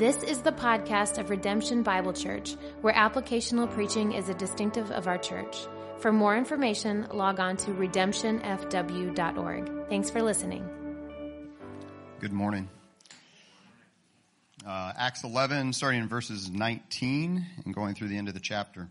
This 0.00 0.22
is 0.22 0.40
the 0.40 0.52
podcast 0.52 1.18
of 1.18 1.28
Redemption 1.28 1.82
Bible 1.82 2.14
Church, 2.14 2.54
where 2.80 2.94
applicational 2.94 3.70
preaching 3.70 4.12
is 4.12 4.30
a 4.30 4.34
distinctive 4.34 4.90
of 4.90 5.06
our 5.06 5.18
church. 5.18 5.66
For 5.98 6.10
more 6.10 6.38
information, 6.38 7.06
log 7.12 7.38
on 7.38 7.58
to 7.58 7.72
redemptionfw.org. 7.72 9.88
Thanks 9.90 10.08
for 10.08 10.22
listening. 10.22 10.66
Good 12.18 12.32
morning. 12.32 12.70
Uh, 14.66 14.94
Acts 14.96 15.22
11, 15.22 15.74
starting 15.74 16.00
in 16.00 16.08
verses 16.08 16.48
19 16.48 17.44
and 17.66 17.74
going 17.74 17.94
through 17.94 18.08
the 18.08 18.16
end 18.16 18.28
of 18.28 18.34
the 18.34 18.40
chapter. 18.40 18.88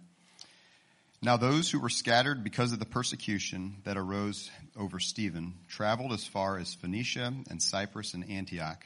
Now, 1.23 1.37
those 1.37 1.71
who 1.71 1.79
were 1.79 1.89
scattered 1.89 2.43
because 2.43 2.71
of 2.71 2.77
the 2.77 2.85
persecution 2.85 3.77
that 3.83 3.97
arose 3.97 4.51
over 4.77 4.99
Stephen 4.99 5.55
traveled 5.69 6.13
as 6.13 6.27
far 6.27 6.59
as 6.59 6.75
Phoenicia 6.75 7.33
and 7.49 7.59
Cyprus 7.59 8.13
and 8.13 8.29
Antioch, 8.29 8.85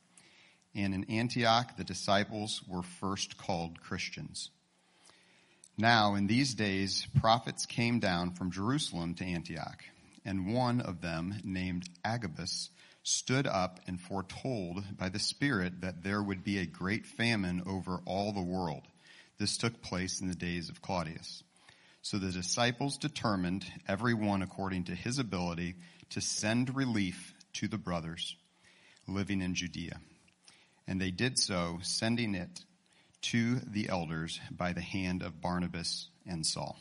And 0.73 0.93
in 0.93 1.03
Antioch 1.09 1.75
the 1.77 1.83
disciples 1.83 2.61
were 2.67 2.83
first 2.83 3.37
called 3.37 3.81
Christians. 3.81 4.49
Now 5.77 6.15
in 6.15 6.27
these 6.27 6.53
days 6.53 7.07
prophets 7.19 7.65
came 7.65 7.99
down 7.99 8.31
from 8.31 8.51
Jerusalem 8.51 9.15
to 9.15 9.25
Antioch, 9.25 9.83
and 10.25 10.53
one 10.53 10.81
of 10.81 11.01
them, 11.01 11.35
named 11.43 11.89
Agabus, 12.05 12.69
stood 13.03 13.47
up 13.47 13.79
and 13.87 13.99
foretold 13.99 14.83
by 14.97 15.09
the 15.09 15.19
Spirit 15.19 15.81
that 15.81 16.03
there 16.03 16.21
would 16.21 16.43
be 16.43 16.59
a 16.59 16.65
great 16.65 17.05
famine 17.05 17.63
over 17.65 17.99
all 18.05 18.31
the 18.31 18.41
world. 18.41 18.83
This 19.39 19.57
took 19.57 19.81
place 19.81 20.21
in 20.21 20.27
the 20.27 20.35
days 20.35 20.69
of 20.69 20.81
Claudius. 20.81 21.43
So 22.03 22.17
the 22.17 22.31
disciples 22.31 22.97
determined, 22.97 23.65
every 23.87 24.13
one 24.13 24.41
according 24.41 24.85
to 24.85 24.95
his 24.95 25.17
ability, 25.17 25.75
to 26.11 26.21
send 26.21 26.75
relief 26.75 27.33
to 27.53 27.67
the 27.67 27.77
brothers 27.77 28.35
living 29.07 29.41
in 29.41 29.55
Judea. 29.55 29.99
And 30.91 30.99
they 30.99 31.09
did 31.09 31.39
so, 31.39 31.79
sending 31.83 32.35
it 32.35 32.65
to 33.21 33.55
the 33.59 33.87
elders 33.87 34.41
by 34.51 34.73
the 34.73 34.81
hand 34.81 35.23
of 35.23 35.39
Barnabas 35.39 36.09
and 36.27 36.45
Saul. 36.45 36.77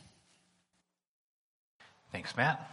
Thanks, 2.10 2.36
Matt. 2.36 2.68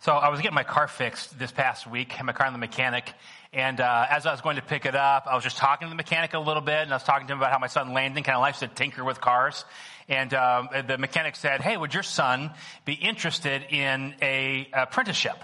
So 0.00 0.12
I 0.12 0.30
was 0.30 0.40
getting 0.40 0.54
my 0.54 0.64
car 0.64 0.88
fixed 0.88 1.38
this 1.38 1.52
past 1.52 1.86
week, 1.86 2.12
had 2.12 2.24
my 2.24 2.32
car 2.32 2.46
in 2.46 2.54
the 2.54 2.58
mechanic, 2.58 3.12
and 3.52 3.78
uh, 3.78 4.06
as 4.08 4.24
I 4.24 4.32
was 4.32 4.40
going 4.40 4.56
to 4.56 4.62
pick 4.62 4.86
it 4.86 4.94
up, 4.94 5.26
I 5.26 5.34
was 5.34 5.44
just 5.44 5.58
talking 5.58 5.84
to 5.84 5.90
the 5.90 5.96
mechanic 5.96 6.32
a 6.32 6.38
little 6.38 6.62
bit, 6.62 6.78
and 6.78 6.90
I 6.92 6.96
was 6.96 7.02
talking 7.02 7.26
to 7.26 7.34
him 7.34 7.40
about 7.40 7.52
how 7.52 7.58
my 7.58 7.66
son 7.66 7.92
Landon 7.92 8.22
kind 8.22 8.36
of 8.36 8.40
likes 8.40 8.60
to 8.60 8.68
tinker 8.68 9.04
with 9.04 9.20
cars. 9.20 9.66
And 10.08 10.32
um, 10.32 10.70
the 10.86 10.96
mechanic 10.96 11.36
said, 11.36 11.60
"Hey, 11.60 11.76
would 11.76 11.92
your 11.92 12.02
son 12.02 12.52
be 12.86 12.94
interested 12.94 13.66
in 13.68 14.14
a 14.22 14.66
apprenticeship?" 14.72 15.36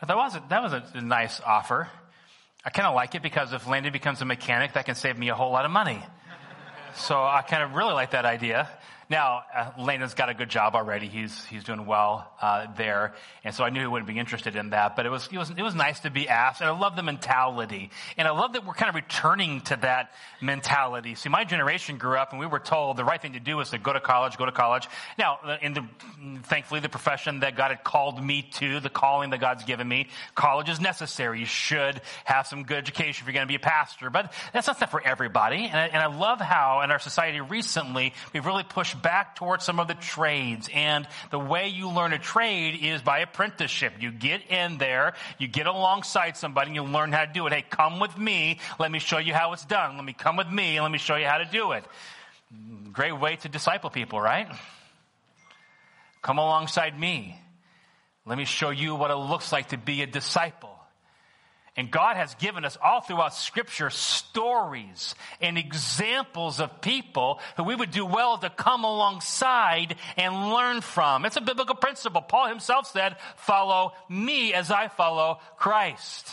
I 0.00 0.06
thought 0.06 0.16
well, 0.16 0.42
that 0.48 0.62
was 0.62 0.72
a 0.94 1.00
nice 1.00 1.40
offer. 1.44 1.88
I 2.64 2.70
kind 2.70 2.86
of 2.86 2.94
like 2.94 3.14
it 3.14 3.22
because 3.22 3.52
if 3.52 3.66
Landon 3.66 3.92
becomes 3.92 4.20
a 4.20 4.24
mechanic, 4.24 4.74
that 4.74 4.84
can 4.84 4.94
save 4.94 5.18
me 5.18 5.28
a 5.28 5.34
whole 5.34 5.50
lot 5.50 5.64
of 5.64 5.70
money. 5.70 6.02
So 6.94 7.16
I 7.16 7.42
kind 7.42 7.62
of 7.62 7.74
really 7.74 7.92
like 7.92 8.12
that 8.12 8.24
idea. 8.24 8.68
Now, 9.10 9.42
uh, 9.54 9.70
Landon's 9.78 10.12
got 10.12 10.28
a 10.28 10.34
good 10.34 10.50
job 10.50 10.74
already. 10.74 11.08
He's, 11.08 11.44
he's 11.46 11.64
doing 11.64 11.86
well, 11.86 12.30
uh, 12.42 12.66
there. 12.76 13.14
And 13.42 13.54
so 13.54 13.64
I 13.64 13.70
knew 13.70 13.80
he 13.80 13.86
wouldn't 13.86 14.06
be 14.06 14.18
interested 14.18 14.54
in 14.54 14.70
that, 14.70 14.96
but 14.96 15.06
it 15.06 15.08
was, 15.08 15.28
it 15.32 15.38
was, 15.38 15.48
it 15.50 15.62
was 15.62 15.74
nice 15.74 16.00
to 16.00 16.10
be 16.10 16.28
asked. 16.28 16.60
And 16.60 16.68
I 16.68 16.78
love 16.78 16.94
the 16.94 17.02
mentality. 17.02 17.90
And 18.18 18.28
I 18.28 18.32
love 18.32 18.52
that 18.52 18.66
we're 18.66 18.74
kind 18.74 18.90
of 18.90 18.94
returning 18.94 19.62
to 19.62 19.76
that 19.76 20.12
mentality. 20.42 21.14
See, 21.14 21.30
my 21.30 21.44
generation 21.44 21.96
grew 21.96 22.18
up 22.18 22.32
and 22.32 22.40
we 22.40 22.46
were 22.46 22.58
told 22.58 22.98
the 22.98 23.04
right 23.04 23.20
thing 23.20 23.32
to 23.32 23.40
do 23.40 23.60
is 23.60 23.70
to 23.70 23.78
go 23.78 23.94
to 23.94 24.00
college, 24.00 24.36
go 24.36 24.44
to 24.44 24.52
college. 24.52 24.86
Now, 25.18 25.38
uh, 25.42 25.56
in 25.62 25.72
the, 25.72 25.84
thankfully, 26.42 26.80
the 26.80 26.90
profession 26.90 27.40
that 27.40 27.56
God 27.56 27.70
had 27.70 27.82
called 27.82 28.22
me 28.22 28.42
to, 28.56 28.80
the 28.80 28.90
calling 28.90 29.30
that 29.30 29.40
God's 29.40 29.64
given 29.64 29.88
me, 29.88 30.08
college 30.34 30.68
is 30.68 30.80
necessary. 30.80 31.40
You 31.40 31.46
should 31.46 32.02
have 32.24 32.46
some 32.46 32.64
good 32.64 32.76
education 32.76 33.22
if 33.22 33.26
you're 33.26 33.32
going 33.32 33.46
to 33.46 33.50
be 33.50 33.54
a 33.54 33.58
pastor, 33.58 34.10
but 34.10 34.34
that's 34.52 34.66
not 34.66 34.90
for 34.90 35.02
everybody. 35.02 35.64
And 35.64 35.76
I, 35.76 35.86
and 35.86 35.96
I 35.96 36.06
love 36.06 36.40
how 36.40 36.82
in 36.82 36.90
our 36.90 36.98
society 36.98 37.40
recently, 37.40 38.12
we've 38.34 38.44
really 38.44 38.64
pushed 38.64 38.97
back 39.02 39.36
towards 39.36 39.64
some 39.64 39.80
of 39.80 39.88
the 39.88 39.94
trades. 39.94 40.68
And 40.72 41.06
the 41.30 41.38
way 41.38 41.68
you 41.68 41.90
learn 41.90 42.12
a 42.12 42.18
trade 42.18 42.78
is 42.82 43.02
by 43.02 43.20
apprenticeship. 43.20 43.94
You 44.00 44.10
get 44.10 44.50
in 44.50 44.78
there, 44.78 45.14
you 45.38 45.48
get 45.48 45.66
alongside 45.66 46.36
somebody, 46.36 46.68
and 46.68 46.74
you 46.76 46.82
learn 46.82 47.12
how 47.12 47.24
to 47.24 47.32
do 47.32 47.46
it. 47.46 47.52
Hey, 47.52 47.64
come 47.68 48.00
with 48.00 48.16
me. 48.16 48.58
Let 48.78 48.90
me 48.90 48.98
show 48.98 49.18
you 49.18 49.34
how 49.34 49.52
it's 49.52 49.64
done. 49.64 49.96
Let 49.96 50.04
me 50.04 50.12
come 50.12 50.36
with 50.36 50.48
me 50.48 50.76
and 50.76 50.82
let 50.84 50.92
me 50.92 50.98
show 50.98 51.16
you 51.16 51.26
how 51.26 51.38
to 51.38 51.46
do 51.46 51.72
it. 51.72 51.84
Great 52.92 53.18
way 53.18 53.36
to 53.36 53.48
disciple 53.48 53.90
people, 53.90 54.20
right? 54.20 54.48
Come 56.22 56.38
alongside 56.38 56.98
me. 56.98 57.38
Let 58.24 58.38
me 58.38 58.44
show 58.44 58.70
you 58.70 58.94
what 58.94 59.10
it 59.10 59.16
looks 59.16 59.52
like 59.52 59.68
to 59.68 59.78
be 59.78 60.02
a 60.02 60.06
disciple. 60.06 60.77
And 61.78 61.92
God 61.92 62.16
has 62.16 62.34
given 62.34 62.64
us 62.64 62.76
all 62.82 63.00
throughout 63.00 63.34
scripture 63.34 63.88
stories 63.88 65.14
and 65.40 65.56
examples 65.56 66.58
of 66.58 66.80
people 66.80 67.38
who 67.56 67.62
we 67.62 67.76
would 67.76 67.92
do 67.92 68.04
well 68.04 68.36
to 68.36 68.50
come 68.50 68.82
alongside 68.82 69.94
and 70.16 70.50
learn 70.50 70.80
from. 70.80 71.24
It's 71.24 71.36
a 71.36 71.40
biblical 71.40 71.76
principle. 71.76 72.20
Paul 72.20 72.48
himself 72.48 72.88
said, 72.88 73.14
follow 73.36 73.92
me 74.08 74.52
as 74.54 74.72
I 74.72 74.88
follow 74.88 75.38
Christ. 75.56 76.28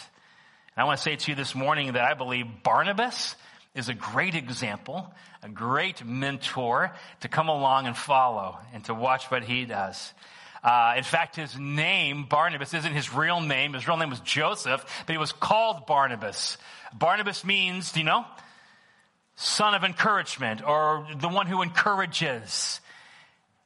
And 0.75 0.81
I 0.81 0.85
want 0.85 0.97
to 0.97 1.03
say 1.03 1.15
to 1.15 1.31
you 1.31 1.35
this 1.35 1.53
morning 1.53 1.93
that 1.93 2.03
I 2.03 2.15
believe 2.15 2.47
Barnabas 2.63 3.35
is 3.75 3.87
a 3.87 3.93
great 3.93 4.33
example, 4.33 5.13
a 5.43 5.49
great 5.49 6.03
mentor 6.03 6.91
to 7.19 7.27
come 7.27 7.49
along 7.49 7.85
and 7.85 7.95
follow 7.95 8.57
and 8.73 8.83
to 8.85 8.95
watch 8.95 9.29
what 9.29 9.43
he 9.43 9.65
does. 9.65 10.11
Uh, 10.65 10.95
in 10.97 11.03
fact, 11.03 11.35
his 11.35 11.59
name, 11.59 12.25
Barnabas, 12.27 12.73
isn't 12.73 12.91
his 12.91 13.13
real 13.13 13.39
name. 13.39 13.73
His 13.73 13.87
real 13.87 13.97
name 13.97 14.09
was 14.09 14.19
Joseph, 14.21 14.83
but 15.05 15.13
he 15.13 15.19
was 15.19 15.31
called 15.31 15.85
Barnabas. 15.85 16.57
Barnabas 16.91 17.45
means, 17.45 17.91
do 17.91 17.99
you 17.99 18.05
know? 18.05 18.25
Son 19.35 19.75
of 19.75 19.83
encouragement 19.83 20.67
or 20.67 21.07
the 21.17 21.29
one 21.29 21.45
who 21.45 21.61
encourages. 21.61 22.81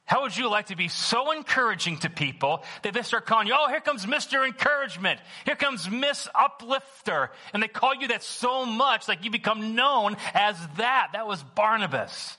How 0.04 0.22
would 0.22 0.36
you 0.36 0.50
like 0.50 0.66
to 0.66 0.76
be 0.76 0.88
so 0.88 1.32
encouraging 1.32 1.98
to 2.00 2.10
people 2.10 2.64
that 2.82 2.92
they 2.92 3.00
start 3.00 3.24
calling 3.24 3.46
you, 3.46 3.54
oh, 3.56 3.68
here 3.68 3.80
comes 3.80 4.04
Mr. 4.04 4.44
Encouragement. 4.44 5.20
Here 5.46 5.56
comes 5.56 5.88
Miss 5.88 6.28
Uplifter. 6.34 7.30
And 7.54 7.62
they 7.62 7.68
call 7.68 7.94
you 7.94 8.08
that 8.08 8.22
so 8.22 8.66
much, 8.66 9.08
like 9.08 9.24
you 9.24 9.30
become 9.30 9.74
known 9.74 10.18
as 10.34 10.58
that. 10.76 11.10
That 11.14 11.26
was 11.26 11.42
Barnabas. 11.42 12.36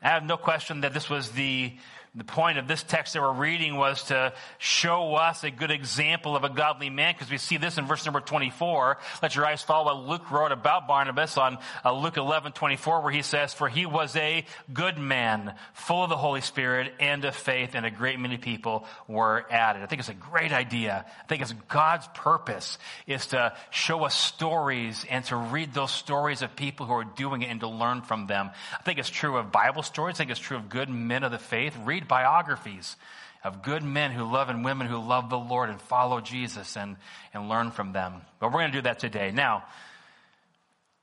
I 0.00 0.10
have 0.10 0.24
no 0.24 0.36
question 0.36 0.82
that 0.82 0.94
this 0.94 1.10
was 1.10 1.30
the 1.30 1.72
the 2.14 2.24
point 2.24 2.58
of 2.58 2.68
this 2.68 2.82
text 2.82 3.14
that 3.14 3.22
we're 3.22 3.32
reading 3.32 3.74
was 3.74 4.04
to 4.04 4.34
show 4.58 5.14
us 5.14 5.44
a 5.44 5.50
good 5.50 5.70
example 5.70 6.36
of 6.36 6.44
a 6.44 6.50
godly 6.50 6.90
man 6.90 7.14
because 7.14 7.30
we 7.30 7.38
see 7.38 7.56
this 7.56 7.78
in 7.78 7.86
verse 7.86 8.04
number 8.04 8.20
24. 8.20 8.98
Let 9.22 9.34
your 9.34 9.46
eyes 9.46 9.62
follow 9.62 9.86
what 9.86 10.06
Luke 10.06 10.30
wrote 10.30 10.52
about 10.52 10.86
Barnabas 10.86 11.38
on 11.38 11.56
uh, 11.82 11.90
Luke 11.90 12.18
11, 12.18 12.52
24 12.52 13.00
where 13.00 13.12
he 13.12 13.22
says, 13.22 13.54
for 13.54 13.66
he 13.66 13.86
was 13.86 14.14
a 14.16 14.44
good 14.74 14.98
man, 14.98 15.54
full 15.72 16.04
of 16.04 16.10
the 16.10 16.16
Holy 16.18 16.42
Spirit 16.42 16.92
and 17.00 17.24
of 17.24 17.34
faith 17.34 17.70
and 17.72 17.86
a 17.86 17.90
great 17.90 18.20
many 18.20 18.36
people 18.36 18.84
were 19.08 19.46
added. 19.50 19.82
I 19.82 19.86
think 19.86 20.00
it's 20.00 20.10
a 20.10 20.14
great 20.14 20.52
idea. 20.52 21.06
I 21.18 21.26
think 21.28 21.40
it's 21.40 21.54
God's 21.70 22.06
purpose 22.08 22.76
is 23.06 23.28
to 23.28 23.54
show 23.70 24.04
us 24.04 24.14
stories 24.14 25.06
and 25.08 25.24
to 25.26 25.36
read 25.36 25.72
those 25.72 25.90
stories 25.90 26.42
of 26.42 26.56
people 26.56 26.84
who 26.84 26.92
are 26.92 27.04
doing 27.04 27.40
it 27.40 27.46
and 27.46 27.60
to 27.60 27.68
learn 27.68 28.02
from 28.02 28.26
them. 28.26 28.50
I 28.78 28.82
think 28.82 28.98
it's 28.98 29.08
true 29.08 29.38
of 29.38 29.50
Bible 29.50 29.82
stories. 29.82 30.16
I 30.16 30.18
think 30.18 30.30
it's 30.30 30.40
true 30.40 30.58
of 30.58 30.68
good 30.68 30.90
men 30.90 31.24
of 31.24 31.32
the 31.32 31.38
faith. 31.38 31.74
Read 31.86 32.01
read 32.02 32.08
biographies 32.08 32.96
of 33.44 33.62
good 33.62 33.82
men 33.82 34.12
who 34.12 34.24
love 34.24 34.48
and 34.48 34.64
women 34.64 34.86
who 34.86 34.98
love 34.98 35.30
the 35.30 35.38
Lord 35.38 35.68
and 35.70 35.80
follow 35.80 36.20
Jesus 36.20 36.76
and, 36.76 36.96
and 37.34 37.48
learn 37.48 37.70
from 37.70 37.92
them. 37.92 38.22
But 38.38 38.48
we're 38.48 38.60
going 38.60 38.72
to 38.72 38.78
do 38.78 38.82
that 38.82 38.98
today. 38.98 39.30
Now, 39.32 39.64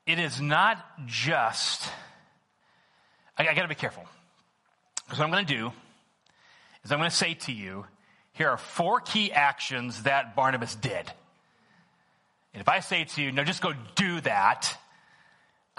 it 0.06 0.20
is 0.20 0.40
not 0.40 0.84
just, 1.06 1.90
I, 3.38 3.48
I 3.48 3.54
got 3.54 3.64
to 3.64 3.68
be 3.68 3.76
careful. 3.76 4.06
Because 5.06 5.20
what 5.20 5.26
I'm 5.26 5.32
going 5.32 5.46
to 5.46 5.54
do 5.54 5.72
is 6.84 6.92
I'm 6.92 7.00
going 7.00 7.10
to 7.10 7.16
say 7.16 7.34
to 7.34 7.52
you, 7.52 7.86
here 8.34 8.50
are 8.50 8.58
four 8.58 9.02
key 9.02 9.32
actions 9.32 10.04
that 10.04 10.36
Barnabas 10.36 10.76
did. 10.76 11.12
And 12.54 12.62
if 12.62 12.70
I 12.70 12.80
say 12.80 13.04
to 13.04 13.22
you, 13.22 13.32
no, 13.32 13.44
just 13.44 13.62
go 13.62 13.74
do 13.96 14.22
that, 14.22 14.78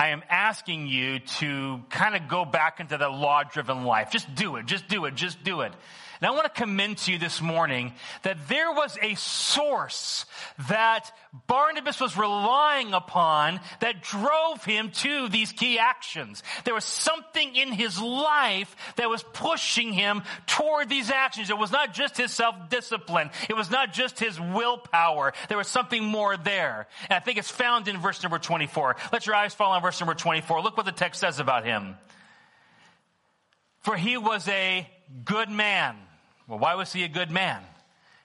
I 0.00 0.08
am 0.08 0.22
asking 0.30 0.86
you 0.86 1.18
to 1.40 1.82
kind 1.90 2.16
of 2.16 2.26
go 2.26 2.46
back 2.46 2.80
into 2.80 2.96
the 2.96 3.10
law 3.10 3.42
driven 3.42 3.84
life. 3.84 4.10
Just 4.10 4.34
do 4.34 4.56
it, 4.56 4.64
just 4.64 4.88
do 4.88 5.04
it, 5.04 5.14
just 5.14 5.44
do 5.44 5.60
it. 5.60 5.74
And 6.20 6.28
I 6.28 6.32
want 6.32 6.44
to 6.44 6.50
commend 6.50 6.98
to 6.98 7.12
you 7.12 7.18
this 7.18 7.40
morning 7.40 7.94
that 8.24 8.46
there 8.46 8.70
was 8.72 8.98
a 9.00 9.14
source 9.14 10.26
that 10.68 11.10
Barnabas 11.46 11.98
was 11.98 12.14
relying 12.14 12.92
upon 12.92 13.58
that 13.80 14.02
drove 14.02 14.62
him 14.62 14.90
to 14.90 15.30
these 15.30 15.50
key 15.52 15.78
actions. 15.78 16.42
There 16.64 16.74
was 16.74 16.84
something 16.84 17.56
in 17.56 17.72
his 17.72 17.98
life 17.98 18.76
that 18.96 19.08
was 19.08 19.22
pushing 19.32 19.94
him 19.94 20.22
toward 20.46 20.90
these 20.90 21.10
actions. 21.10 21.48
It 21.48 21.56
was 21.56 21.72
not 21.72 21.94
just 21.94 22.18
his 22.18 22.32
self-discipline. 22.32 23.30
It 23.48 23.56
was 23.56 23.70
not 23.70 23.94
just 23.94 24.18
his 24.18 24.38
willpower. 24.38 25.32
There 25.48 25.56
was 25.56 25.68
something 25.68 26.04
more 26.04 26.36
there. 26.36 26.86
And 27.08 27.16
I 27.16 27.20
think 27.20 27.38
it's 27.38 27.50
found 27.50 27.88
in 27.88 27.96
verse 27.96 28.22
number 28.22 28.38
24. 28.38 28.96
Let 29.10 29.26
your 29.26 29.36
eyes 29.36 29.54
fall 29.54 29.72
on 29.72 29.80
verse 29.80 29.98
number 29.98 30.14
24. 30.14 30.60
Look 30.60 30.76
what 30.76 30.84
the 30.84 30.92
text 30.92 31.18
says 31.18 31.40
about 31.40 31.64
him. 31.64 31.96
For 33.78 33.96
he 33.96 34.18
was 34.18 34.46
a 34.48 34.86
good 35.24 35.48
man 35.48 35.96
well, 36.50 36.58
why 36.58 36.74
was 36.74 36.92
he 36.92 37.04
a 37.04 37.08
good 37.08 37.30
man? 37.30 37.62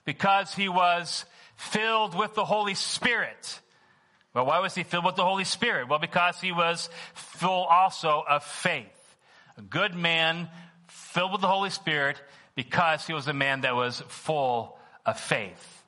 Because 0.03 0.51
he 0.55 0.67
was 0.67 1.25
filled 1.55 2.17
with 2.17 2.33
the 2.33 2.43
Holy 2.43 2.73
Spirit. 2.73 3.61
Well, 4.33 4.47
why 4.47 4.59
was 4.59 4.73
he 4.73 4.81
filled 4.81 5.05
with 5.05 5.15
the 5.15 5.23
Holy 5.23 5.43
Spirit? 5.43 5.87
Well, 5.87 5.99
because 5.99 6.41
he 6.41 6.51
was 6.51 6.89
full 7.13 7.65
also 7.65 8.23
of 8.27 8.43
faith. 8.43 9.15
A 9.57 9.61
good 9.61 9.93
man 9.93 10.49
filled 10.87 11.33
with 11.33 11.41
the 11.41 11.47
Holy 11.47 11.69
Spirit 11.69 12.19
because 12.55 13.05
he 13.05 13.13
was 13.13 13.27
a 13.27 13.33
man 13.33 13.61
that 13.61 13.75
was 13.75 14.01
full 14.07 14.79
of 15.05 15.19
faith. 15.19 15.83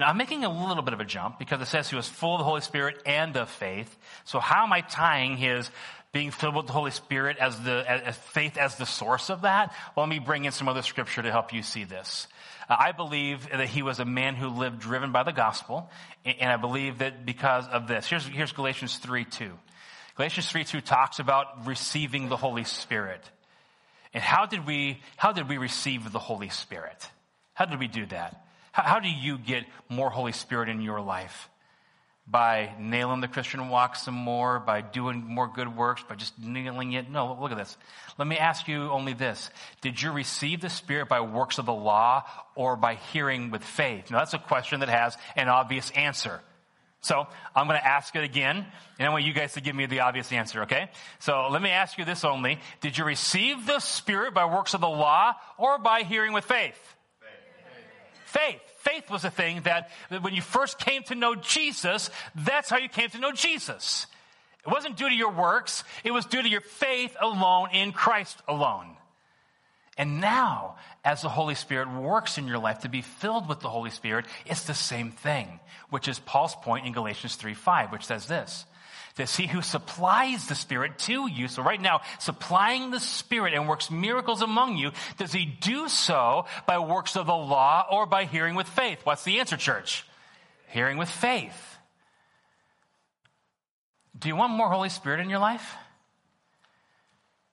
Now, 0.00 0.08
I'm 0.08 0.16
making 0.16 0.44
a 0.44 0.48
little 0.50 0.82
bit 0.82 0.94
of 0.94 1.00
a 1.00 1.04
jump 1.04 1.38
because 1.38 1.60
it 1.60 1.66
says 1.66 1.88
he 1.88 1.94
was 1.94 2.08
full 2.08 2.34
of 2.34 2.38
the 2.40 2.44
Holy 2.44 2.60
Spirit 2.60 3.00
and 3.06 3.36
of 3.36 3.48
faith. 3.48 3.96
So 4.24 4.40
how 4.40 4.64
am 4.64 4.72
I 4.72 4.80
tying 4.80 5.36
his 5.36 5.70
being 6.12 6.30
filled 6.30 6.54
with 6.54 6.66
the 6.66 6.72
Holy 6.72 6.90
Spirit 6.90 7.38
as 7.38 7.58
the 7.62 7.84
as 7.88 8.16
faith 8.16 8.58
as 8.58 8.76
the 8.76 8.86
source 8.86 9.30
of 9.30 9.42
that? 9.42 9.74
Well, 9.96 10.06
let 10.06 10.10
me 10.10 10.18
bring 10.18 10.44
in 10.44 10.52
some 10.52 10.68
other 10.68 10.82
scripture 10.82 11.22
to 11.22 11.30
help 11.30 11.52
you 11.52 11.62
see 11.62 11.84
this. 11.84 12.28
Uh, 12.68 12.76
I 12.78 12.92
believe 12.92 13.48
that 13.50 13.68
he 13.68 13.82
was 13.82 13.98
a 13.98 14.04
man 14.04 14.34
who 14.34 14.48
lived 14.48 14.80
driven 14.80 15.12
by 15.12 15.22
the 15.22 15.32
gospel, 15.32 15.90
and 16.24 16.52
I 16.52 16.56
believe 16.56 16.98
that 16.98 17.24
because 17.24 17.66
of 17.68 17.88
this. 17.88 18.06
Here's, 18.06 18.26
here's 18.26 18.52
Galatians 18.52 18.98
3 18.98 19.24
2. 19.24 19.50
Galatians 20.16 20.50
3 20.50 20.64
2 20.64 20.80
talks 20.80 21.18
about 21.18 21.66
receiving 21.66 22.28
the 22.28 22.36
Holy 22.36 22.64
Spirit. 22.64 23.22
And 24.14 24.22
how 24.22 24.46
did 24.46 24.66
we, 24.66 25.00
how 25.16 25.32
did 25.32 25.48
we 25.48 25.56
receive 25.56 26.12
the 26.12 26.18
Holy 26.18 26.50
Spirit? 26.50 27.08
How 27.54 27.64
did 27.64 27.78
we 27.78 27.88
do 27.88 28.04
that? 28.06 28.44
How, 28.72 28.82
how 28.82 29.00
do 29.00 29.08
you 29.08 29.38
get 29.38 29.64
more 29.88 30.10
Holy 30.10 30.32
Spirit 30.32 30.68
in 30.68 30.82
your 30.82 31.00
life? 31.00 31.48
By 32.26 32.72
nailing 32.78 33.20
the 33.20 33.28
Christian 33.28 33.68
walk 33.68 33.96
some 33.96 34.14
more, 34.14 34.60
by 34.60 34.80
doing 34.80 35.24
more 35.24 35.48
good 35.48 35.76
works, 35.76 36.02
by 36.08 36.14
just 36.14 36.38
nailing 36.38 36.92
it. 36.92 37.10
No, 37.10 37.36
look 37.40 37.50
at 37.50 37.58
this. 37.58 37.76
Let 38.16 38.28
me 38.28 38.38
ask 38.38 38.68
you 38.68 38.90
only 38.90 39.12
this. 39.12 39.50
Did 39.80 40.00
you 40.00 40.12
receive 40.12 40.60
the 40.60 40.70
Spirit 40.70 41.08
by 41.08 41.20
works 41.20 41.58
of 41.58 41.66
the 41.66 41.72
law 41.72 42.24
or 42.54 42.76
by 42.76 42.94
hearing 42.94 43.50
with 43.50 43.64
faith? 43.64 44.10
Now 44.10 44.18
that's 44.18 44.34
a 44.34 44.38
question 44.38 44.80
that 44.80 44.88
has 44.88 45.16
an 45.36 45.48
obvious 45.48 45.90
answer. 45.90 46.40
So 47.00 47.26
I'm 47.56 47.66
going 47.66 47.80
to 47.80 47.86
ask 47.86 48.14
it 48.14 48.22
again, 48.22 48.64
and 48.98 49.08
I 49.08 49.10
want 49.10 49.24
you 49.24 49.32
guys 49.32 49.54
to 49.54 49.60
give 49.60 49.74
me 49.74 49.86
the 49.86 50.00
obvious 50.00 50.30
answer, 50.30 50.62
okay? 50.62 50.88
So 51.18 51.48
let 51.50 51.60
me 51.60 51.70
ask 51.70 51.98
you 51.98 52.04
this 52.04 52.24
only. 52.24 52.60
Did 52.80 52.96
you 52.96 53.04
receive 53.04 53.66
the 53.66 53.80
Spirit 53.80 54.34
by 54.34 54.44
works 54.44 54.72
of 54.74 54.80
the 54.80 54.88
law 54.88 55.34
or 55.58 55.78
by 55.78 56.02
hearing 56.02 56.32
with 56.32 56.44
faith? 56.44 56.78
Faith. 58.32 58.60
faith 58.78 59.10
was 59.10 59.24
a 59.24 59.30
thing 59.30 59.60
that, 59.62 59.90
that 60.08 60.22
when 60.22 60.34
you 60.34 60.40
first 60.40 60.78
came 60.78 61.02
to 61.04 61.14
know 61.14 61.34
Jesus, 61.34 62.08
that's 62.34 62.70
how 62.70 62.78
you 62.78 62.88
came 62.88 63.10
to 63.10 63.18
know 63.18 63.32
Jesus. 63.32 64.06
It 64.66 64.70
wasn't 64.70 64.96
due 64.96 65.08
to 65.08 65.14
your 65.14 65.32
works. 65.32 65.84
It 66.02 66.12
was 66.12 66.24
due 66.24 66.42
to 66.42 66.48
your 66.48 66.62
faith 66.62 67.14
alone 67.20 67.68
in 67.72 67.92
Christ 67.92 68.38
alone. 68.48 68.96
And 69.98 70.20
now, 70.20 70.76
as 71.04 71.20
the 71.20 71.28
Holy 71.28 71.54
Spirit 71.54 71.92
works 71.92 72.38
in 72.38 72.46
your 72.46 72.58
life 72.58 72.80
to 72.80 72.88
be 72.88 73.02
filled 73.02 73.48
with 73.48 73.60
the 73.60 73.68
Holy 73.68 73.90
Spirit, 73.90 74.24
it's 74.46 74.64
the 74.64 74.74
same 74.74 75.10
thing, 75.10 75.60
which 75.90 76.08
is 76.08 76.18
Paul's 76.18 76.56
point 76.56 76.86
in 76.86 76.94
Galatians 76.94 77.36
3 77.36 77.52
5, 77.52 77.92
which 77.92 78.06
says 78.06 78.26
this 78.26 78.64
it's 79.18 79.36
he 79.36 79.46
who 79.46 79.60
supplies 79.60 80.46
the 80.46 80.54
Spirit 80.54 80.98
to 81.00 81.28
you. 81.28 81.48
So 81.48 81.62
right 81.62 81.80
now, 81.80 82.00
supplying 82.18 82.90
the 82.90 83.00
Spirit 83.00 83.52
and 83.52 83.68
works 83.68 83.90
miracles 83.90 84.40
among 84.40 84.78
you, 84.78 84.92
does 85.18 85.32
he 85.32 85.44
do 85.44 85.88
so 85.88 86.46
by 86.66 86.78
works 86.78 87.16
of 87.16 87.26
the 87.26 87.34
law 87.34 87.86
or 87.90 88.06
by 88.06 88.24
hearing 88.24 88.54
with 88.54 88.68
faith? 88.68 89.00
What's 89.04 89.24
the 89.24 89.40
answer, 89.40 89.56
church? 89.56 90.06
Hearing 90.68 90.96
with 90.96 91.10
faith. 91.10 91.76
Do 94.18 94.28
you 94.28 94.36
want 94.36 94.52
more 94.52 94.70
Holy 94.70 94.88
Spirit 94.88 95.20
in 95.20 95.28
your 95.28 95.40
life? 95.40 95.74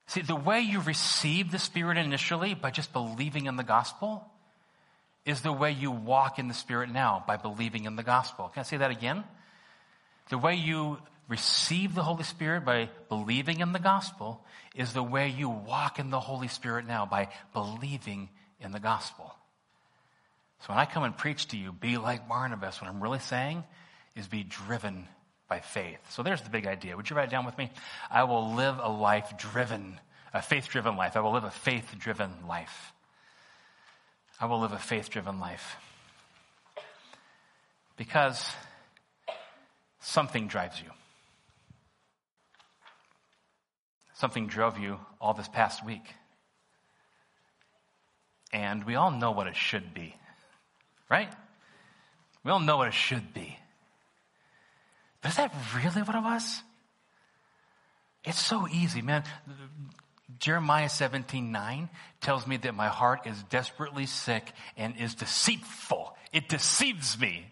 See, 0.07 0.21
the 0.21 0.35
way 0.35 0.61
you 0.61 0.79
receive 0.79 1.51
the 1.51 1.59
Spirit 1.59 1.97
initially 1.97 2.53
by 2.53 2.71
just 2.71 2.93
believing 2.93 3.47
in 3.47 3.57
the 3.57 3.63
gospel 3.63 4.25
is 5.25 5.41
the 5.41 5.51
way 5.51 5.71
you 5.71 5.91
walk 5.91 6.39
in 6.39 6.47
the 6.47 6.53
Spirit 6.53 6.89
now 6.89 7.23
by 7.27 7.37
believing 7.37 7.85
in 7.85 7.95
the 7.95 8.03
gospel. 8.03 8.47
Can 8.47 8.61
I 8.61 8.63
say 8.63 8.77
that 8.77 8.91
again? 8.91 9.23
The 10.29 10.37
way 10.37 10.55
you 10.55 10.99
receive 11.29 11.95
the 11.95 12.03
Holy 12.03 12.23
Spirit 12.23 12.65
by 12.65 12.89
believing 13.07 13.61
in 13.61 13.71
the 13.71 13.79
gospel 13.79 14.43
is 14.75 14.91
the 14.91 15.03
way 15.03 15.29
you 15.29 15.47
walk 15.47 15.99
in 15.99 16.09
the 16.09 16.19
Holy 16.19 16.47
Spirit 16.47 16.85
now 16.85 17.05
by 17.05 17.29
believing 17.53 18.29
in 18.59 18.71
the 18.71 18.79
gospel. 18.79 19.33
So 20.61 20.73
when 20.73 20.79
I 20.79 20.85
come 20.85 21.03
and 21.03 21.15
preach 21.15 21.47
to 21.49 21.57
you, 21.57 21.71
be 21.71 21.97
like 21.97 22.27
Barnabas, 22.27 22.81
what 22.81 22.89
I'm 22.89 23.01
really 23.01 23.19
saying 23.19 23.63
is 24.15 24.27
be 24.27 24.43
driven 24.43 25.07
by 25.47 25.59
faith. 25.59 25.99
So 26.09 26.23
there's 26.23 26.41
the 26.41 26.49
big 26.49 26.67
idea. 26.67 26.97
Would 26.97 27.09
you 27.09 27.15
write 27.15 27.29
it 27.29 27.31
down 27.31 27.45
with 27.45 27.57
me? 27.57 27.71
I 28.11 28.23
will 28.23 28.53
live 28.55 28.77
a 28.81 28.89
life 28.89 29.33
driven, 29.37 29.99
a 30.33 30.41
faith 30.41 30.67
driven 30.67 30.97
life. 30.97 31.15
I 31.15 31.21
will 31.21 31.31
live 31.31 31.45
a 31.45 31.51
faith 31.51 31.95
driven 31.97 32.31
life. 32.47 32.91
I 34.41 34.47
will 34.47 34.59
live 34.59 34.73
a 34.73 34.79
faith 34.79 35.09
driven 35.09 35.39
life. 35.39 35.75
Because 37.97 38.51
something 39.99 40.47
drives 40.47 40.81
you. 40.81 40.89
Something 44.19 44.47
drove 44.47 44.77
you 44.77 44.99
all 45.21 45.33
this 45.33 45.47
past 45.47 45.85
week. 45.85 46.03
And 48.51 48.83
we 48.83 48.95
all 48.95 49.11
know 49.11 49.31
what 49.31 49.47
it 49.47 49.55
should 49.55 49.93
be, 49.93 50.13
right? 51.09 51.31
We 52.43 52.51
all 52.51 52.59
know 52.59 52.77
what 52.77 52.89
it 52.89 52.93
should 52.93 53.33
be. 53.33 53.57
But 55.21 55.31
is 55.31 55.37
that 55.37 55.53
really 55.73 56.01
what 56.01 56.15
it 56.15 56.23
was? 56.23 56.61
It's 58.25 58.39
so 58.39 58.67
easy, 58.67 59.01
man. 59.01 59.23
Jeremiah 60.39 60.89
17, 60.89 61.51
9 61.51 61.89
tells 62.19 62.45
me 62.45 62.57
that 62.57 62.75
my 62.75 62.87
heart 62.87 63.25
is 63.25 63.41
desperately 63.43 64.05
sick 64.05 64.51
and 64.75 64.97
is 64.97 65.15
deceitful. 65.15 66.15
It 66.33 66.49
deceives 66.49 67.17
me. 67.17 67.45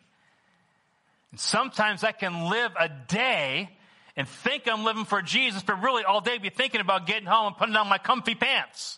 And 1.32 1.40
sometimes 1.40 2.04
I 2.04 2.12
can 2.12 2.50
live 2.50 2.72
a 2.78 2.90
day 2.90 3.70
and 4.18 4.28
think 4.28 4.68
I'm 4.68 4.84
living 4.84 5.06
for 5.06 5.22
Jesus, 5.22 5.64
but 5.64 5.82
really 5.82 6.04
all 6.04 6.20
day 6.20 6.40
be 6.40 6.50
thinking 6.50 6.82
about 6.82 7.06
getting 7.06 7.28
home 7.28 7.48
and 7.48 7.58
putting 7.58 7.76
on 7.76 7.88
my 7.88 8.00
comfy 8.00 8.36
pants. 8.36 8.98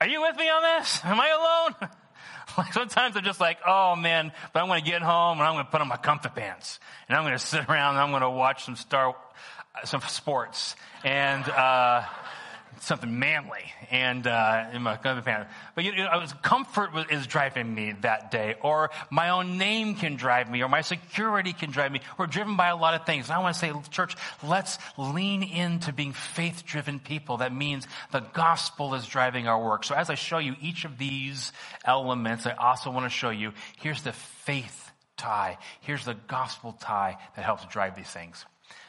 Are 0.00 0.08
you 0.08 0.22
with 0.22 0.36
me 0.36 0.48
on 0.48 0.62
this? 0.62 1.00
Am 1.04 1.20
I 1.20 1.28
alone? 1.28 1.90
like 2.58 2.72
sometimes 2.72 3.16
I'm 3.16 3.22
just 3.22 3.38
like, 3.38 3.58
oh 3.66 3.94
man, 3.94 4.32
but 4.52 4.60
I'm 4.60 4.66
going 4.66 4.82
to 4.82 4.90
get 4.90 5.02
home 5.02 5.38
and 5.38 5.46
I'm 5.46 5.54
going 5.54 5.66
to 5.66 5.70
put 5.70 5.80
on 5.80 5.88
my 5.88 5.98
comfy 5.98 6.30
pants 6.30 6.80
and 7.08 7.16
I'm 7.16 7.22
going 7.22 7.34
to 7.34 7.38
sit 7.38 7.68
around 7.68 7.94
and 7.94 8.02
I'm 8.02 8.10
going 8.10 8.22
to 8.22 8.30
watch 8.30 8.64
some 8.64 8.76
star, 8.76 9.14
some 9.84 10.00
sports 10.00 10.74
and, 11.04 11.48
uh, 11.48 12.02
something 12.82 13.18
manly 13.18 13.72
and 13.90 14.26
uh, 14.26 14.66
in 14.72 14.82
my 14.82 14.96
pants. 14.96 15.50
But 15.74 15.84
you 15.84 15.94
know, 15.94 16.04
I 16.04 16.16
was, 16.16 16.32
comfort 16.42 16.90
is 17.10 17.26
driving 17.26 17.72
me 17.72 17.94
that 18.00 18.30
day, 18.30 18.56
or 18.60 18.90
my 19.10 19.30
own 19.30 19.56
name 19.56 19.94
can 19.94 20.16
drive 20.16 20.50
me, 20.50 20.62
or 20.62 20.68
my 20.68 20.80
security 20.80 21.52
can 21.52 21.70
drive 21.70 21.92
me. 21.92 22.00
We're 22.18 22.26
driven 22.26 22.56
by 22.56 22.68
a 22.68 22.76
lot 22.76 22.94
of 22.94 23.06
things. 23.06 23.26
And 23.26 23.34
I 23.34 23.38
want 23.38 23.54
to 23.54 23.60
say, 23.60 23.72
church, 23.90 24.16
let's 24.42 24.78
lean 24.98 25.42
into 25.42 25.92
being 25.92 26.12
faith-driven 26.12 27.00
people. 27.00 27.38
That 27.38 27.54
means 27.54 27.86
the 28.10 28.20
gospel 28.20 28.94
is 28.94 29.06
driving 29.06 29.46
our 29.46 29.62
work. 29.62 29.84
So 29.84 29.94
as 29.94 30.10
I 30.10 30.16
show 30.16 30.38
you 30.38 30.56
each 30.60 30.84
of 30.84 30.98
these 30.98 31.52
elements, 31.84 32.46
I 32.46 32.52
also 32.52 32.90
want 32.90 33.06
to 33.06 33.10
show 33.10 33.30
you 33.30 33.52
here's 33.78 34.02
the 34.02 34.12
faith 34.12 34.90
tie. 35.16 35.58
Here's 35.80 36.04
the 36.04 36.16
gospel 36.26 36.72
tie 36.72 37.16
that 37.36 37.44
helps 37.44 37.64
drive 37.66 37.94
these 37.94 38.10
things. 38.10 38.44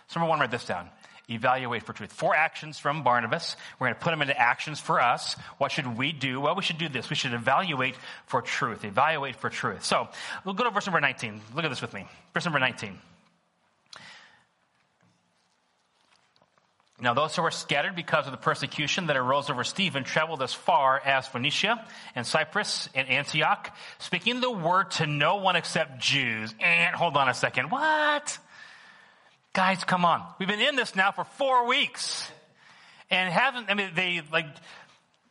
So 0.08 0.20
number 0.20 0.30
one, 0.30 0.40
write 0.40 0.52
this 0.52 0.66
down 0.66 0.90
evaluate 1.30 1.84
for 1.84 1.94
truth. 1.94 2.12
Four 2.12 2.36
actions 2.36 2.78
from 2.78 3.04
Barnabas. 3.04 3.56
We're 3.80 3.88
going 3.88 3.96
to 3.96 4.02
put 4.02 4.12
them 4.12 4.22
into 4.22 4.40
actions 4.40 4.80
for 4.80 5.02
us. 5.02 5.36
What 5.58 5.72
should 5.72 5.98
we 5.98 6.12
do? 6.12 6.42
Well, 6.42 6.56
we 6.56 6.64
should 6.64 6.78
do 6.78 6.90
this. 6.90 7.10
We 7.10 7.16
should 7.16 7.34
evaluate 7.34 7.96
for 8.26 8.42
truth. 8.42 8.84
Evaluate 8.84 9.36
for 9.36 9.50
truth. 9.50 9.84
So 9.84 10.10
we'll 10.44 10.56
go 10.56 10.64
to 10.64 10.72
verse 10.72 10.86
number 10.86 11.02
19. 11.02 11.42
Look 11.56 11.66
at 11.66 11.70
this 11.70 11.82
with 11.82 11.94
me. 11.94 12.08
Verse 12.34 12.46
number 12.46 12.60
19. 12.60 13.00
Now, 17.04 17.14
those 17.14 17.36
who 17.36 17.42
were 17.42 17.52
scattered 17.52 17.96
because 17.96 18.28
of 18.28 18.32
the 18.32 18.38
persecution 18.38 19.08
that 19.08 19.18
arose 19.18 19.50
over 19.50 19.66
Stephen 19.66 20.06
traveled 20.06 20.42
as 20.42 20.54
far 20.54 21.02
as 21.04 21.28
Phoenicia 21.28 21.86
and 22.16 22.26
Cyprus 22.26 22.88
and 22.96 23.10
Antioch, 23.10 23.76
speaking 24.00 24.40
the 24.40 24.50
word 24.50 24.92
to 24.92 25.06
no 25.06 25.36
one 25.36 25.58
except 25.58 26.00
Jews. 26.00 26.56
And 26.62 26.96
hold 26.96 27.18
on 27.18 27.28
a 27.28 27.34
second. 27.34 27.72
What? 27.72 28.38
Guys, 29.54 29.84
come 29.84 30.04
on. 30.04 30.26
We've 30.40 30.48
been 30.48 30.60
in 30.60 30.76
this 30.76 30.96
now 30.96 31.12
for 31.12 31.24
four 31.24 31.68
weeks. 31.68 32.30
And 33.12 33.32
haven't, 33.32 33.70
I 33.70 33.76
mean, 33.76 33.92
they 33.94 34.24
like, 34.32 34.48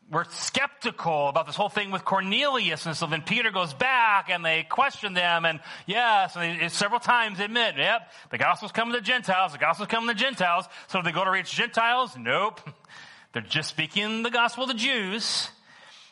were 0.08 0.26
skeptical 0.30 1.28
about 1.28 1.46
this 1.46 1.56
whole 1.56 1.68
thing 1.68 1.90
with 1.90 2.04
Cornelius. 2.04 2.86
And 2.86 2.96
so 2.96 3.06
then 3.08 3.22
Peter 3.22 3.50
goes 3.50 3.74
back 3.74 4.30
and 4.30 4.44
they 4.44 4.62
question 4.62 5.14
them. 5.14 5.44
And 5.44 5.58
yes, 5.86 6.36
and 6.36 6.60
they 6.60 6.68
several 6.68 7.00
times 7.00 7.40
admit, 7.40 7.76
yep, 7.76 8.12
the 8.30 8.38
gospel's 8.38 8.70
coming 8.70 8.94
to 8.94 9.00
Gentiles. 9.00 9.52
The 9.52 9.58
gospel's 9.58 9.88
coming 9.88 10.08
to 10.08 10.14
Gentiles. 10.14 10.66
So 10.86 11.02
they 11.02 11.10
go 11.10 11.24
to 11.24 11.30
reach 11.30 11.50
Gentiles? 11.50 12.16
Nope. 12.16 12.60
They're 13.32 13.42
just 13.42 13.70
speaking 13.70 14.22
the 14.22 14.30
gospel 14.30 14.68
to 14.68 14.74
Jews. 14.74 15.48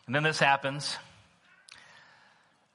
And 0.06 0.14
then 0.16 0.24
this 0.24 0.40
happens. 0.40 0.96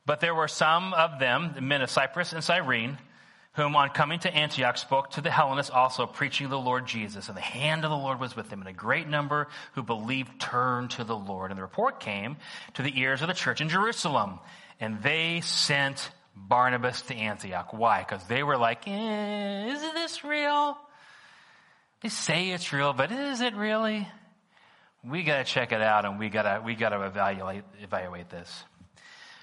But 0.06 0.22
there 0.22 0.36
were 0.36 0.48
some 0.48 0.94
of 0.94 1.20
them, 1.20 1.52
the 1.56 1.62
men 1.62 1.82
of 1.82 1.90
Cyprus 1.90 2.32
and 2.32 2.42
Cyrene, 2.42 3.00
whom 3.56 3.76
on 3.76 3.90
coming 3.90 4.20
to 4.20 4.34
Antioch 4.34 4.78
spoke 4.78 5.12
to 5.12 5.22
the 5.22 5.32
Hellenists 5.32 5.72
also, 5.72 6.06
preaching 6.06 6.50
the 6.50 6.60
Lord 6.60 6.86
Jesus. 6.86 7.28
And 7.28 7.38
the 7.38 7.42
hand 7.42 7.84
of 7.86 7.90
the 7.90 7.98
Lord 7.98 8.20
was 8.20 8.36
with 8.36 8.50
them, 8.50 8.60
and 8.60 8.70
a 8.70 8.74
great 8.74 9.08
number 9.08 9.48
who 9.74 9.84
believed 9.84 10.40
turned 10.40 10.92
to 10.92 11.04
the 11.04 11.16
Lord. 11.16 11.52
And 11.52 11.58
the 11.58 11.64
report 11.64 12.00
came 12.00 12.38
to 12.74 12.82
the 12.82 13.00
ears 13.00 13.22
of 13.22 13.28
the 13.28 13.34
church 13.34 13.62
in 13.62 13.70
Jerusalem, 13.70 14.40
and 14.80 15.02
they 15.02 15.42
sent 15.42 16.12
Barnabas 16.36 17.02
to 17.04 17.16
Antioch. 17.16 17.72
Why? 17.72 18.00
Because 18.00 18.26
they 18.28 18.44
were 18.44 18.58
like, 18.58 18.88
eh, 18.88 19.74
is 19.74 19.82
this 19.94 20.24
real? 20.24 20.78
They 22.02 22.10
say 22.10 22.50
it's 22.52 22.74
real, 22.74 22.94
but 22.94 23.12
is 23.12 23.42
it 23.42 23.56
really? 23.56 24.08
We 25.04 25.24
gotta 25.24 25.44
check 25.44 25.72
it 25.72 25.82
out 25.82 26.04
and 26.06 26.20
we 26.20 26.30
gotta, 26.30 26.62
we 26.64 26.76
gotta 26.76 27.06
evaluate, 27.06 27.64
evaluate 27.82 28.30
this. 28.30 28.64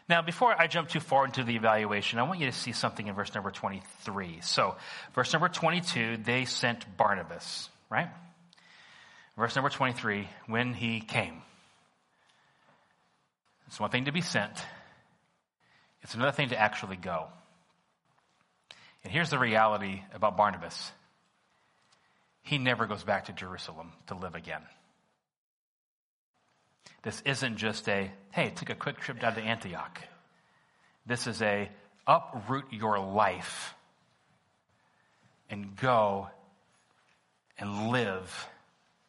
Now, 0.08 0.22
before 0.22 0.54
I 0.58 0.66
jump 0.66 0.88
too 0.88 1.00
far 1.00 1.24
into 1.24 1.44
the 1.44 1.54
evaluation, 1.54 2.18
I 2.18 2.24
want 2.24 2.40
you 2.40 2.46
to 2.46 2.52
see 2.52 2.72
something 2.72 3.06
in 3.06 3.14
verse 3.14 3.34
number 3.34 3.50
23. 3.50 4.40
So, 4.42 4.76
verse 5.14 5.32
number 5.32 5.48
22, 5.48 6.18
they 6.18 6.44
sent 6.44 6.96
Barnabas, 6.96 7.68
right? 7.88 8.08
Verse 9.36 9.54
number 9.54 9.70
23, 9.70 10.28
when 10.46 10.74
he 10.74 11.00
came. 11.00 11.42
It's 13.68 13.80
one 13.80 13.90
thing 13.90 14.04
to 14.04 14.12
be 14.12 14.20
sent. 14.20 14.52
It's 16.02 16.14
another 16.14 16.32
thing 16.32 16.50
to 16.50 16.58
actually 16.58 16.96
go. 16.96 17.28
And 19.04 19.12
here's 19.12 19.30
the 19.30 19.38
reality 19.38 20.02
about 20.12 20.36
Barnabas. 20.36 20.92
He 22.42 22.58
never 22.58 22.86
goes 22.86 23.04
back 23.04 23.26
to 23.26 23.32
Jerusalem 23.32 23.92
to 24.08 24.14
live 24.14 24.34
again. 24.34 24.62
This 27.02 27.20
isn't 27.24 27.56
just 27.56 27.88
a, 27.88 28.10
hey, 28.30 28.52
take 28.54 28.70
a 28.70 28.74
quick 28.74 28.98
trip 29.00 29.20
down 29.20 29.34
to 29.34 29.40
Antioch. 29.40 30.00
This 31.04 31.26
is 31.26 31.42
a 31.42 31.68
uproot 32.06 32.64
your 32.70 32.98
life 32.98 33.74
and 35.50 35.76
go 35.76 36.28
and 37.58 37.90
live 37.90 38.48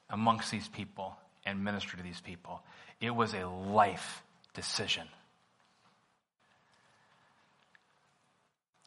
amongst 0.09 0.51
these 0.51 0.67
people 0.67 1.15
and 1.45 1.63
minister 1.63 1.97
to 1.97 2.03
these 2.03 2.21
people. 2.21 2.61
It 2.99 3.11
was 3.11 3.33
a 3.33 3.47
life 3.47 4.23
decision. 4.53 5.07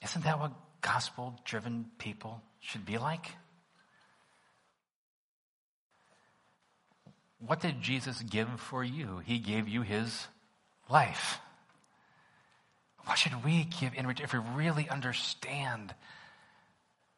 Isn't 0.03 0.25
that 0.25 0.39
what 0.39 0.53
gospel 0.81 1.39
driven 1.45 1.87
people 1.99 2.41
should 2.61 2.87
be 2.87 2.99
like? 2.99 3.33
What 7.39 7.61
did 7.61 7.83
Jesus 7.83 8.23
give 8.23 8.49
for 8.61 8.83
you? 8.83 9.21
He 9.25 9.39
gave 9.39 9.69
you 9.69 9.83
his 9.83 10.27
life. 10.89 11.39
What 13.05 13.19
should 13.19 13.45
we 13.45 13.65
give 13.65 13.95
in 13.95 14.07
return 14.07 14.25
if 14.25 14.33
we 14.33 14.41
really 14.55 14.89
understand 14.89 15.95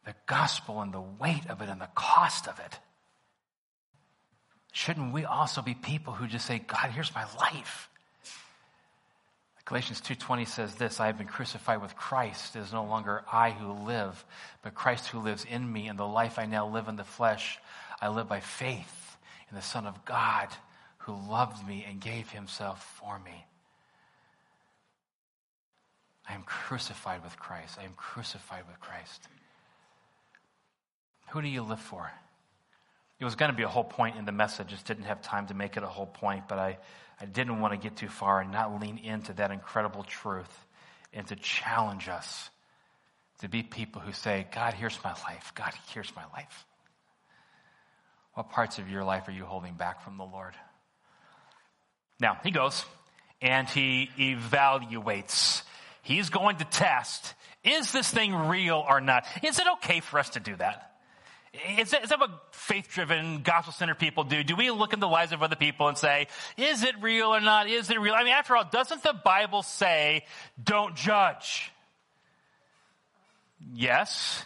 the 0.04 0.14
gospel 0.26 0.80
and 0.80 0.92
the 0.92 1.00
weight 1.00 1.46
of 1.48 1.62
it 1.62 1.68
and 1.68 1.80
the 1.80 1.88
cost 1.94 2.46
of 2.46 2.58
it? 2.58 2.78
Shouldn't 4.72 5.12
we 5.12 5.24
also 5.24 5.62
be 5.62 5.74
people 5.74 6.12
who 6.12 6.26
just 6.26 6.46
say, 6.46 6.58
God, 6.58 6.90
here's 6.90 7.14
my 7.14 7.24
life? 7.38 7.88
Galatians 9.64 10.00
2:20 10.00 10.46
says 10.46 10.74
this, 10.76 10.98
I 10.98 11.06
have 11.06 11.18
been 11.18 11.26
crucified 11.26 11.82
with 11.82 11.94
Christ. 11.94 12.56
It 12.56 12.60
is 12.60 12.72
no 12.72 12.84
longer 12.84 13.22
I 13.30 13.50
who 13.50 13.72
live, 13.72 14.24
but 14.62 14.74
Christ 14.74 15.08
who 15.08 15.20
lives 15.20 15.44
in 15.44 15.70
me, 15.70 15.88
and 15.88 15.98
the 15.98 16.06
life 16.06 16.38
I 16.38 16.46
now 16.46 16.66
live 16.66 16.88
in 16.88 16.96
the 16.96 17.04
flesh, 17.04 17.58
I 18.00 18.08
live 18.08 18.28
by 18.28 18.40
faith 18.40 19.07
in 19.50 19.56
the 19.56 19.62
Son 19.62 19.86
of 19.86 20.04
God 20.04 20.48
who 20.98 21.12
loved 21.30 21.66
me 21.66 21.84
and 21.88 22.00
gave 22.00 22.30
himself 22.30 22.84
for 23.00 23.18
me. 23.18 23.46
I 26.28 26.34
am 26.34 26.42
crucified 26.42 27.24
with 27.24 27.38
Christ. 27.38 27.78
I 27.80 27.84
am 27.84 27.94
crucified 27.96 28.64
with 28.66 28.78
Christ. 28.80 29.28
Who 31.30 31.40
do 31.40 31.48
you 31.48 31.62
live 31.62 31.80
for? 31.80 32.10
It 33.18 33.24
was 33.24 33.34
going 33.34 33.50
to 33.50 33.56
be 33.56 33.62
a 33.62 33.68
whole 33.68 33.84
point 33.84 34.16
in 34.16 34.26
the 34.26 34.32
message. 34.32 34.68
Just 34.68 34.86
didn't 34.86 35.04
have 35.04 35.22
time 35.22 35.46
to 35.46 35.54
make 35.54 35.76
it 35.76 35.82
a 35.82 35.88
whole 35.88 36.06
point, 36.06 36.46
but 36.46 36.58
I, 36.58 36.78
I 37.20 37.24
didn't 37.24 37.60
want 37.60 37.72
to 37.72 37.78
get 37.78 37.96
too 37.96 38.08
far 38.08 38.40
and 38.40 38.52
not 38.52 38.80
lean 38.80 38.98
into 38.98 39.32
that 39.34 39.50
incredible 39.50 40.04
truth 40.04 40.66
and 41.12 41.26
to 41.28 41.36
challenge 41.36 42.08
us 42.08 42.50
to 43.40 43.48
be 43.48 43.62
people 43.62 44.02
who 44.02 44.12
say, 44.12 44.46
God, 44.54 44.74
here's 44.74 44.98
my 45.02 45.12
life. 45.12 45.52
God, 45.54 45.72
here's 45.92 46.14
my 46.14 46.24
life. 46.34 46.66
What 48.38 48.50
parts 48.50 48.78
of 48.78 48.88
your 48.88 49.02
life 49.02 49.26
are 49.26 49.32
you 49.32 49.44
holding 49.44 49.74
back 49.74 50.04
from 50.04 50.16
the 50.16 50.22
Lord? 50.22 50.54
Now, 52.20 52.38
he 52.44 52.52
goes 52.52 52.84
and 53.42 53.68
he 53.68 54.10
evaluates. 54.16 55.62
He's 56.02 56.30
going 56.30 56.58
to 56.58 56.64
test 56.64 57.34
is 57.64 57.90
this 57.90 58.08
thing 58.08 58.32
real 58.32 58.84
or 58.88 59.00
not? 59.00 59.26
Is 59.42 59.58
it 59.58 59.66
okay 59.78 59.98
for 59.98 60.20
us 60.20 60.30
to 60.30 60.40
do 60.40 60.54
that? 60.54 60.92
Is 61.80 61.90
that, 61.90 62.04
is 62.04 62.10
that 62.10 62.20
what 62.20 62.30
faith 62.52 62.86
driven, 62.92 63.42
gospel 63.42 63.72
centered 63.72 63.98
people 63.98 64.22
do? 64.22 64.44
Do 64.44 64.54
we 64.54 64.70
look 64.70 64.92
in 64.92 65.00
the 65.00 65.08
lives 65.08 65.32
of 65.32 65.42
other 65.42 65.56
people 65.56 65.88
and 65.88 65.98
say, 65.98 66.28
is 66.56 66.84
it 66.84 66.94
real 67.02 67.34
or 67.34 67.40
not? 67.40 67.68
Is 67.68 67.90
it 67.90 67.98
real? 67.98 68.14
I 68.14 68.22
mean, 68.22 68.34
after 68.34 68.54
all, 68.54 68.68
doesn't 68.70 69.02
the 69.02 69.14
Bible 69.24 69.64
say, 69.64 70.24
don't 70.62 70.94
judge? 70.94 71.72
Yes. 73.74 74.44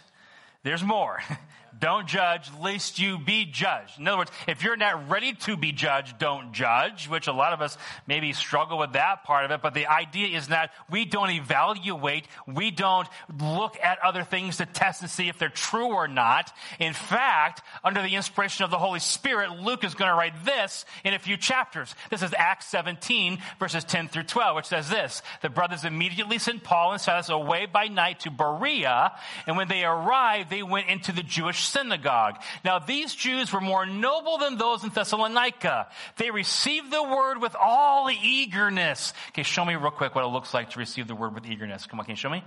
There's 0.63 0.83
more. 0.83 1.19
Don't 1.79 2.07
judge 2.07 2.49
lest 2.61 2.99
you 2.99 3.17
be 3.17 3.45
judged. 3.45 3.99
In 3.99 4.07
other 4.07 4.17
words, 4.17 4.31
if 4.47 4.63
you're 4.63 4.77
not 4.77 5.09
ready 5.09 5.33
to 5.33 5.57
be 5.57 5.71
judged, 5.71 6.17
don't 6.17 6.53
judge, 6.53 7.07
which 7.07 7.27
a 7.27 7.33
lot 7.33 7.53
of 7.53 7.61
us 7.61 7.77
maybe 8.07 8.33
struggle 8.33 8.77
with 8.77 8.93
that 8.93 9.23
part 9.23 9.45
of 9.45 9.51
it. 9.51 9.61
But 9.61 9.73
the 9.73 9.87
idea 9.87 10.37
is 10.37 10.47
that 10.47 10.71
we 10.89 11.05
don't 11.05 11.31
evaluate. 11.31 12.27
We 12.47 12.71
don't 12.71 13.07
look 13.41 13.77
at 13.81 13.99
other 14.03 14.23
things 14.23 14.57
to 14.57 14.65
test 14.65 15.01
and 15.01 15.09
see 15.09 15.29
if 15.29 15.37
they're 15.37 15.49
true 15.49 15.93
or 15.93 16.07
not. 16.07 16.51
In 16.79 16.93
fact, 16.93 17.61
under 17.83 18.01
the 18.01 18.15
inspiration 18.15 18.63
of 18.63 18.71
the 18.71 18.77
Holy 18.77 18.99
Spirit, 18.99 19.51
Luke 19.51 19.83
is 19.83 19.95
going 19.95 20.09
to 20.09 20.15
write 20.15 20.45
this 20.45 20.85
in 21.03 21.13
a 21.13 21.19
few 21.19 21.37
chapters. 21.37 21.95
This 22.09 22.21
is 22.21 22.33
Acts 22.37 22.67
17 22.67 23.39
verses 23.59 23.83
10 23.83 24.09
through 24.09 24.23
12, 24.23 24.55
which 24.55 24.65
says 24.65 24.89
this. 24.89 25.21
The 25.41 25.49
brothers 25.49 25.85
immediately 25.85 26.37
sent 26.37 26.63
Paul 26.63 26.93
and 26.93 27.01
Silas 27.01 27.29
away 27.29 27.65
by 27.65 27.87
night 27.87 28.21
to 28.21 28.31
Berea. 28.31 29.13
And 29.47 29.57
when 29.57 29.67
they 29.67 29.83
arrived, 29.83 30.49
they 30.49 30.63
went 30.63 30.89
into 30.89 31.11
the 31.11 31.23
Jewish 31.23 31.63
synagogue. 31.73 32.35
Now 32.63 32.79
these 32.79 33.13
Jews 33.15 33.51
were 33.51 33.61
more 33.61 33.85
noble 33.85 34.37
than 34.37 34.57
those 34.57 34.83
in 34.83 34.89
Thessalonica. 34.89 35.87
They 36.17 36.31
received 36.31 36.91
the 36.91 37.03
word 37.03 37.41
with 37.41 37.55
all 37.59 38.09
eagerness. 38.09 39.13
Okay, 39.29 39.43
show 39.43 39.65
me 39.65 39.75
real 39.75 39.91
quick 39.91 40.15
what 40.15 40.23
it 40.23 40.27
looks 40.27 40.53
like 40.53 40.69
to 40.71 40.79
receive 40.79 41.07
the 41.07 41.15
word 41.15 41.33
with 41.33 41.45
eagerness. 41.45 41.85
Come 41.87 41.99
on, 41.99 42.05
can 42.05 42.13
you 42.13 42.17
show 42.17 42.29
me? 42.29 42.43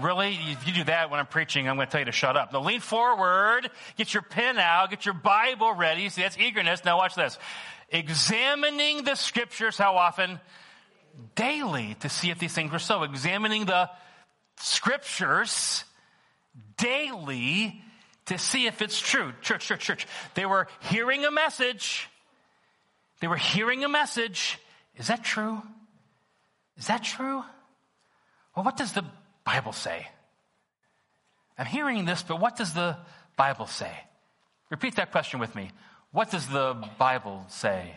Really? 0.00 0.38
If 0.46 0.66
you 0.66 0.72
do 0.72 0.84
that 0.84 1.10
when 1.10 1.18
I'm 1.18 1.26
preaching, 1.26 1.68
I'm 1.68 1.74
going 1.74 1.88
to 1.88 1.90
tell 1.90 2.00
you 2.00 2.06
to 2.06 2.12
shut 2.12 2.36
up. 2.36 2.52
Now 2.52 2.60
lean 2.60 2.80
forward, 2.80 3.68
get 3.96 4.14
your 4.14 4.22
pen 4.22 4.58
out, 4.58 4.90
get 4.90 5.04
your 5.04 5.14
Bible 5.14 5.72
ready. 5.72 6.08
See, 6.08 6.22
that's 6.22 6.38
eagerness. 6.38 6.84
Now 6.84 6.98
watch 6.98 7.16
this. 7.16 7.36
Examining 7.90 9.02
the 9.04 9.16
scriptures, 9.16 9.76
how 9.76 9.96
often? 9.96 10.38
Daily 11.34 11.96
to 12.00 12.08
see 12.08 12.30
if 12.30 12.38
these 12.38 12.52
things 12.52 12.70
were 12.70 12.78
so. 12.78 13.02
Examining 13.02 13.64
the 13.64 13.90
scriptures 14.60 15.84
daily 16.76 17.82
to 18.26 18.38
see 18.38 18.66
if 18.66 18.82
it's 18.82 19.00
true. 19.00 19.32
Church, 19.40 19.66
church, 19.66 19.80
church. 19.80 20.06
They 20.34 20.46
were 20.46 20.68
hearing 20.80 21.24
a 21.24 21.30
message. 21.30 22.08
They 23.20 23.26
were 23.26 23.36
hearing 23.36 23.84
a 23.84 23.88
message. 23.88 24.58
Is 24.96 25.08
that 25.08 25.24
true? 25.24 25.62
Is 26.76 26.86
that 26.86 27.02
true? 27.02 27.42
Well, 28.54 28.64
what 28.64 28.76
does 28.76 28.92
the 28.92 29.04
Bible 29.44 29.72
say? 29.72 30.06
I'm 31.56 31.66
hearing 31.66 32.04
this, 32.04 32.22
but 32.22 32.40
what 32.40 32.56
does 32.56 32.72
the 32.72 32.96
Bible 33.36 33.66
say? 33.66 33.92
Repeat 34.70 34.96
that 34.96 35.10
question 35.10 35.40
with 35.40 35.54
me. 35.54 35.70
What 36.12 36.30
does 36.30 36.46
the 36.46 36.74
Bible 36.98 37.44
say? 37.48 37.94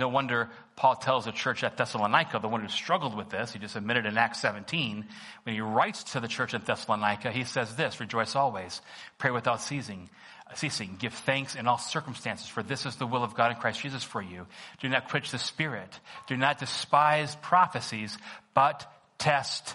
No 0.00 0.08
wonder 0.08 0.48
Paul 0.76 0.96
tells 0.96 1.26
the 1.26 1.30
church 1.30 1.62
at 1.62 1.76
Thessalonica, 1.76 2.38
the 2.38 2.48
one 2.48 2.62
who 2.62 2.68
struggled 2.68 3.14
with 3.14 3.28
this, 3.28 3.52
he 3.52 3.58
just 3.58 3.76
admitted 3.76 4.06
in 4.06 4.16
Acts 4.16 4.40
17, 4.40 5.04
when 5.42 5.54
he 5.54 5.60
writes 5.60 6.04
to 6.12 6.20
the 6.20 6.26
church 6.26 6.54
at 6.54 6.64
Thessalonica, 6.64 7.30
he 7.30 7.44
says 7.44 7.76
this, 7.76 8.00
rejoice 8.00 8.34
always, 8.34 8.80
pray 9.18 9.30
without 9.30 9.60
ceasing, 9.60 10.08
ceasing, 10.54 10.96
give 10.98 11.12
thanks 11.12 11.54
in 11.54 11.68
all 11.68 11.76
circumstances, 11.76 12.48
for 12.48 12.62
this 12.62 12.86
is 12.86 12.96
the 12.96 13.06
will 13.06 13.22
of 13.22 13.34
God 13.34 13.50
in 13.50 13.58
Christ 13.58 13.82
Jesus 13.82 14.02
for 14.02 14.22
you. 14.22 14.46
Do 14.80 14.88
not 14.88 15.10
quench 15.10 15.32
the 15.32 15.38
spirit. 15.38 16.00
Do 16.28 16.36
not 16.38 16.58
despise 16.58 17.36
prophecies, 17.36 18.16
but 18.54 18.90
test 19.18 19.74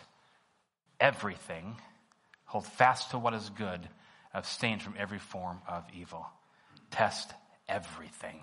everything. 0.99 1.75
Hold 2.45 2.65
fast 2.65 3.11
to 3.11 3.19
what 3.19 3.35
is 3.35 3.47
good. 3.51 3.87
Abstain 4.33 4.79
from 4.79 4.95
every 4.97 5.19
form 5.19 5.61
of 5.67 5.83
evil. 5.93 6.25
Test 6.89 7.31
everything. 7.69 8.41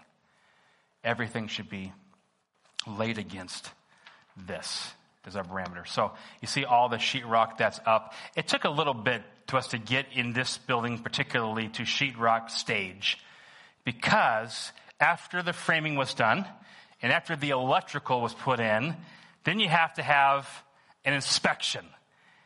Everything 1.05 1.49
should 1.49 1.69
be 1.69 1.93
laid 2.87 3.19
against 3.19 3.71
this 4.37 4.93
as 5.25 5.37
our 5.37 5.45
parameter. 5.45 5.87
So 5.87 6.13
you 6.41 6.49
see 6.49 6.65
all 6.65 6.89
the 6.89 6.97
sheetrock 6.97 7.59
that's 7.59 7.81
up. 7.87 8.15
It 8.37 8.49
took 8.49 8.65
a 8.65 8.71
little 8.71 8.95
bit 8.95 9.23
to 9.49 9.57
us 9.57 9.69
to 9.69 9.79
get 9.79 10.07
in 10.13 10.33
this 10.33 10.59
building, 10.59 10.99
particularly 10.99 11.69
to 11.69 11.83
sheetrock 11.83 12.51
stage, 12.51 13.19
because 13.85 14.73
after 15.01 15.43
the 15.43 15.53
framing 15.53 15.97
was 15.97 16.15
done 16.15 16.47
and 17.03 17.13
after 17.13 17.37
the 17.37 17.51
electrical 17.51 18.21
was 18.21 18.35
put 18.35 18.61
in, 18.61 18.97
then 19.45 19.59
you 19.59 19.69
have 19.69 19.95
to 19.95 20.03
have 20.03 20.49
an 21.05 21.13
inspection. 21.13 21.85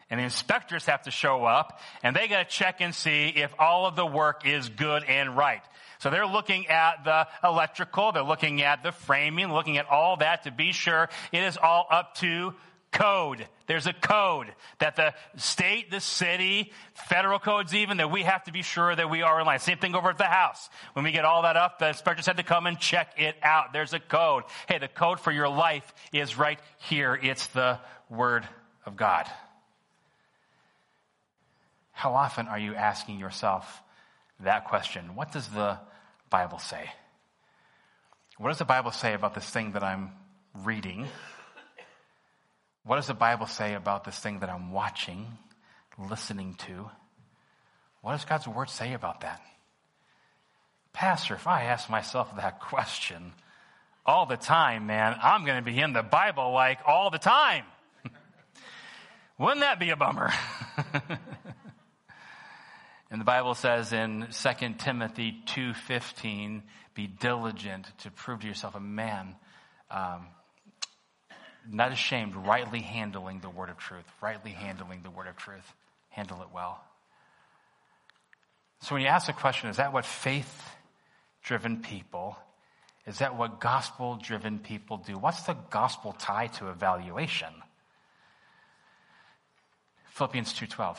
And 0.09 0.21
the 0.21 0.25
inspectors 0.25 0.87
have 0.87 1.03
to 1.03 1.11
show 1.11 1.45
up 1.45 1.81
and 2.03 2.15
they 2.15 2.29
got 2.29 2.49
to 2.49 2.57
check 2.57 2.81
and 2.81 2.95
see 2.95 3.29
if 3.29 3.53
all 3.59 3.87
of 3.87 3.97
the 3.97 4.07
work 4.07 4.47
is 4.47 4.69
good 4.69 5.03
and 5.05 5.37
right. 5.37 5.63
So 5.99 6.11
they're 6.11 6.27
looking 6.27 6.69
at 6.69 7.05
the 7.05 7.27
electrical, 7.43 8.13
they're 8.13 8.23
looking 8.23 8.63
at 8.63 8.83
the 8.83 8.93
framing, 8.93 9.53
looking 9.53 9.79
at 9.79 9.87
all 9.87 10.19
that 10.19 10.45
to 10.45 10.53
be 10.53 10.73
sure 10.73 11.09
it 11.33 11.43
is 11.43 11.57
all 11.57 11.87
up 11.91 12.15
to 12.17 12.55
code. 12.93 13.47
There's 13.67 13.87
a 13.87 13.93
code 13.93 14.47
that 14.79 14.97
the 14.97 15.13
state, 15.37 15.91
the 15.91 16.01
city, 16.01 16.73
federal 16.95 17.39
codes 17.39 17.75
even, 17.75 17.97
that 17.97 18.11
we 18.11 18.23
have 18.23 18.45
to 18.45 18.53
be 18.53 18.63
sure 18.63 18.95
that 18.95 19.11
we 19.11 19.23
are 19.23 19.41
in 19.41 19.47
line. 19.47 19.59
Same 19.59 19.79
thing 19.79 19.95
over 19.95 20.11
at 20.11 20.19
the 20.19 20.25
house. 20.25 20.71
When 20.93 21.05
we 21.05 21.11
get 21.11 21.25
all 21.25 21.43
that 21.43 21.57
up, 21.57 21.79
the 21.79 21.89
inspectors 21.89 22.27
had 22.27 22.37
to 22.37 22.43
come 22.43 22.67
and 22.67 22.79
check 22.79 23.15
it 23.19 23.37
out. 23.43 23.73
There's 23.73 23.93
a 23.93 24.01
code. 24.01 24.45
Hey, 24.69 24.79
the 24.79 24.89
code 24.89 25.19
for 25.19 25.33
your 25.33 25.49
life 25.49 25.93
is 26.13 26.39
right 26.39 26.61
here. 26.79 27.19
It's 27.21 27.49
the 27.49 27.81
Word 28.09 28.47
of 28.87 28.97
God. 28.97 29.27
How 31.97 32.12
often 32.12 32.47
are 32.47 32.59
you 32.59 32.75
asking 32.75 33.19
yourself 33.19 33.83
that 34.41 34.67
question? 34.67 35.15
What 35.15 35.33
does 35.33 35.49
the 35.49 35.79
Bible 36.29 36.59
say? 36.59 36.91
What 38.37 38.49
does 38.49 38.59
the 38.59 38.67
Bible 38.67 38.91
say 38.91 39.15
about 39.15 39.35
this 39.35 39.49
thing 39.49 39.73
that 39.73 39.83
I'm 39.83 40.11
reading? 40.62 41.09
What 42.85 42.97
does 42.97 43.07
the 43.07 43.15
Bible 43.15 43.47
say 43.47 43.73
about 43.73 44.05
this 44.05 44.19
thing 44.19 44.41
that 44.41 44.50
I'm 44.50 44.73
watching, 44.73 45.38
listening 45.99 46.57
to? 46.67 46.91
What 48.03 48.12
does 48.12 48.26
God's 48.26 48.47
Word 48.47 48.69
say 48.69 48.93
about 48.93 49.23
that? 49.23 49.41
Pastor, 50.93 51.35
if 51.35 51.47
I 51.47 51.62
ask 51.62 51.88
myself 51.88 52.37
that 52.37 52.61
question 52.61 53.33
all 54.05 54.26
the 54.26 54.37
time, 54.37 54.87
man, 54.87 55.19
I'm 55.23 55.47
going 55.47 55.65
to 55.65 55.65
be 55.65 55.81
in 55.81 55.95
the 55.95 56.03
Bible 56.03 56.53
like 56.53 56.81
all 56.87 57.09
the 57.09 57.19
time. 57.19 57.65
Wouldn't 59.38 59.61
that 59.61 59.81
be 59.81 59.88
a 59.88 59.97
bummer? 59.97 60.31
And 63.11 63.21
the 63.21 63.25
Bible 63.25 63.55
says 63.55 63.93
in 63.93 64.27
2 64.31 64.75
Timothy 64.79 65.37
2.15, 65.47 66.63
be 66.95 67.07
diligent 67.07 67.87
to 67.99 68.11
prove 68.11 68.41
to 68.41 68.49
yourself 68.49 68.75
a 68.75 68.81
man, 68.81 69.37
um, 69.91 70.27
not 71.71 71.93
ashamed, 71.93 72.35
rightly 72.35 72.81
handling 72.81 73.41
the 73.41 73.51
word 73.51 73.69
of 73.71 73.77
truth, 73.77 74.05
rightly 74.21 74.51
handling 74.51 75.03
the 75.03 75.11
word 75.11 75.29
of 75.29 75.37
truth. 75.37 75.75
Handle 76.09 76.41
it 76.43 76.49
well. 76.53 76.83
So 78.81 78.95
when 78.95 79.03
you 79.03 79.09
ask 79.09 79.27
the 79.27 79.33
question, 79.33 79.69
is 79.69 79.77
that 79.77 79.92
what 79.92 80.05
faith 80.05 80.62
driven 81.42 81.83
people, 81.83 82.37
is 83.07 83.19
that 83.19 83.37
what 83.37 83.61
gospel 83.61 84.16
driven 84.16 84.59
people 84.59 84.97
do? 84.97 85.19
What's 85.19 85.42
the 85.42 85.57
gospel 85.71 86.12
tie 86.12 86.49
to 86.59 86.71
evaluation? 86.71 87.53
Philippians 90.11 90.55
2.12. 90.55 90.97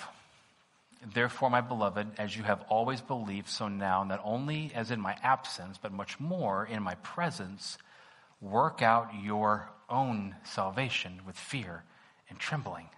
Therefore, 1.05 1.49
my 1.49 1.62
beloved, 1.62 2.07
as 2.17 2.36
you 2.36 2.43
have 2.43 2.63
always 2.69 3.01
believed, 3.01 3.47
so 3.47 3.67
now, 3.67 4.03
not 4.03 4.21
only 4.23 4.71
as 4.73 4.91
in 4.91 4.99
my 4.99 5.15
absence, 5.21 5.77
but 5.81 5.91
much 5.91 6.19
more 6.19 6.65
in 6.65 6.81
my 6.81 6.95
presence, 6.95 7.77
work 8.41 8.81
out 8.81 9.12
your 9.21 9.69
own 9.89 10.36
salvation 10.43 11.21
with 11.25 11.38
fear 11.38 11.83
and 12.29 12.39
trembling. 12.39 12.89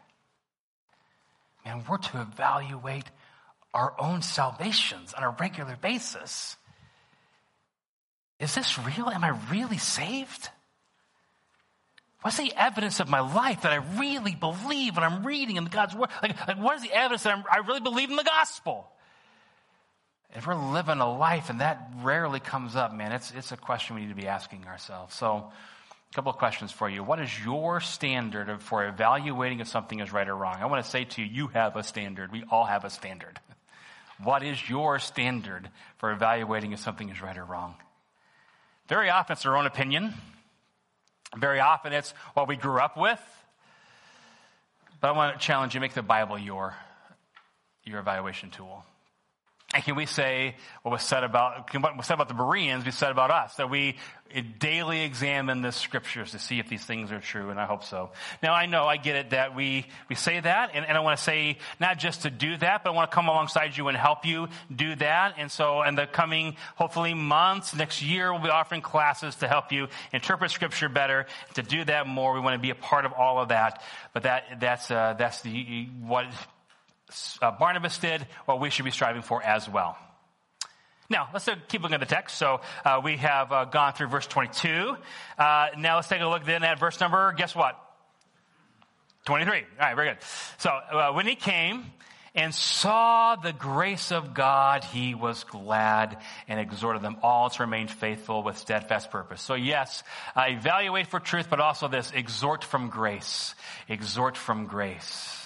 Man, 1.66 1.84
we're 1.88 1.98
to 1.98 2.22
evaluate 2.22 3.06
our 3.74 3.94
own 4.00 4.22
salvations 4.22 5.14
on 5.14 5.24
a 5.24 5.30
regular 5.30 5.76
basis. 5.76 6.56
Is 8.40 8.56
this 8.56 8.80
real? 8.80 9.10
Am 9.10 9.24
I 9.24 9.38
really 9.52 9.78
saved? 9.78 10.50
What's 12.22 12.38
the 12.38 12.52
evidence 12.56 13.00
of 13.00 13.08
my 13.08 13.22
life 13.22 13.62
that 13.62 13.72
I 13.72 13.78
really 13.98 14.36
believe 14.36 14.96
when 14.96 15.06
I'm 15.06 15.26
reading 15.26 15.56
in 15.56 15.66
God's 15.66 15.96
Word? 15.96 16.10
Like, 16.22 16.48
like 16.48 16.58
what 16.58 16.76
is 16.76 16.82
the 16.82 16.92
evidence 16.92 17.24
that 17.24 17.34
I'm, 17.34 17.44
i 17.50 17.58
really 17.60 17.80
believe 17.80 18.10
in 18.10 18.18
the 18.18 18.24
gospel? 18.24 18.88
If 20.36 20.46
we're 20.46 20.56
living 20.56 21.00
a 21.00 21.12
life 21.12 21.50
and 21.50 21.62
that 21.62 21.92
rarely 22.02 22.40
comes 22.40 22.76
up, 22.76 22.94
man, 22.94 23.14
it's, 23.14 23.32
it's 23.32 23.52
a 23.52 23.58
question 23.58 23.96
we 23.96 24.02
need 24.02 24.10
to 24.10 24.16
be 24.16 24.28
asking 24.28 24.66
ourselves. 24.68 25.16
So, 25.16 25.52
a 26.12 26.16
couple 26.16 26.32
of 26.32 26.38
questions 26.38 26.72
for 26.72 26.90
you. 26.90 27.04
What 27.04 27.20
is 27.20 27.30
your 27.44 27.80
standard 27.80 28.62
for 28.62 28.86
evaluating 28.86 29.60
if 29.60 29.68
something 29.68 30.00
is 30.00 30.12
right 30.12 30.28
or 30.28 30.36
wrong? 30.36 30.58
I 30.60 30.66
want 30.66 30.84
to 30.84 30.90
say 30.90 31.06
to 31.06 31.22
you, 31.22 31.28
you 31.28 31.48
have 31.48 31.76
a 31.76 31.84
standard. 31.84 32.32
We 32.32 32.44
all 32.50 32.66
have 32.66 32.84
a 32.84 32.90
standard. 32.90 33.40
What 34.24 34.44
is 34.44 34.70
your 34.70 35.00
standard 35.00 35.70
for 35.98 36.12
evaluating 36.12 36.74
if 36.74 36.80
something 36.80 37.10
is 37.10 37.22
right 37.22 37.38
or 37.38 37.46
wrong? 37.46 37.76
Very 38.88 39.10
often 39.10 39.34
it's 39.34 39.46
our 39.46 39.56
own 39.56 39.68
opinion. 39.68 40.14
Very 41.38 41.60
often 41.60 41.94
it's 41.94 42.12
what 42.34 42.48
we 42.48 42.56
grew 42.56 42.80
up 42.80 42.98
with. 42.98 43.22
But 45.02 45.10
I 45.10 45.12
want 45.12 45.40
to 45.40 45.46
challenge 45.46 45.76
you, 45.76 45.82
make 45.82 45.94
the 45.94 46.02
Bible 46.02 46.38
your, 46.38 46.76
your 47.84 48.00
evaluation 48.00 48.50
tool. 48.50 48.84
And 49.72 49.84
can 49.84 49.96
we 49.96 50.08
say 50.08 50.56
what 50.82 50.92
was 50.92 51.04
said 51.04 51.24
about 51.24 51.72
what 51.76 51.96
was 51.96 52.08
said 52.08 52.16
about 52.16 52.28
the 52.28 52.34
Bereans 52.34 52.84
be 52.84 52.90
said 52.90 53.12
about 53.12 53.30
us? 53.30 53.56
That 53.58 53.70
we 53.70 53.98
daily 54.60 55.02
examine 55.02 55.62
the 55.62 55.72
scriptures 55.72 56.32
to 56.32 56.40
see 56.40 56.60
if 56.60 56.68
these 56.70 56.84
things 56.84 57.12
are 57.12 57.20
true, 57.20 57.52
and 57.52 57.60
I 57.60 57.66
hope 57.66 57.84
so. 57.84 58.10
Now 58.42 58.54
I 58.54 58.66
know, 58.66 58.86
I 58.86 58.98
get 58.98 59.16
it 59.16 59.30
that 59.32 59.56
we, 59.56 59.86
we 60.08 60.16
say 60.16 60.40
that, 60.40 60.72
and, 60.74 60.86
and 60.86 60.98
I 60.98 61.02
want 61.02 61.18
to 61.18 61.24
say 61.24 61.58
not 61.80 62.00
just 62.00 62.24
to 62.24 62.32
do 62.32 62.58
that, 62.58 62.84
but 62.84 62.92
I 62.92 62.94
want 62.94 63.12
to 63.12 63.16
come 63.16 63.28
alongside 63.28 63.78
you 63.78 63.88
and 63.90 63.98
help 63.98 64.26
you 64.26 64.48
do 64.76 64.96
that. 64.96 65.36
And 65.38 65.52
so 65.52 65.84
in 65.84 65.96
the 65.96 66.08
coming, 66.08 66.56
hopefully 66.76 67.14
months, 67.14 67.76
next 67.76 68.02
year, 68.02 68.32
we'll 68.32 68.42
be 68.42 68.50
offering 68.50 68.82
classes 68.82 69.36
to 69.38 69.48
help 69.48 69.72
you 69.72 69.88
interpret 70.14 70.50
scripture 70.50 70.90
better. 70.90 71.28
To 71.56 71.62
do 71.62 71.84
that 71.86 72.08
more, 72.08 72.34
we 72.34 72.40
want 72.40 72.56
to 72.56 72.60
be 72.60 72.72
a 72.72 72.76
part 72.76 73.06
of 73.06 73.14
all 73.14 73.40
of 73.40 73.50
that. 73.50 73.84
But 74.14 74.24
that, 74.24 74.60
that's, 74.60 74.90
uh, 74.90 75.16
that's 75.18 75.42
the, 75.42 75.90
what 76.02 76.26
uh, 77.42 77.52
Barnabas 77.52 77.98
did, 77.98 78.26
what 78.46 78.60
we 78.60 78.70
should 78.70 78.86
be 78.86 78.92
striving 78.92 79.22
for 79.22 79.42
as 79.44 79.70
well. 79.70 79.98
Now, 81.10 81.30
let's 81.34 81.50
keep 81.70 81.82
looking 81.82 81.96
at 81.96 82.02
the 82.02 82.06
text. 82.06 82.38
So 82.38 82.62
uh, 82.86 83.02
we 83.04 83.18
have 83.18 83.52
uh, 83.52 83.66
gone 83.66 83.94
through 83.94 84.08
verse 84.08 84.28
22. 84.28 84.96
Uh, 85.38 85.68
now 85.78 85.96
let's 85.96 86.08
take 86.08 86.22
a 86.22 86.28
look 86.28 86.46
then 86.46 86.64
at 86.64 86.80
verse 86.80 87.00
number, 87.00 87.34
guess 87.34 87.56
what? 87.56 87.76
23. 89.26 89.58
All 89.58 89.64
right, 89.80 89.96
very 89.96 90.10
good. 90.10 90.18
So 90.60 90.70
uh, 90.70 91.12
when 91.14 91.26
he 91.26 91.34
came 91.36 91.86
and 92.36 92.54
saw 92.54 93.36
the 93.36 93.54
grace 93.54 94.12
of 94.12 94.36
God, 94.36 94.84
he 94.84 95.16
was 95.16 95.44
glad 95.46 96.18
and 96.48 96.60
exhorted 96.60 97.02
them 97.02 97.18
all 97.24 97.50
to 97.50 97.64
remain 97.64 97.88
faithful 97.88 98.44
with 98.44 98.60
steadfast 98.60 99.10
purpose. 99.10 99.42
So 99.42 99.56
yes, 99.56 100.04
uh, 100.36 100.46
evaluate 100.48 101.08
for 101.08 101.20
truth, 101.20 101.48
but 101.50 101.60
also 101.60 101.88
this, 101.88 102.12
exhort 102.12 102.64
from 102.64 102.90
grace. 102.90 103.56
Exhort 103.88 104.38
from 104.38 104.68
grace. 104.68 105.39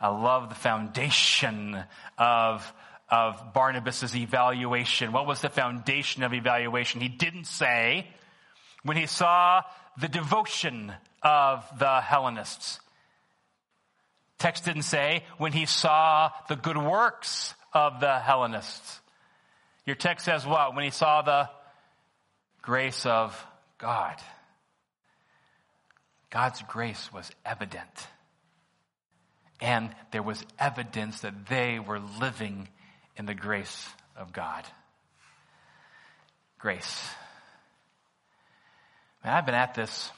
I 0.00 0.08
love 0.08 0.48
the 0.48 0.54
foundation 0.54 1.82
of, 2.18 2.72
of 3.08 3.52
Barnabas' 3.52 4.14
evaluation. 4.14 5.12
What 5.12 5.26
was 5.26 5.40
the 5.40 5.48
foundation 5.48 6.22
of 6.22 6.34
evaluation? 6.34 7.00
He 7.00 7.08
didn't 7.08 7.46
say 7.46 8.06
when 8.82 8.96
he 8.96 9.06
saw 9.06 9.62
the 9.98 10.08
devotion 10.08 10.92
of 11.22 11.64
the 11.78 12.00
Hellenists. 12.00 12.80
Text 14.38 14.64
didn't 14.64 14.82
say 14.82 15.24
when 15.38 15.52
he 15.52 15.64
saw 15.64 16.30
the 16.48 16.56
good 16.56 16.76
works 16.76 17.54
of 17.72 18.00
the 18.00 18.18
Hellenists. 18.18 19.00
Your 19.86 19.96
text 19.96 20.26
says 20.26 20.46
what? 20.46 20.74
When 20.74 20.84
he 20.84 20.90
saw 20.90 21.22
the 21.22 21.48
grace 22.60 23.06
of 23.06 23.46
God. 23.78 24.16
God's 26.30 26.60
grace 26.62 27.10
was 27.12 27.30
evident 27.46 28.08
and 29.60 29.94
there 30.10 30.22
was 30.22 30.44
evidence 30.58 31.20
that 31.20 31.46
they 31.46 31.78
were 31.78 32.00
living 32.20 32.68
in 33.16 33.26
the 33.26 33.34
grace 33.34 33.88
of 34.16 34.32
God. 34.32 34.64
Grace. 36.58 37.08
And 39.22 39.32
I've 39.32 39.46
been 39.46 39.54
at 39.54 39.74
this 39.74 40.10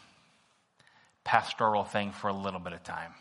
pastoral 1.25 1.85
thing 1.85 2.13
for 2.13 2.29
a 2.29 2.33
little 2.33 2.61
bit 2.61 2.73
of 2.73 2.83
time. 2.83 3.13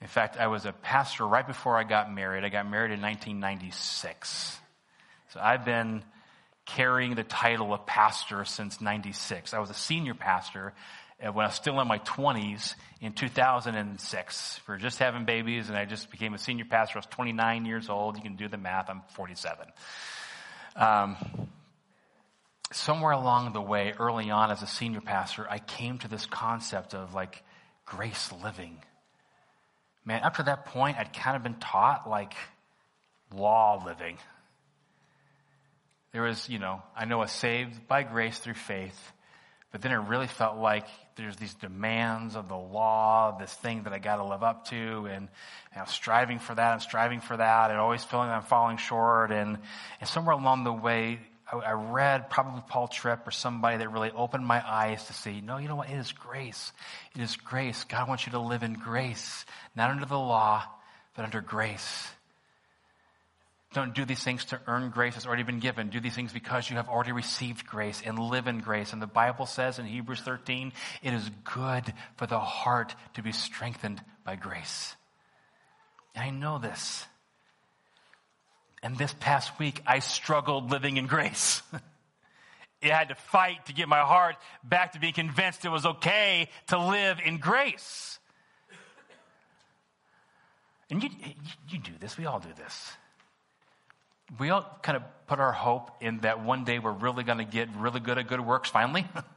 In 0.00 0.08
fact, 0.08 0.36
I 0.36 0.48
was 0.48 0.66
a 0.66 0.72
pastor 0.72 1.26
right 1.26 1.46
before 1.46 1.76
I 1.76 1.84
got 1.84 2.12
married. 2.12 2.44
I 2.44 2.48
got 2.48 2.68
married 2.68 2.92
in 2.92 3.00
1996. 3.00 4.58
So 5.32 5.40
I've 5.40 5.64
been 5.64 6.02
carrying 6.66 7.14
the 7.14 7.24
title 7.24 7.72
of 7.72 7.86
pastor 7.86 8.44
since 8.44 8.80
96. 8.80 9.54
I 9.54 9.58
was 9.58 9.70
a 9.70 9.74
senior 9.74 10.14
pastor 10.14 10.74
when 11.18 11.44
I 11.44 11.48
was 11.48 11.54
still 11.54 11.80
in 11.80 11.88
my 11.88 11.98
20s 12.00 12.74
in 13.00 13.12
2006. 13.12 14.60
We 14.66 14.72
were 14.72 14.78
just 14.78 14.98
having 14.98 15.24
babies 15.24 15.68
and 15.68 15.76
I 15.76 15.84
just 15.84 16.10
became 16.10 16.34
a 16.34 16.38
senior 16.38 16.64
pastor. 16.64 16.98
I 16.98 17.00
was 17.00 17.06
29 17.06 17.64
years 17.64 17.88
old. 17.88 18.16
You 18.16 18.22
can 18.22 18.36
do 18.36 18.48
the 18.48 18.58
math. 18.58 18.90
I'm 18.90 19.02
47. 19.14 19.66
Um, 20.76 21.16
somewhere 22.72 23.12
along 23.12 23.52
the 23.52 23.62
way, 23.62 23.94
early 23.98 24.30
on 24.30 24.50
as 24.50 24.62
a 24.62 24.66
senior 24.66 25.00
pastor, 25.00 25.46
I 25.48 25.58
came 25.58 25.98
to 25.98 26.08
this 26.08 26.26
concept 26.26 26.94
of 26.94 27.14
like 27.14 27.42
grace 27.86 28.30
living. 28.42 28.78
Man, 30.04 30.22
up 30.22 30.36
to 30.36 30.44
that 30.44 30.66
point, 30.66 30.98
I'd 30.98 31.12
kind 31.12 31.36
of 31.36 31.42
been 31.42 31.58
taught 31.58 32.08
like 32.08 32.34
law 33.34 33.82
living. 33.84 34.18
There 36.12 36.22
was, 36.22 36.48
you 36.48 36.58
know, 36.58 36.82
I 36.94 37.04
know 37.04 37.22
a 37.22 37.28
saved 37.28 37.88
by 37.88 38.02
grace 38.02 38.38
through 38.38 38.54
faith, 38.54 39.12
but 39.72 39.82
then 39.82 39.92
it 39.92 39.96
really 39.96 40.28
felt 40.28 40.56
like 40.56 40.86
there's 41.16 41.36
these 41.36 41.54
demands 41.54 42.36
of 42.36 42.48
the 42.48 42.56
law, 42.56 43.36
this 43.38 43.52
thing 43.52 43.84
that 43.84 43.92
I 43.92 43.98
got 43.98 44.16
to 44.16 44.24
live 44.24 44.42
up 44.42 44.66
to, 44.68 45.06
and, 45.06 45.28
and, 45.74 45.88
striving 45.88 46.38
for 46.38 46.54
that, 46.54 46.72
I'm 46.72 46.80
striving 46.80 47.20
for 47.20 47.36
that, 47.36 47.70
and 47.70 47.80
always 47.80 48.04
feeling 48.04 48.28
that 48.28 48.36
I'm 48.36 48.42
falling 48.42 48.76
short. 48.76 49.32
And, 49.32 49.58
and 50.00 50.08
somewhere 50.08 50.34
along 50.34 50.64
the 50.64 50.72
way, 50.72 51.18
I, 51.50 51.56
I 51.56 51.72
read 51.72 52.28
probably 52.28 52.62
Paul 52.68 52.88
Tripp 52.88 53.26
or 53.26 53.30
somebody 53.30 53.78
that 53.78 53.90
really 53.90 54.10
opened 54.10 54.46
my 54.46 54.62
eyes 54.66 55.06
to 55.06 55.14
see, 55.14 55.40
no, 55.40 55.56
you 55.56 55.68
know 55.68 55.76
what? 55.76 55.88
It 55.88 55.96
is 55.96 56.12
grace. 56.12 56.72
It 57.14 57.22
is 57.22 57.36
grace. 57.36 57.84
God 57.84 58.08
wants 58.08 58.26
you 58.26 58.32
to 58.32 58.38
live 58.38 58.62
in 58.62 58.74
grace, 58.74 59.46
not 59.74 59.90
under 59.90 60.06
the 60.06 60.18
law, 60.18 60.64
but 61.14 61.24
under 61.24 61.40
grace. 61.40 62.08
Don't 63.76 63.94
do 63.94 64.06
these 64.06 64.24
things 64.24 64.46
to 64.46 64.60
earn 64.66 64.88
grace 64.88 65.12
that's 65.12 65.26
already 65.26 65.42
been 65.42 65.60
given. 65.60 65.90
Do 65.90 66.00
these 66.00 66.14
things 66.14 66.32
because 66.32 66.70
you 66.70 66.76
have 66.76 66.88
already 66.88 67.12
received 67.12 67.66
grace 67.66 68.02
and 68.02 68.18
live 68.18 68.46
in 68.46 68.60
grace. 68.60 68.94
And 68.94 69.02
the 69.02 69.06
Bible 69.06 69.44
says 69.44 69.78
in 69.78 69.84
Hebrews 69.84 70.22
13, 70.22 70.72
it 71.02 71.12
is 71.12 71.30
good 71.44 71.92
for 72.16 72.26
the 72.26 72.40
heart 72.40 72.94
to 73.16 73.22
be 73.22 73.32
strengthened 73.32 74.02
by 74.24 74.36
grace. 74.36 74.96
And 76.14 76.24
I 76.24 76.30
know 76.30 76.58
this. 76.58 77.04
And 78.82 78.96
this 78.96 79.14
past 79.20 79.58
week, 79.58 79.82
I 79.86 79.98
struggled 79.98 80.70
living 80.70 80.96
in 80.96 81.06
grace. 81.06 81.60
I 82.82 82.86
had 82.86 83.08
to 83.10 83.14
fight 83.14 83.66
to 83.66 83.74
get 83.74 83.90
my 83.90 84.00
heart 84.00 84.36
back 84.64 84.92
to 84.92 85.00
being 85.00 85.12
convinced 85.12 85.66
it 85.66 85.68
was 85.68 85.84
okay 85.84 86.48
to 86.68 86.78
live 86.78 87.18
in 87.22 87.36
grace. 87.36 88.18
And 90.88 91.02
you, 91.02 91.10
you 91.68 91.78
do 91.78 91.92
this, 92.00 92.16
we 92.16 92.24
all 92.24 92.40
do 92.40 92.54
this. 92.56 92.96
We 94.38 94.50
all 94.50 94.78
kind 94.82 94.96
of 94.96 95.02
put 95.26 95.40
our 95.40 95.52
hope 95.52 95.90
in 96.00 96.20
that 96.20 96.44
one 96.44 96.64
day 96.64 96.78
we're 96.78 96.92
really 96.92 97.24
going 97.24 97.38
to 97.38 97.44
get 97.44 97.68
really 97.76 98.00
good 98.00 98.18
at 98.18 98.28
good 98.28 98.40
works 98.40 98.70
finally. 98.70 99.06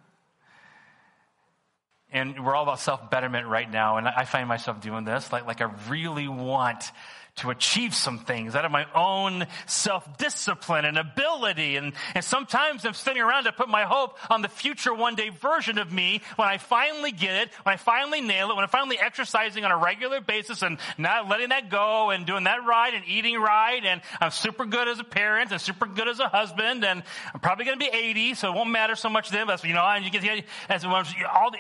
and 2.12 2.43
we're 2.43 2.56
all 2.56 2.63
about 2.63 2.80
self 2.80 3.10
betterment 3.10 3.47
right 3.47 3.69
now, 3.69 3.97
and 3.97 4.08
I 4.08 4.25
find 4.25 4.47
myself 4.47 4.82
doing 4.82 5.04
this. 5.04 5.32
Like, 5.32 5.45
like 5.45 5.62
I 5.62 5.71
really 5.88 6.28
want 6.28 6.91
to 7.38 7.50
achieve 7.50 7.94
some 7.94 8.20
things 8.20 8.56
out 8.56 8.65
of 8.65 8.72
my 8.72 8.86
own 8.94 9.48
self-discipline 9.65 10.86
and 10.86 10.98
ability. 10.98 11.78
And, 11.78 11.94
and 12.13 12.24
sometimes 12.24 12.86
I'm 12.86 12.94
sitting 12.94 13.22
around 13.22 13.46
to 13.46 13.52
put 13.52 13.70
my 13.70 13.84
hope 13.84 14.18
on 14.30 14.42
the 14.42 14.50
future 14.50 14.94
one 14.94 15.15
day 15.15 15.30
version 15.30 15.78
of 15.78 15.92
me 15.92 16.22
when 16.36 16.48
I 16.48 16.58
finally 16.58 17.12
get 17.12 17.36
it, 17.44 17.50
when 17.63 17.74
I 17.74 17.78
finally 17.78 18.22
nail 18.22 18.52
it, 18.52 18.56
when 18.56 18.63
I'm 18.63 18.70
finally 18.70 19.00
exercising 19.00 19.63
on 19.63 19.72
a 19.72 19.78
regular 19.78 20.22
basis 20.22 20.62
and 20.62 20.78
not 20.98 21.30
letting 21.30 21.50
that 21.50 21.70
go 21.70 22.10
and 22.10 22.26
doing 22.26 22.44
that 22.44 22.65
right 22.65 22.94
and 22.94 23.04
eating 23.08 23.39
right. 23.39 23.84
And 23.84 24.02
I'm 24.20 24.32
super 24.32 24.65
good 24.65 24.88
as 24.88 25.00
a 25.00 25.04
parent 25.04 25.52
and 25.52 25.62
super 25.62 25.86
good 25.86 26.08
as 26.08 26.20
a 26.20 26.28
husband. 26.28 26.84
And 26.84 27.04
I'm 27.34 27.39
probably 27.39 27.65
going 27.65 27.80
to 27.80 27.86
be 27.86 27.92
80, 27.96 28.34
so 28.36 28.52
it 28.52 28.56
won't 28.56 28.70
matter 28.70 28.96
so 28.96 29.10
much 29.10 29.30
then. 29.30 29.48
But, 29.48 29.63
you 29.63 29.74
know, 29.74 29.86
and 29.86 30.04
you 30.04 30.12
get 30.12 30.46
as 30.68 30.84
all 30.84 31.52
the, 31.52 31.60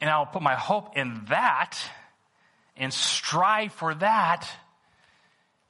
and 0.00 0.08
I'll 0.08 0.26
put 0.26 0.42
my 0.42 0.54
hope 0.54 0.96
in 0.96 1.24
that 1.28 1.78
and 2.78 2.92
strive 2.92 3.72
for 3.72 3.94
that 3.94 4.48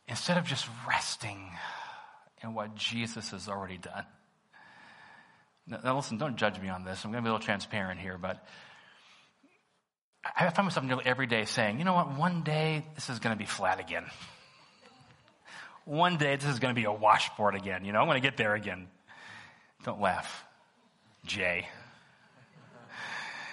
instead 0.07 0.39
of 0.39 0.45
just 0.45 0.69
resting 0.89 1.51
in 2.43 2.55
what 2.55 2.75
Jesus 2.75 3.31
has 3.31 3.49
already 3.49 3.79
done. 3.79 4.05
Now, 5.67 5.97
listen, 5.97 6.17
don't 6.17 6.37
judge 6.37 6.59
me 6.61 6.69
on 6.69 6.85
this. 6.85 7.05
I'm 7.05 7.11
going 7.11 7.23
to 7.23 7.27
be 7.27 7.31
a 7.31 7.33
little 7.33 7.45
transparent 7.45 8.01
here, 8.01 8.17
but 8.17 8.43
I 10.25 10.49
find 10.51 10.67
myself 10.67 10.87
nearly 10.87 11.05
every 11.05 11.27
day 11.27 11.45
saying, 11.45 11.79
you 11.79 11.85
know 11.85 11.95
what, 11.95 12.17
one 12.17 12.43
day 12.43 12.87
this 12.95 13.11
is 13.11 13.19
going 13.19 13.37
to 13.37 13.39
be 13.39 13.45
flat 13.45 13.81
again. 13.81 14.05
One 15.85 16.17
day 16.17 16.37
this 16.37 16.49
is 16.49 16.59
going 16.59 16.75
to 16.75 16.79
be 16.79 16.85
a 16.85 16.93
washboard 16.93 17.55
again. 17.55 17.85
You 17.85 17.93
know, 17.93 18.01
I'm 18.01 18.07
going 18.07 18.21
to 18.21 18.27
get 18.27 18.37
there 18.37 18.55
again. 18.55 18.89
Don't 19.85 20.01
laugh, 20.01 20.45
Jay. 21.25 21.69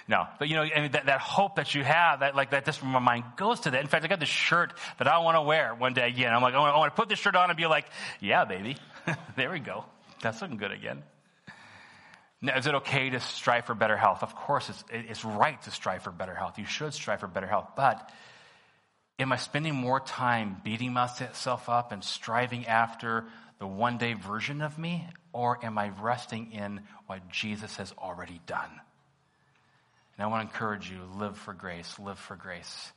No, 0.08 0.26
but 0.38 0.48
you 0.48 0.54
know, 0.54 0.62
I 0.62 0.82
mean, 0.82 0.92
that, 0.92 1.06
that 1.06 1.20
hope 1.20 1.56
that 1.56 1.74
you 1.74 1.82
have, 1.82 2.20
that 2.20 2.36
like 2.36 2.50
that, 2.50 2.64
this 2.64 2.76
from 2.76 2.88
my 2.88 3.00
mind 3.00 3.24
goes 3.36 3.60
to 3.60 3.72
that. 3.72 3.80
In 3.80 3.88
fact, 3.88 4.04
I 4.04 4.08
got 4.08 4.20
this 4.20 4.28
shirt 4.28 4.72
that 4.98 5.08
I 5.08 5.18
want 5.18 5.36
to 5.36 5.42
wear 5.42 5.74
one 5.74 5.94
day 5.94 6.06
again. 6.06 6.32
I'm 6.32 6.42
like, 6.42 6.54
I 6.54 6.58
want 6.58 6.94
to 6.94 7.00
put 7.00 7.08
this 7.08 7.18
shirt 7.18 7.34
on 7.34 7.50
and 7.50 7.56
be 7.56 7.66
like, 7.66 7.86
yeah, 8.20 8.44
baby, 8.44 8.76
there 9.36 9.50
we 9.50 9.58
go. 9.58 9.84
That's 10.22 10.40
looking 10.40 10.58
good 10.58 10.70
again. 10.70 11.02
Now, 12.40 12.56
is 12.56 12.66
it 12.66 12.74
okay 12.76 13.10
to 13.10 13.18
strive 13.18 13.64
for 13.64 13.74
better 13.74 13.96
health? 13.96 14.22
Of 14.22 14.36
course, 14.36 14.68
it's, 14.68 14.84
it's 14.90 15.24
right 15.24 15.60
to 15.62 15.70
strive 15.72 16.02
for 16.02 16.12
better 16.12 16.34
health. 16.34 16.58
You 16.58 16.66
should 16.66 16.94
strive 16.94 17.20
for 17.20 17.26
better 17.26 17.46
health. 17.46 17.70
But 17.76 18.10
am 19.18 19.32
I 19.32 19.36
spending 19.36 19.74
more 19.74 19.98
time 19.98 20.58
beating 20.62 20.92
myself 20.92 21.68
up 21.68 21.90
and 21.90 22.04
striving 22.04 22.66
after 22.66 23.24
the 23.58 23.66
one 23.66 23.98
day 23.98 24.12
version 24.12 24.60
of 24.62 24.78
me? 24.78 25.04
Or 25.32 25.64
am 25.64 25.78
I 25.78 25.88
resting 26.00 26.52
in 26.52 26.82
what 27.06 27.28
Jesus 27.28 27.76
has 27.76 27.92
already 27.98 28.40
done? 28.46 28.70
And 30.16 30.24
I 30.24 30.28
want 30.28 30.48
to 30.48 30.54
encourage 30.54 30.90
you 30.90 31.00
live 31.16 31.36
for 31.36 31.52
grace, 31.52 31.98
live 31.98 32.18
for 32.18 32.36
grace. 32.36 32.92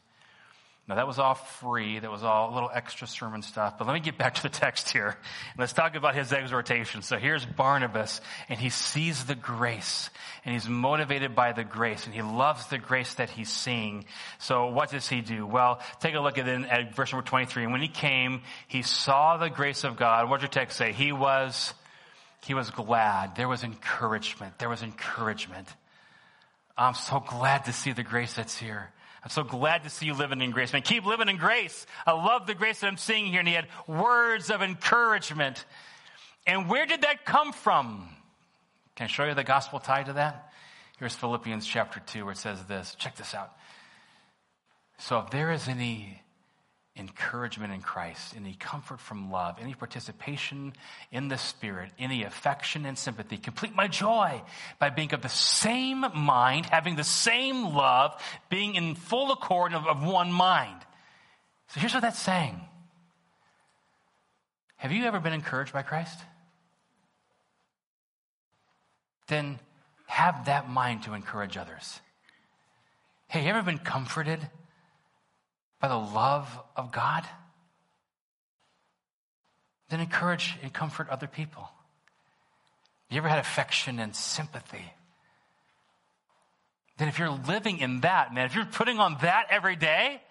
Now, 0.90 0.96
that 0.96 1.06
was 1.06 1.20
all 1.20 1.36
free. 1.36 2.00
That 2.00 2.10
was 2.10 2.24
all 2.24 2.52
a 2.52 2.54
little 2.56 2.72
extra 2.74 3.06
sermon 3.06 3.44
stuff. 3.44 3.78
But 3.78 3.86
let 3.86 3.94
me 3.94 4.00
get 4.00 4.18
back 4.18 4.34
to 4.34 4.42
the 4.42 4.50
text 4.50 4.90
here. 4.90 5.16
Let's 5.56 5.72
talk 5.72 5.94
about 5.94 6.16
his 6.16 6.34
exhortation. 6.34 7.04
So 7.04 7.18
here's 7.18 7.46
Barnabas, 7.46 8.22
and 8.50 8.60
he 8.60 8.72
sees 8.72 9.26
the 9.26 9.36
grace, 9.36 10.10
and 10.44 10.54
he's 10.56 10.68
motivated 10.68 11.36
by 11.36 11.52
the 11.52 11.64
grace, 11.64 12.08
and 12.08 12.16
he 12.16 12.24
loves 12.24 12.66
the 12.68 12.80
grace 12.80 13.14
that 13.16 13.30
he's 13.30 13.52
seeing. 13.52 14.06
So 14.40 14.72
what 14.72 14.90
does 14.90 15.08
he 15.08 15.22
do? 15.22 15.46
Well, 15.46 15.80
take 16.00 16.16
a 16.16 16.20
look 16.20 16.40
at, 16.40 16.48
it 16.48 16.66
at 16.66 16.96
verse 16.96 17.14
number 17.14 17.28
23. 17.28 17.66
And 17.66 17.72
when 17.72 17.82
he 17.82 17.88
came, 17.88 18.42
he 18.68 18.82
saw 18.82 19.38
the 19.38 19.50
grace 19.50 19.84
of 19.84 19.96
God. 19.96 20.28
What 20.28 20.38
did 20.38 20.46
your 20.46 20.64
text 20.64 20.76
say? 20.76 20.92
He 20.92 21.12
was, 21.12 21.72
he 22.46 22.56
was 22.56 22.72
glad. 22.72 23.36
There 23.36 23.48
was 23.48 23.64
encouragement. 23.64 24.58
There 24.58 24.70
was 24.70 24.82
encouragement. 24.82 25.68
I'm 26.80 26.94
so 26.94 27.20
glad 27.20 27.66
to 27.66 27.74
see 27.74 27.92
the 27.92 28.04
grace 28.04 28.34
that's 28.36 28.58
here. 28.58 28.90
I'm 29.22 29.30
so 29.30 29.44
glad 29.44 29.84
to 29.84 29.90
see 29.90 30.06
you 30.06 30.14
living 30.14 30.42
in 30.42 30.52
grace. 30.52 30.72
Man, 30.72 30.82
keep 30.82 31.06
living 31.06 31.28
in 31.28 31.36
grace. 31.36 31.86
I 32.08 32.14
love 32.14 32.48
the 32.48 32.56
grace 32.56 32.80
that 32.80 32.88
I'm 32.88 32.96
seeing 32.96 33.26
here. 33.26 33.40
And 33.40 33.48
he 33.48 33.54
had 33.54 33.68
words 33.86 34.50
of 34.50 34.62
encouragement. 34.62 35.66
And 36.48 36.70
where 36.70 36.86
did 36.86 37.02
that 37.02 37.26
come 37.26 37.52
from? 37.52 38.08
Can 38.96 39.06
I 39.06 39.08
show 39.08 39.26
you 39.26 39.34
the 39.34 39.44
gospel 39.44 39.80
tied 39.80 40.06
to 40.06 40.14
that? 40.14 40.54
Here's 41.00 41.14
Philippians 41.16 41.66
chapter 41.68 42.00
2 42.00 42.24
where 42.24 42.32
it 42.32 42.38
says 42.38 42.64
this. 42.64 42.96
Check 42.96 43.18
this 43.18 43.34
out. 43.34 43.54
So 45.00 45.20
if 45.20 45.32
there 45.32 45.52
is 45.52 45.68
any 45.68 46.22
encouragement 47.00 47.74
in 47.74 47.82
Christ, 47.82 48.36
any 48.36 48.54
comfort 48.54 49.00
from 49.00 49.32
love, 49.32 49.58
any 49.60 49.74
participation 49.74 50.74
in 51.12 51.30
the 51.30 51.38
Spirit, 51.38 51.92
any 51.98 52.24
affection 52.24 52.86
and 52.86 52.98
sympathy. 52.98 53.38
Complete 53.38 53.74
my 53.74 53.88
joy 53.88 54.42
by 54.78 54.90
being 54.90 55.14
of 55.14 55.22
the 55.22 55.30
same 55.30 56.06
mind, 56.14 56.66
having 56.66 56.96
the 56.96 57.04
same 57.04 57.74
love, 57.74 58.22
being 58.50 58.76
in 58.76 58.96
full 58.96 59.32
accord 59.32 59.74
of, 59.74 59.88
of 59.88 60.04
one 60.04 60.32
mind. 60.32 60.82
So 61.70 61.80
here's 61.80 61.94
what 61.94 62.02
that's 62.02 62.20
saying. 62.20 62.60
Have 64.78 64.92
you 64.92 65.06
ever 65.06 65.20
been 65.20 65.34
encouraged 65.34 65.74
by 65.74 65.82
Christ? 65.82 66.20
Then 69.28 69.60
have 70.08 70.46
that 70.46 70.70
mind 70.70 71.04
to 71.04 71.14
encourage 71.14 71.56
others. 71.56 72.00
Hey, 73.28 73.44
you 73.44 73.50
ever 73.50 73.62
been 73.62 73.78
comforted 73.78 74.40
by 75.80 75.88
the 75.88 75.96
love 75.96 76.48
of 76.76 76.92
God, 76.92 77.26
then 79.90 80.00
encourage 80.00 80.58
and 80.62 80.72
comfort 80.72 81.10
other 81.10 81.28
people. 81.28 81.70
You 83.10 83.18
ever 83.18 83.30
had 83.30 83.40
affection 83.40 84.00
and 84.00 84.16
sympathy? 84.16 84.94
Then 86.98 87.08
if 87.08 87.18
you're 87.18 87.30
living 87.30 87.80
in 87.80 88.02
that, 88.02 88.34
man, 88.34 88.46
if 88.46 88.56
you're 88.56 88.66
putting 88.66 89.00
on 89.00 89.18
that 89.22 89.48
every 89.50 89.76
day, 89.76 90.22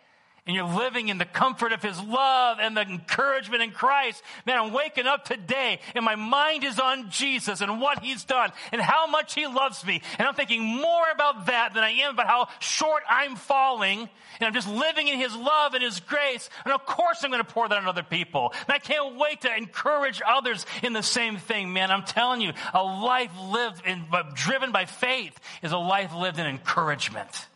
and 0.48 0.56
you're 0.56 0.64
living 0.64 1.08
in 1.08 1.18
the 1.18 1.26
comfort 1.26 1.72
of 1.72 1.82
his 1.82 2.00
love 2.00 2.56
and 2.58 2.74
the 2.74 2.80
encouragement 2.80 3.62
in 3.62 3.70
Christ, 3.70 4.22
man, 4.46 4.58
I'm 4.58 4.72
waking 4.72 5.06
up 5.06 5.26
today 5.26 5.78
and 5.94 6.02
my 6.06 6.16
mind 6.16 6.64
is 6.64 6.80
on 6.80 7.10
Jesus 7.10 7.60
and 7.60 7.82
what 7.82 8.02
he's 8.02 8.24
done 8.24 8.50
and 8.72 8.80
how 8.80 9.06
much 9.06 9.34
he 9.34 9.46
loves 9.46 9.84
me. 9.84 10.00
And 10.18 10.26
I'm 10.26 10.34
thinking 10.34 10.64
more 10.64 11.04
about 11.12 11.46
that 11.46 11.74
than 11.74 11.84
I 11.84 11.90
am 11.90 12.14
about 12.14 12.26
how 12.28 12.48
short 12.60 13.02
I'm 13.10 13.36
falling. 13.36 14.08
And 14.40 14.46
I'm 14.46 14.54
just 14.54 14.68
living 14.68 15.08
in 15.08 15.18
his 15.18 15.36
love 15.36 15.74
and 15.74 15.82
his 15.82 16.00
grace. 16.00 16.48
And 16.64 16.72
of 16.72 16.86
course 16.86 17.22
I'm 17.22 17.30
going 17.30 17.44
to 17.44 17.52
pour 17.52 17.68
that 17.68 17.76
on 17.76 17.86
other 17.86 18.02
people. 18.02 18.54
And 18.66 18.74
I 18.74 18.78
can't 18.78 19.16
wait 19.16 19.42
to 19.42 19.54
encourage 19.54 20.22
others 20.26 20.64
in 20.82 20.94
the 20.94 21.02
same 21.02 21.36
thing, 21.36 21.74
man. 21.74 21.90
I'm 21.90 22.04
telling 22.04 22.40
you, 22.40 22.54
a 22.72 22.82
life 22.82 23.32
lived 23.38 23.84
in, 23.84 24.06
driven 24.32 24.72
by 24.72 24.86
faith 24.86 25.38
is 25.62 25.72
a 25.72 25.78
life 25.78 26.14
lived 26.14 26.38
in 26.38 26.46
encouragement. 26.46 27.46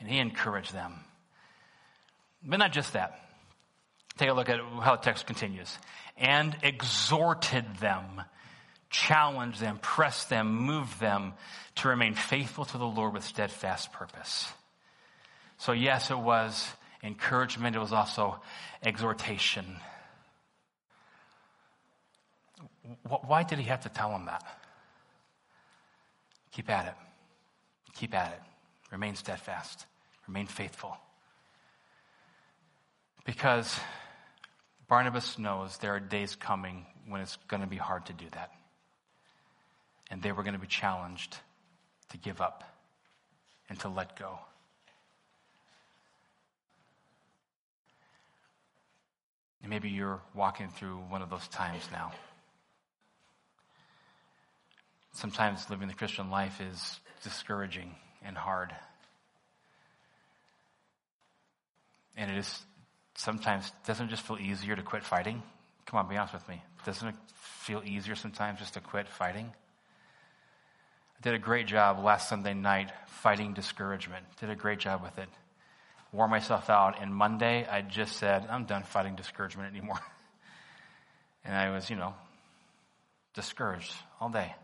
And 0.00 0.08
he 0.08 0.18
encouraged 0.18 0.74
them. 0.74 1.04
But 2.42 2.58
not 2.58 2.72
just 2.72 2.94
that. 2.94 3.20
Take 4.16 4.28
a 4.28 4.32
look 4.32 4.48
at 4.48 4.60
how 4.60 4.96
the 4.96 5.02
text 5.02 5.26
continues. 5.26 5.76
And 6.16 6.56
exhorted 6.62 7.64
them, 7.76 8.22
challenged 8.90 9.60
them, 9.60 9.78
pressed 9.80 10.28
them, 10.28 10.54
moved 10.54 11.00
them 11.00 11.34
to 11.76 11.88
remain 11.88 12.14
faithful 12.14 12.64
to 12.66 12.78
the 12.78 12.86
Lord 12.86 13.14
with 13.14 13.24
steadfast 13.24 13.92
purpose. 13.92 14.52
So, 15.58 15.72
yes, 15.72 16.10
it 16.10 16.18
was 16.18 16.68
encouragement, 17.02 17.76
it 17.76 17.78
was 17.78 17.92
also 17.92 18.40
exhortation. 18.82 19.64
Why 23.06 23.42
did 23.42 23.58
he 23.58 23.64
have 23.66 23.82
to 23.82 23.88
tell 23.88 24.10
them 24.10 24.26
that? 24.26 24.44
Keep 26.52 26.70
at 26.70 26.86
it. 26.88 26.94
Keep 27.94 28.14
at 28.14 28.32
it. 28.32 28.40
Remain 28.90 29.14
steadfast. 29.14 29.86
Remain 30.26 30.46
faithful. 30.46 30.96
Because 33.30 33.78
Barnabas 34.88 35.38
knows 35.38 35.78
there 35.78 35.94
are 35.94 36.00
days 36.00 36.34
coming 36.34 36.84
when 37.06 37.20
it's 37.20 37.38
going 37.46 37.62
to 37.62 37.68
be 37.68 37.76
hard 37.76 38.06
to 38.06 38.12
do 38.12 38.24
that. 38.32 38.50
And 40.10 40.20
they 40.20 40.32
were 40.32 40.42
going 40.42 40.54
to 40.54 40.60
be 40.60 40.66
challenged 40.66 41.36
to 42.08 42.18
give 42.18 42.40
up 42.40 42.64
and 43.68 43.78
to 43.78 43.88
let 43.88 44.18
go. 44.18 44.36
And 49.62 49.70
maybe 49.70 49.90
you're 49.90 50.20
walking 50.34 50.68
through 50.68 50.96
one 50.96 51.22
of 51.22 51.30
those 51.30 51.46
times 51.46 51.84
now. 51.92 52.10
Sometimes 55.12 55.70
living 55.70 55.86
the 55.86 55.94
Christian 55.94 56.30
life 56.30 56.60
is 56.60 56.98
discouraging 57.22 57.94
and 58.24 58.36
hard. 58.36 58.74
And 62.16 62.28
it 62.28 62.36
is 62.36 62.60
sometimes 63.20 63.70
doesn't 63.86 64.06
it 64.06 64.10
just 64.10 64.22
feel 64.22 64.38
easier 64.38 64.74
to 64.74 64.82
quit 64.82 65.04
fighting? 65.04 65.42
Come 65.84 65.98
on, 65.98 66.08
be 66.08 66.16
honest 66.16 66.32
with 66.32 66.48
me. 66.48 66.62
Doesn't 66.86 67.08
it 67.08 67.14
feel 67.34 67.82
easier 67.84 68.14
sometimes 68.14 68.58
just 68.58 68.74
to 68.74 68.80
quit 68.80 69.08
fighting? 69.08 69.52
I 71.18 71.22
did 71.22 71.34
a 71.34 71.38
great 71.38 71.66
job 71.66 72.02
last 72.02 72.30
Sunday 72.30 72.54
night 72.54 72.90
fighting 73.06 73.52
discouragement. 73.52 74.24
Did 74.40 74.48
a 74.48 74.56
great 74.56 74.78
job 74.78 75.02
with 75.02 75.18
it. 75.18 75.28
Wore 76.12 76.28
myself 76.28 76.70
out. 76.70 77.00
And 77.00 77.14
Monday, 77.14 77.66
I 77.70 77.82
just 77.82 78.16
said, 78.16 78.46
I'm 78.48 78.64
done 78.64 78.84
fighting 78.84 79.16
discouragement 79.16 79.70
anymore. 79.70 80.00
and 81.44 81.54
I 81.54 81.70
was, 81.70 81.90
you 81.90 81.96
know, 81.96 82.14
discouraged 83.34 83.92
all 84.18 84.30
day. 84.30 84.54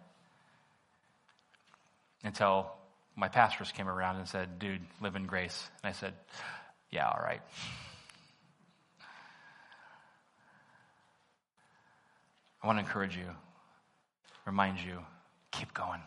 Until 2.25 2.73
my 3.17 3.29
pastors 3.29 3.71
came 3.71 3.89
around 3.89 4.17
and 4.17 4.27
said, 4.27 4.59
dude, 4.59 4.81
live 5.03 5.15
in 5.15 5.27
grace. 5.27 5.69
And 5.83 5.91
I 5.91 5.93
said, 5.93 6.15
yeah, 6.91 7.07
all 7.07 7.21
right. 7.23 7.43
I 12.67 12.69
want 12.69 12.81
to 12.81 12.85
encourage 12.85 13.17
you, 13.17 13.29
remind 14.45 14.81
you, 14.81 14.99
keep 15.53 15.73
going. 15.73 16.01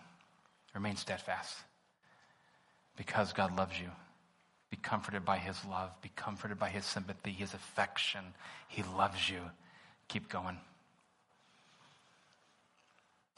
Remain 0.76 0.98
steadfast. 0.98 1.56
Because 2.98 3.32
God 3.32 3.56
loves 3.56 3.80
you. 3.80 3.88
Be 4.70 4.76
comforted 4.76 5.24
by 5.24 5.38
his 5.38 5.56
love. 5.64 5.92
Be 6.02 6.12
comforted 6.18 6.60
by 6.60 6.68
his 6.68 6.84
sympathy, 6.84 7.32
his 7.32 7.54
affection. 7.54 8.20
He 8.68 8.84
loves 8.98 9.30
you. 9.30 9.40
Keep 10.10 10.28
going. 10.28 10.58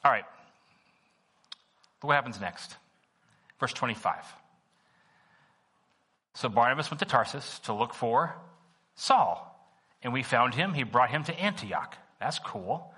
All 0.03 0.11
right. 0.11 0.25
What 2.01 2.15
happens 2.15 2.41
next? 2.41 2.75
Verse 3.59 3.73
25. 3.73 4.15
So 6.33 6.49
Barnabas 6.49 6.89
went 6.89 6.97
to 7.01 7.05
Tarsus 7.05 7.59
to 7.65 7.73
look 7.73 7.93
for 7.93 8.35
Saul. 8.95 9.47
And 10.01 10.11
we 10.11 10.23
found 10.23 10.55
him. 10.55 10.73
He 10.73 10.81
brought 10.81 11.11
him 11.11 11.23
to 11.25 11.39
Antioch. 11.39 11.95
That's 12.19 12.39
cool. 12.39 12.91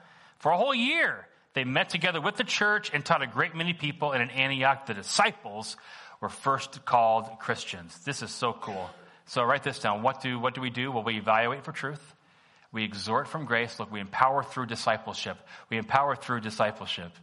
For 0.43 0.51
a 0.51 0.58
whole 0.58 0.75
year, 0.75 1.25
they 1.53 1.63
met 1.63 1.88
together 1.88 2.19
with 2.19 2.36
the 2.36 2.43
church 2.43 2.91
and 2.93 3.06
taught 3.06 3.21
a 3.21 3.27
great 3.27 3.56
many 3.56 3.71
people. 3.71 4.12
And 4.12 4.21
in 4.21 4.29
Antioch, 4.29 4.88
the 4.88 4.93
disciples 4.93 5.77
were 6.19 6.27
first 6.27 6.84
called 6.84 7.39
Christians. 7.39 7.97
This 8.03 8.21
is 8.21 8.29
so 8.29 8.51
cool. 8.51 8.89
So 9.25 9.41
write 9.41 9.63
this 9.63 9.79
down. 9.79 10.03
What 10.03 10.21
do, 10.21 10.38
what 10.38 10.53
do 10.53 10.60
we 10.60 10.69
do? 10.69 10.91
Well, 10.91 11.03
we 11.03 11.15
evaluate 11.15 11.63
for 11.63 11.71
truth. 11.71 12.01
We 12.73 12.84
exhort 12.84 13.29
from 13.29 13.45
grace. 13.45 13.79
Look, 13.79 13.89
we 13.89 14.01
empower 14.01 14.43
through 14.43 14.65
discipleship. 14.65 15.38
We 15.69 15.77
empower 15.77 16.17
through 16.17 16.41
discipleship. 16.41 17.13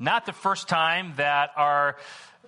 Not 0.00 0.26
the 0.26 0.32
first 0.32 0.66
time 0.66 1.12
that 1.18 1.50
our 1.54 1.96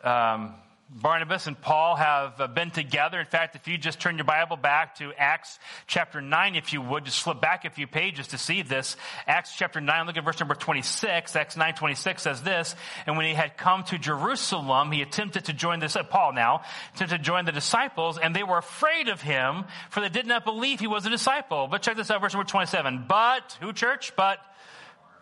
um, 0.02 0.56
Barnabas 0.90 1.46
and 1.46 1.60
Paul 1.60 1.96
have 1.96 2.40
uh, 2.40 2.46
been 2.46 2.70
together. 2.70 3.20
In 3.20 3.26
fact, 3.26 3.54
if 3.54 3.68
you 3.68 3.76
just 3.76 4.00
turn 4.00 4.16
your 4.16 4.24
Bible 4.24 4.56
back 4.56 4.96
to 4.96 5.12
Acts 5.18 5.58
chapter 5.86 6.22
9, 6.22 6.56
if 6.56 6.72
you 6.72 6.80
would, 6.80 7.04
just 7.04 7.22
flip 7.22 7.42
back 7.42 7.66
a 7.66 7.70
few 7.70 7.86
pages 7.86 8.28
to 8.28 8.38
see 8.38 8.62
this. 8.62 8.96
Acts 9.26 9.54
chapter 9.54 9.82
9, 9.82 10.06
look 10.06 10.16
at 10.16 10.24
verse 10.24 10.40
number 10.40 10.54
26. 10.54 11.36
Acts 11.36 11.58
9, 11.58 11.74
26 11.74 12.22
says 12.22 12.42
this, 12.42 12.74
And 13.06 13.18
when 13.18 13.26
he 13.26 13.34
had 13.34 13.58
come 13.58 13.84
to 13.84 13.98
Jerusalem, 13.98 14.90
he 14.90 15.02
attempted 15.02 15.44
to 15.46 15.52
join 15.52 15.78
this, 15.78 15.94
Paul 16.08 16.32
now, 16.32 16.62
attempted 16.94 17.18
to 17.18 17.22
join 17.22 17.44
the 17.44 17.52
disciples, 17.52 18.16
and 18.16 18.34
they 18.34 18.42
were 18.42 18.58
afraid 18.58 19.08
of 19.08 19.20
him, 19.20 19.64
for 19.90 20.00
they 20.00 20.08
did 20.08 20.26
not 20.26 20.46
believe 20.46 20.80
he 20.80 20.86
was 20.86 21.04
a 21.04 21.10
disciple. 21.10 21.68
But 21.70 21.82
check 21.82 21.96
this 21.96 22.10
out, 22.10 22.22
verse 22.22 22.32
number 22.32 22.48
27. 22.48 23.04
But, 23.06 23.58
who 23.60 23.74
church? 23.74 24.16
But 24.16 24.38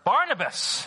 Barnabas 0.04 0.86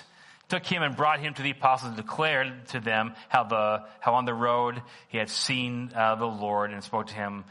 took 0.50 0.66
him 0.66 0.84
and 0.84 0.96
brought 0.96 1.20
him 1.20 1.34
to 1.34 1.42
the 1.42 1.52
apostles 1.52 1.90
and 1.90 1.98
declared 1.98 2.68
to 2.70 2.80
them 2.80 3.14
how 3.30 3.44
the 3.44 3.84
how 4.00 4.16
on 4.16 4.26
the 4.26 4.34
road 4.34 4.82
he 5.08 5.18
had 5.18 5.30
seen 5.30 5.92
uh, 5.96 6.16
the 6.16 6.26
Lord 6.26 6.72
and 6.72 6.84
spoke 6.84 7.08
to 7.08 7.14
him. 7.14 7.46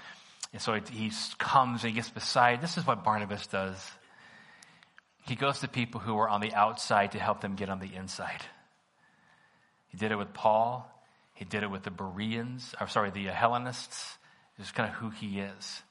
And 0.53 0.61
so 0.61 0.75
he 0.75 1.13
comes 1.39 1.85
and 1.85 1.91
he 1.91 1.97
gets 1.97 2.11
beside. 2.11 2.61
This 2.61 2.77
is 2.77 2.87
what 2.87 3.05
Barnabas 3.05 3.47
does. 3.47 3.79
He 5.27 5.35
goes 5.35 5.61
to 5.61 5.69
people 5.69 6.01
who 6.01 6.17
are 6.19 6.29
on 6.29 6.41
the 6.41 6.55
outside 6.55 7.13
to 7.13 7.19
help 7.19 7.41
them 7.41 7.55
get 7.55 7.69
on 7.69 7.81
the 7.81 7.95
inside. 7.95 8.43
He 9.89 9.99
did 9.99 10.11
it 10.11 10.17
with 10.17 10.33
Paul. 10.33 10.91
He 11.35 11.45
did 11.45 11.63
it 11.63 11.71
with 11.71 11.83
the 11.83 11.91
Bereans, 11.91 12.75
or 12.81 12.89
sorry, 12.89 13.11
the 13.11 13.27
Hellenists. 13.27 14.17
Is 14.59 14.73
kind 14.73 14.89
of 14.89 14.97
who 14.97 15.11
he 15.11 15.39
is. 15.39 15.83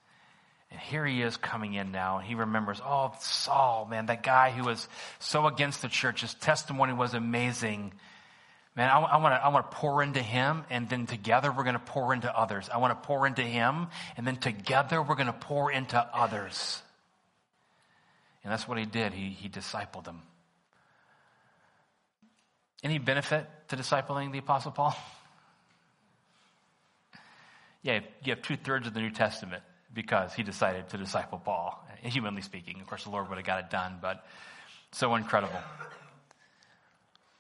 And 0.72 0.80
here 0.80 1.06
he 1.06 1.22
is 1.22 1.38
coming 1.38 1.76
in 1.76 1.92
now, 1.92 2.18
and 2.18 2.28
he 2.28 2.36
remembers, 2.36 2.82
oh, 2.84 3.14
Saul, 3.22 3.88
man, 3.90 4.08
that 4.08 4.22
guy 4.22 4.52
who 4.52 4.66
was 4.66 4.88
so 5.20 5.48
against 5.48 5.82
the 5.82 5.88
church, 5.88 6.22
his 6.22 6.34
testimony 6.34 6.94
was 6.94 7.14
amazing. 7.14 7.94
Man, 8.76 8.90
I, 8.90 9.00
I 9.00 9.18
want 9.18 9.34
to 9.34 9.44
I 9.44 9.48
wanna 9.48 9.68
pour 9.72 10.04
into 10.04 10.22
him, 10.22 10.66
and 10.70 10.90
then 10.90 11.06
together 11.06 11.52
we're 11.52 11.64
going 11.64 11.74
to 11.74 11.80
pour 11.80 12.14
into 12.14 12.36
others. 12.38 12.70
I 12.72 12.78
want 12.78 13.02
to 13.02 13.08
pour 13.08 13.26
into 13.26 13.44
him, 13.44 13.88
and 14.18 14.28
then 14.28 14.36
together 14.36 15.02
we're 15.02 15.16
going 15.16 15.28
to 15.28 15.34
pour 15.34 15.72
into 15.72 15.98
others. 15.98 16.82
And 18.44 18.52
that's 18.52 18.68
what 18.68 18.78
he 18.78 18.86
did. 18.86 19.14
He, 19.14 19.30
he 19.30 19.50
discipled 19.50 20.04
them. 20.04 20.22
Any 22.84 23.00
benefit 23.00 23.48
to 23.70 23.78
discipling 23.78 24.32
the 24.32 24.40
Apostle 24.40 24.72
Paul? 24.72 24.96
Yeah, 27.84 28.02
you 28.22 28.34
have 28.34 28.42
two 28.42 28.58
thirds 28.58 28.86
of 28.88 28.94
the 28.94 29.00
New 29.00 29.12
Testament 29.12 29.64
because 29.94 30.34
he 30.34 30.44
decided 30.44 30.90
to 30.90 30.98
disciple 30.98 31.42
Paul. 31.44 31.84
Humanly 32.02 32.42
speaking, 32.42 32.80
of 32.82 32.88
course, 32.88 33.04
the 33.04 33.10
Lord 33.10 33.30
would 33.30 33.38
have 33.38 33.48
got 33.48 33.60
it 33.60 33.70
done, 33.70 33.98
but 34.02 34.26
so 34.92 35.16
incredible. 35.16 35.60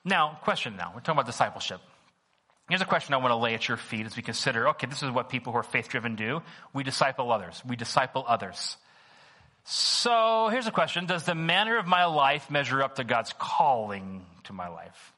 Now, 0.03 0.39
question 0.41 0.75
now. 0.77 0.91
We're 0.93 1.01
talking 1.01 1.13
about 1.13 1.25
discipleship. 1.25 1.81
Here's 2.69 2.81
a 2.81 2.85
question 2.85 3.13
I 3.13 3.17
want 3.17 3.31
to 3.31 3.37
lay 3.37 3.53
at 3.53 3.67
your 3.67 3.77
feet 3.77 4.05
as 4.05 4.15
we 4.15 4.23
consider 4.23 4.69
okay, 4.69 4.87
this 4.87 5.03
is 5.03 5.11
what 5.11 5.29
people 5.29 5.53
who 5.53 5.59
are 5.59 5.63
faith 5.63 5.89
driven 5.89 6.15
do. 6.15 6.41
We 6.73 6.83
disciple 6.83 7.31
others. 7.31 7.61
We 7.65 7.75
disciple 7.75 8.25
others. 8.27 8.77
So 9.63 10.47
here's 10.49 10.67
a 10.67 10.71
question 10.71 11.05
Does 11.05 11.23
the 11.23 11.35
manner 11.35 11.77
of 11.77 11.87
my 11.87 12.05
life 12.05 12.49
measure 12.49 12.81
up 12.81 12.95
to 12.95 13.03
God's 13.03 13.33
calling 13.37 14.25
to 14.45 14.53
my 14.53 14.69
life? 14.69 15.13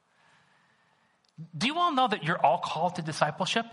Do 1.58 1.68
you 1.68 1.78
all 1.78 1.94
know 1.94 2.08
that 2.08 2.24
you're 2.24 2.44
all 2.44 2.58
called 2.58 2.96
to 2.96 3.02
discipleship? 3.02 3.66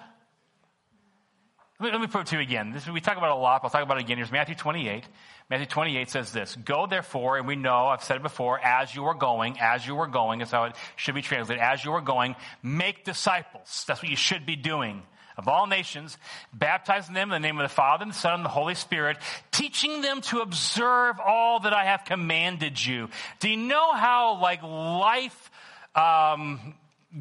Let 1.78 2.00
me, 2.00 2.06
put 2.06 2.22
it 2.22 2.26
to 2.28 2.36
you 2.36 2.42
again. 2.42 2.72
This, 2.72 2.88
we 2.88 3.02
talk 3.02 3.18
about 3.18 3.32
a 3.32 3.40
lot, 3.40 3.60
but 3.60 3.66
I'll 3.66 3.70
talk 3.70 3.82
about 3.82 3.98
it 3.98 4.04
again. 4.04 4.16
Here's 4.16 4.32
Matthew 4.32 4.54
28. 4.54 5.04
Matthew 5.50 5.66
28 5.66 6.08
says 6.08 6.32
this, 6.32 6.56
Go 6.56 6.86
therefore, 6.86 7.36
and 7.36 7.46
we 7.46 7.54
know, 7.54 7.88
I've 7.88 8.02
said 8.02 8.16
it 8.16 8.22
before, 8.22 8.58
as 8.58 8.94
you 8.94 9.04
are 9.04 9.14
going, 9.14 9.58
as 9.60 9.86
you 9.86 9.98
are 9.98 10.06
going, 10.06 10.40
is 10.40 10.50
how 10.50 10.64
it 10.64 10.76
should 10.96 11.14
be 11.14 11.20
translated, 11.20 11.62
as 11.62 11.84
you 11.84 11.92
are 11.92 12.00
going, 12.00 12.34
make 12.62 13.04
disciples. 13.04 13.84
That's 13.86 14.02
what 14.02 14.10
you 14.10 14.16
should 14.16 14.46
be 14.46 14.56
doing 14.56 15.02
of 15.36 15.48
all 15.48 15.66
nations, 15.66 16.16
baptizing 16.54 17.14
them 17.14 17.30
in 17.30 17.42
the 17.42 17.46
name 17.46 17.58
of 17.58 17.68
the 17.68 17.74
Father 17.74 18.04
and 18.04 18.12
the 18.12 18.16
Son 18.16 18.36
and 18.36 18.44
the 18.44 18.48
Holy 18.48 18.74
Spirit, 18.74 19.18
teaching 19.52 20.00
them 20.00 20.22
to 20.22 20.40
observe 20.40 21.20
all 21.20 21.60
that 21.60 21.74
I 21.74 21.84
have 21.84 22.06
commanded 22.06 22.82
you. 22.82 23.10
Do 23.40 23.50
you 23.50 23.58
know 23.58 23.92
how 23.92 24.40
like 24.40 24.62
life 24.62 25.50
um, 25.94 26.74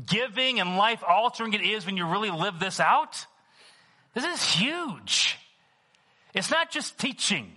giving 0.06 0.62
and 0.62 0.78
life 0.78 1.04
altering 1.06 1.54
it 1.54 1.62
is 1.62 1.86
when 1.86 1.98
you 1.98 2.08
really 2.08 2.32
live 2.32 2.58
this 2.58 2.80
out? 2.80 3.26
This 4.16 4.24
is 4.24 4.42
huge. 4.42 5.38
It's 6.34 6.50
not 6.50 6.72
just 6.72 6.98
teaching. 6.98 7.52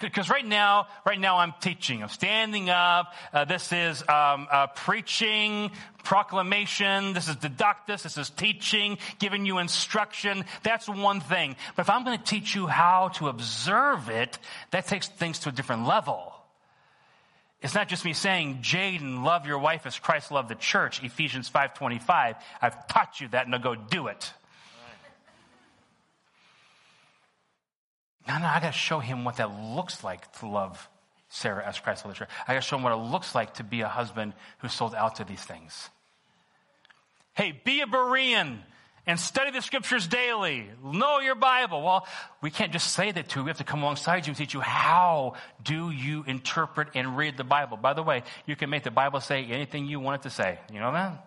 Because 0.00 0.30
right 0.30 0.46
now, 0.46 0.86
right 1.04 1.18
now 1.18 1.38
I'm 1.38 1.54
teaching. 1.60 2.04
I'm 2.04 2.08
standing 2.08 2.70
up. 2.70 3.14
Uh, 3.32 3.44
this 3.44 3.72
is 3.72 4.00
um, 4.02 4.46
uh, 4.48 4.68
preaching, 4.68 5.72
proclamation. 6.04 7.14
This 7.14 7.28
is 7.28 7.34
didactus. 7.34 8.04
This 8.04 8.16
is 8.16 8.30
teaching, 8.30 8.98
giving 9.18 9.44
you 9.44 9.58
instruction. 9.58 10.44
That's 10.62 10.88
one 10.88 11.20
thing. 11.20 11.56
But 11.74 11.82
if 11.82 11.90
I'm 11.90 12.04
going 12.04 12.16
to 12.16 12.24
teach 12.24 12.54
you 12.54 12.68
how 12.68 13.08
to 13.14 13.26
observe 13.26 14.08
it, 14.08 14.38
that 14.70 14.86
takes 14.86 15.08
things 15.08 15.40
to 15.40 15.48
a 15.48 15.52
different 15.52 15.88
level. 15.88 16.32
It's 17.60 17.74
not 17.74 17.88
just 17.88 18.04
me 18.04 18.12
saying, 18.12 18.60
Jaden, 18.62 19.24
love 19.24 19.46
your 19.46 19.58
wife 19.58 19.84
as 19.84 19.98
Christ 19.98 20.30
loved 20.30 20.48
the 20.48 20.54
church, 20.54 21.02
Ephesians 21.02 21.50
5.25. 21.50 22.36
I've 22.62 22.86
taught 22.86 23.20
you 23.20 23.26
that, 23.28 23.42
and 23.42 23.50
now 23.50 23.58
go 23.58 23.74
do 23.74 24.06
it. 24.06 24.32
No, 28.28 28.38
no, 28.38 28.46
I 28.46 28.60
got 28.60 28.72
to 28.72 28.78
show 28.78 28.98
him 28.98 29.24
what 29.24 29.36
that 29.36 29.50
looks 29.50 30.04
like 30.04 30.30
to 30.40 30.46
love 30.46 30.88
Sarah 31.30 31.66
as 31.66 31.78
Christ 31.78 32.06
the 32.06 32.12
church. 32.12 32.28
I 32.46 32.52
got 32.52 32.62
to 32.62 32.66
show 32.66 32.76
him 32.76 32.82
what 32.82 32.92
it 32.92 32.96
looks 32.96 33.34
like 33.34 33.54
to 33.54 33.64
be 33.64 33.80
a 33.80 33.88
husband 33.88 34.34
who 34.58 34.68
sold 34.68 34.94
out 34.94 35.16
to 35.16 35.24
these 35.24 35.42
things. 35.42 35.88
Hey, 37.34 37.58
be 37.64 37.80
a 37.80 37.86
Berean 37.86 38.58
and 39.06 39.18
study 39.18 39.50
the 39.50 39.62
scriptures 39.62 40.06
daily. 40.06 40.68
Know 40.84 41.20
your 41.20 41.36
Bible. 41.36 41.82
Well, 41.82 42.06
we 42.42 42.50
can't 42.50 42.72
just 42.72 42.92
say 42.92 43.10
that 43.10 43.30
to 43.30 43.40
you. 43.40 43.44
We 43.44 43.50
have 43.50 43.58
to 43.58 43.64
come 43.64 43.82
alongside 43.82 44.26
you 44.26 44.32
and 44.32 44.36
teach 44.36 44.52
you 44.52 44.60
how 44.60 45.34
do 45.62 45.90
you 45.90 46.24
interpret 46.26 46.88
and 46.94 47.16
read 47.16 47.38
the 47.38 47.44
Bible. 47.44 47.78
By 47.78 47.94
the 47.94 48.02
way, 48.02 48.24
you 48.44 48.56
can 48.56 48.68
make 48.68 48.82
the 48.82 48.90
Bible 48.90 49.20
say 49.20 49.44
anything 49.44 49.86
you 49.86 50.00
want 50.00 50.20
it 50.20 50.28
to 50.28 50.30
say. 50.30 50.58
You 50.70 50.80
know 50.80 50.92
that? 50.92 51.24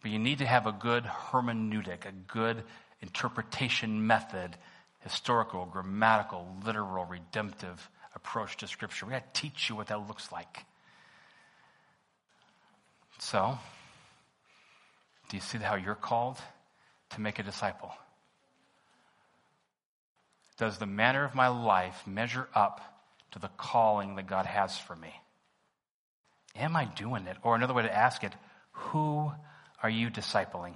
But 0.00 0.10
you 0.10 0.18
need 0.18 0.38
to 0.38 0.46
have 0.46 0.66
a 0.66 0.72
good 0.72 1.04
hermeneutic, 1.04 2.06
a 2.06 2.12
good 2.12 2.62
interpretation 3.02 4.06
method 4.06 4.56
historical, 5.06 5.66
grammatical, 5.66 6.48
literal, 6.64 7.04
redemptive 7.04 7.88
approach 8.16 8.56
to 8.56 8.66
Scripture. 8.66 9.06
We 9.06 9.12
got 9.12 9.32
to 9.32 9.40
teach 9.40 9.70
you 9.70 9.76
what 9.76 9.86
that 9.86 10.08
looks 10.08 10.32
like. 10.32 10.64
So, 13.18 13.56
do 15.28 15.36
you 15.36 15.40
see 15.40 15.58
how 15.58 15.76
you're 15.76 15.94
called 15.94 16.38
to 17.10 17.20
make 17.20 17.38
a 17.38 17.44
disciple? 17.44 17.92
Does 20.58 20.78
the 20.78 20.86
manner 20.86 21.24
of 21.24 21.36
my 21.36 21.48
life 21.48 22.04
measure 22.04 22.48
up 22.52 22.80
to 23.30 23.38
the 23.38 23.50
calling 23.56 24.16
that 24.16 24.26
God 24.26 24.46
has 24.46 24.76
for 24.76 24.96
me? 24.96 25.14
Am 26.56 26.74
I 26.74 26.86
doing 26.86 27.28
it? 27.28 27.36
Or 27.44 27.54
another 27.54 27.74
way 27.74 27.84
to 27.84 27.96
ask 27.96 28.24
it, 28.24 28.32
who 28.72 29.30
are 29.82 29.90
you 29.90 30.10
discipling? 30.10 30.74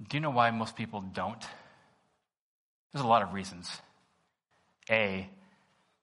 Do 0.00 0.16
you 0.16 0.20
know 0.20 0.30
why 0.30 0.50
most 0.50 0.76
people 0.76 1.00
don't? 1.00 1.44
There's 2.92 3.04
a 3.04 3.08
lot 3.08 3.22
of 3.22 3.32
reasons. 3.32 3.70
A, 4.90 5.28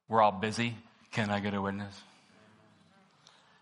we're 0.08 0.22
all 0.22 0.34
busy. 0.34 0.76
Can 1.12 1.30
I 1.30 1.40
get 1.40 1.54
a 1.54 1.62
witness? 1.62 1.96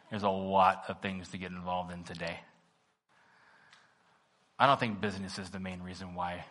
There's 0.10 0.24
a 0.24 0.30
lot 0.30 0.86
of 0.88 1.02
things 1.02 1.30
to 1.30 1.38
get 1.38 1.52
involved 1.52 1.92
in 1.92 2.04
today. 2.04 2.40
I 4.60 4.68
don't 4.68 4.80
think 4.80 5.02
business 5.02 5.40
is 5.40 5.50
the 5.50 5.60
main 5.60 5.82
reason 5.82 6.16
why. 6.16 6.46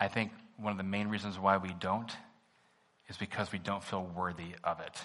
I 0.00 0.08
think 0.08 0.32
one 0.56 0.72
of 0.72 0.78
the 0.78 0.84
main 0.84 1.08
reasons 1.08 1.38
why 1.38 1.56
we 1.56 1.74
don't 1.78 2.10
is 3.08 3.16
because 3.16 3.52
we 3.52 3.58
don't 3.58 3.82
feel 3.82 4.02
worthy 4.02 4.54
of 4.64 4.80
it. 4.80 5.00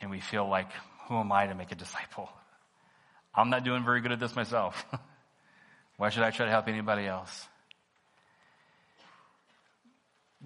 And 0.00 0.10
we 0.10 0.20
feel 0.20 0.48
like, 0.48 0.70
who 1.08 1.18
am 1.18 1.30
I 1.32 1.46
to 1.46 1.54
make 1.54 1.72
a 1.72 1.74
disciple? 1.74 2.30
I'm 3.34 3.50
not 3.50 3.64
doing 3.64 3.84
very 3.84 4.00
good 4.00 4.12
at 4.12 4.20
this 4.20 4.34
myself. 4.34 4.84
Why 5.96 6.08
should 6.08 6.22
I 6.22 6.30
try 6.30 6.46
to 6.46 6.50
help 6.50 6.68
anybody 6.68 7.06
else? 7.06 7.46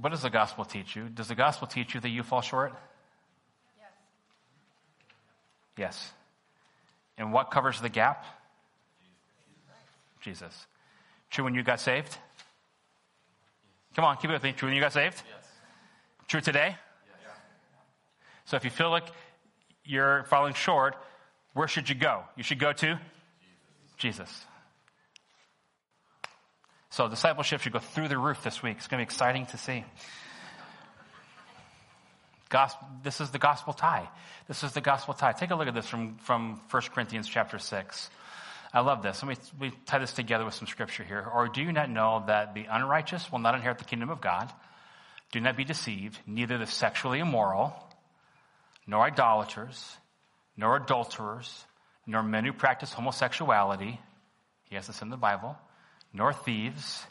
What 0.00 0.10
does 0.10 0.22
the 0.22 0.30
gospel 0.30 0.64
teach 0.64 0.96
you? 0.96 1.08
Does 1.08 1.28
the 1.28 1.34
gospel 1.34 1.68
teach 1.68 1.94
you 1.94 2.00
that 2.00 2.08
you 2.08 2.22
fall 2.22 2.40
short? 2.40 2.72
Yes. 3.78 3.88
Yes. 5.76 6.12
And 7.16 7.32
what 7.32 7.50
covers 7.50 7.80
the 7.80 7.88
gap? 7.88 8.24
Jesus. 10.20 10.66
True 11.30 11.44
when 11.44 11.54
you 11.54 11.62
got 11.62 11.80
saved? 11.80 12.16
Come 13.94 14.04
on, 14.04 14.16
keep 14.16 14.30
it 14.30 14.32
with 14.32 14.42
me. 14.42 14.52
True 14.52 14.68
when 14.68 14.74
you 14.74 14.82
got 14.82 14.92
saved? 14.92 15.22
Yes. 15.24 15.46
True 16.26 16.40
today? 16.40 16.76
Yes. 17.22 17.36
So 18.46 18.56
if 18.56 18.64
you 18.64 18.70
feel 18.70 18.90
like 18.90 19.04
you're 19.84 20.24
falling 20.24 20.54
short, 20.54 20.96
where 21.54 21.68
should 21.68 21.88
you 21.88 21.94
go? 21.94 22.22
You 22.36 22.42
should 22.42 22.58
go 22.58 22.72
to 22.72 22.86
Jesus. 22.86 23.00
Jesus. 23.96 24.44
So 26.90 27.08
discipleship 27.08 27.60
should 27.60 27.72
go 27.72 27.80
through 27.80 28.06
the 28.06 28.16
roof 28.16 28.44
this 28.44 28.62
week. 28.62 28.76
It's 28.76 28.86
going 28.86 28.98
to 28.98 29.04
be 29.04 29.08
exciting 29.08 29.46
to 29.46 29.58
see. 29.58 29.84
Gospel, 32.48 32.86
this 33.02 33.20
is 33.20 33.30
the 33.30 33.40
gospel 33.40 33.72
tie. 33.72 34.08
This 34.46 34.62
is 34.62 34.72
the 34.72 34.80
gospel 34.80 35.12
tie. 35.12 35.32
Take 35.32 35.50
a 35.50 35.56
look 35.56 35.66
at 35.66 35.74
this 35.74 35.88
from, 35.88 36.18
from 36.18 36.60
1 36.70 36.82
Corinthians 36.94 37.26
chapter 37.28 37.58
6. 37.58 38.10
I 38.72 38.80
love 38.80 39.02
this. 39.02 39.24
Let 39.24 39.28
me 39.28 39.44
we 39.58 39.72
tie 39.86 39.98
this 39.98 40.12
together 40.12 40.44
with 40.44 40.54
some 40.54 40.68
scripture 40.68 41.02
here. 41.02 41.26
Or 41.34 41.48
do 41.48 41.62
you 41.62 41.72
not 41.72 41.90
know 41.90 42.22
that 42.28 42.54
the 42.54 42.66
unrighteous 42.70 43.32
will 43.32 43.40
not 43.40 43.56
inherit 43.56 43.78
the 43.78 43.84
kingdom 43.84 44.10
of 44.10 44.20
God? 44.20 44.52
Do 45.32 45.40
not 45.40 45.56
be 45.56 45.64
deceived. 45.64 46.16
Neither 46.28 46.58
the 46.58 46.66
sexually 46.66 47.18
immoral, 47.18 47.74
nor 48.86 49.04
idolaters, 49.04 49.96
nor 50.56 50.76
adulterers, 50.76 51.64
nor 52.06 52.22
men 52.22 52.44
who 52.44 52.52
practice 52.52 52.92
homosexuality. 52.92 54.00
He 54.64 54.76
has 54.76 54.86
this 54.86 55.02
in 55.02 55.10
the 55.10 55.16
Bible. 55.16 55.56
Nor 56.12 56.32
thieves, 56.32 57.04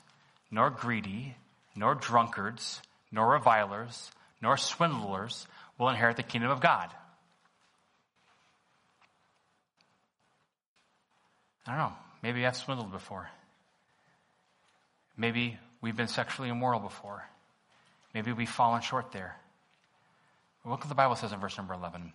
nor 0.50 0.70
greedy, 0.70 1.36
nor 1.76 1.96
drunkards, 1.96 2.82
nor 3.12 3.32
revilers, 3.34 4.12
nor 4.42 4.58
swindlers 4.58 5.48
will 5.78 5.90
inherit 5.90 6.18
the 6.18 6.24
kingdom 6.24 6.52
of 6.52 6.62
God. 6.62 6.90
I 11.66 11.72
don't 11.72 11.80
know. 11.80 11.94
Maybe 12.22 12.46
I've 12.46 12.56
swindled 12.56 12.92
before. 12.92 13.30
Maybe 15.18 15.58
we've 15.82 15.96
been 15.96 16.08
sexually 16.08 16.50
immoral 16.50 16.80
before. 16.80 17.24
Maybe 18.14 18.32
we've 18.32 18.50
fallen 18.50 18.82
short 18.82 19.12
there. 19.12 19.36
Look 20.66 20.80
what 20.80 20.90
the 20.90 20.96
Bible 20.96 21.16
says 21.16 21.34
in 21.34 21.40
verse 21.40 21.58
number 21.58 21.74
11. 21.74 22.14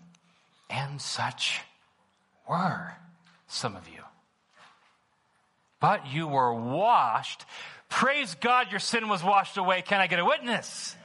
And 0.71 1.01
such 1.01 1.61
were 2.49 2.93
some 3.47 3.77
of 3.77 3.89
you. 3.89 4.03
But 5.81 6.07
you 6.09 6.27
were 6.27 6.53
washed. 6.53 7.45
Praise 7.89 8.35
God, 8.41 8.71
your 8.71 8.81
sin 8.81 9.09
was 9.09 9.23
washed 9.23 9.57
away. 9.57 9.83
Can 9.83 10.01
I 10.01 10.07
get 10.07 10.19
a 10.19 10.25
witness? 10.25 10.97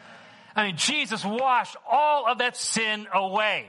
I 0.56 0.68
mean, 0.68 0.78
Jesus 0.78 1.24
washed 1.24 1.76
all 1.90 2.28
of 2.28 2.40
that 2.40 2.58
sin 2.58 3.08
away 3.14 3.66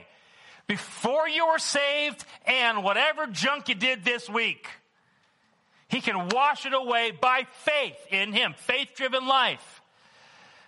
before 0.67 1.27
you 1.27 1.47
were 1.47 1.59
saved 1.59 2.25
and 2.45 2.83
whatever 2.83 3.27
junk 3.27 3.69
you 3.69 3.75
did 3.75 4.03
this 4.03 4.29
week. 4.29 4.67
He 5.87 6.01
can 6.01 6.29
wash 6.29 6.65
it 6.65 6.73
away 6.73 7.11
by 7.11 7.45
faith 7.63 7.97
in 8.11 8.33
Him, 8.33 8.53
faith 8.57 8.89
driven 8.95 9.27
life. 9.27 9.81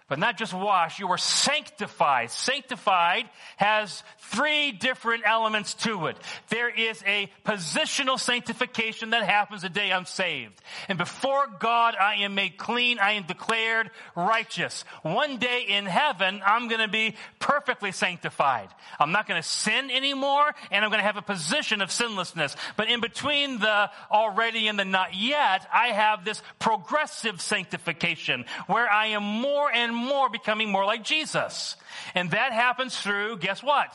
But 0.07 0.19
not 0.19 0.37
just 0.37 0.53
wash, 0.53 0.99
you 0.99 1.07
were 1.07 1.17
sanctified. 1.17 2.31
Sanctified 2.31 3.25
has 3.57 4.03
three 4.19 4.71
different 4.71 5.23
elements 5.25 5.73
to 5.73 6.07
it. 6.07 6.15
There 6.47 6.69
is 6.69 7.03
a 7.05 7.29
positional 7.45 8.17
sanctification 8.17 9.09
that 9.09 9.23
happens 9.23 9.63
the 9.63 9.69
day 9.69 9.91
I'm 9.91 10.05
saved. 10.05 10.61
And 10.87 10.97
before 10.97 11.47
God, 11.59 11.95
I 11.99 12.15
am 12.23 12.35
made 12.35 12.57
clean. 12.57 12.99
I 12.99 13.13
am 13.13 13.23
declared 13.23 13.91
righteous. 14.15 14.85
One 15.01 15.39
day 15.39 15.65
in 15.67 15.85
heaven, 15.85 16.41
I'm 16.45 16.69
going 16.69 16.79
to 16.79 16.87
be 16.87 17.15
perfectly 17.39 17.91
sanctified. 17.91 18.69
I'm 19.01 19.11
not 19.11 19.27
going 19.27 19.41
to 19.41 19.47
sin 19.47 19.91
anymore, 19.91 20.55
and 20.71 20.85
I'm 20.85 20.91
going 20.91 21.01
to 21.01 21.05
have 21.05 21.17
a 21.17 21.21
position 21.21 21.81
of 21.81 21.91
sinlessness. 21.91 22.55
But 22.77 22.89
in 22.89 23.01
between 23.01 23.59
the 23.59 23.89
already 24.09 24.69
and 24.69 24.79
the 24.79 24.85
not 24.85 25.15
yet, 25.15 25.67
I 25.73 25.87
have 25.87 26.23
this 26.23 26.41
progressive 26.59 27.41
sanctification 27.41 28.45
where 28.67 28.89
I 28.89 29.07
am 29.07 29.23
more 29.23 29.69
and 29.69 29.96
more 29.97 30.29
becoming 30.29 30.71
more 30.71 30.85
like 30.85 31.03
Jesus. 31.03 31.75
And 32.15 32.31
that 32.31 32.53
happens 32.53 32.97
through, 32.97 33.37
guess 33.37 33.61
what? 33.61 33.93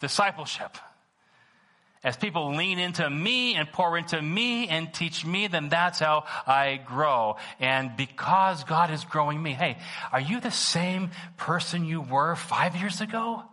Discipleship. 0.00 0.76
As 2.04 2.16
people 2.16 2.56
lean 2.56 2.80
into 2.80 3.08
me 3.08 3.54
and 3.54 3.70
pour 3.70 3.96
into 3.96 4.20
me 4.20 4.66
and 4.66 4.92
teach 4.92 5.24
me, 5.24 5.46
then 5.46 5.68
that's 5.68 6.00
how 6.00 6.24
I 6.46 6.76
grow. 6.76 7.36
And 7.60 7.96
because 7.96 8.64
God 8.64 8.90
is 8.90 9.04
growing 9.04 9.40
me, 9.40 9.52
hey, 9.52 9.78
are 10.10 10.20
you 10.20 10.40
the 10.40 10.50
same 10.50 11.10
person 11.36 11.84
you 11.84 12.00
were 12.00 12.34
five 12.34 12.74
years 12.74 13.00
ago? 13.00 13.44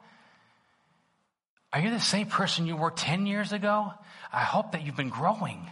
Are 1.71 1.80
you 1.80 1.91
the 1.91 1.99
same 1.99 2.25
person 2.25 2.65
you 2.65 2.75
were 2.75 2.89
10 2.89 3.27
years 3.27 3.53
ago? 3.53 3.93
I 4.34 4.43
hope 4.43 4.71
that 4.71 4.84
you've 4.84 4.97
been 4.97 5.09
growing. 5.09 5.69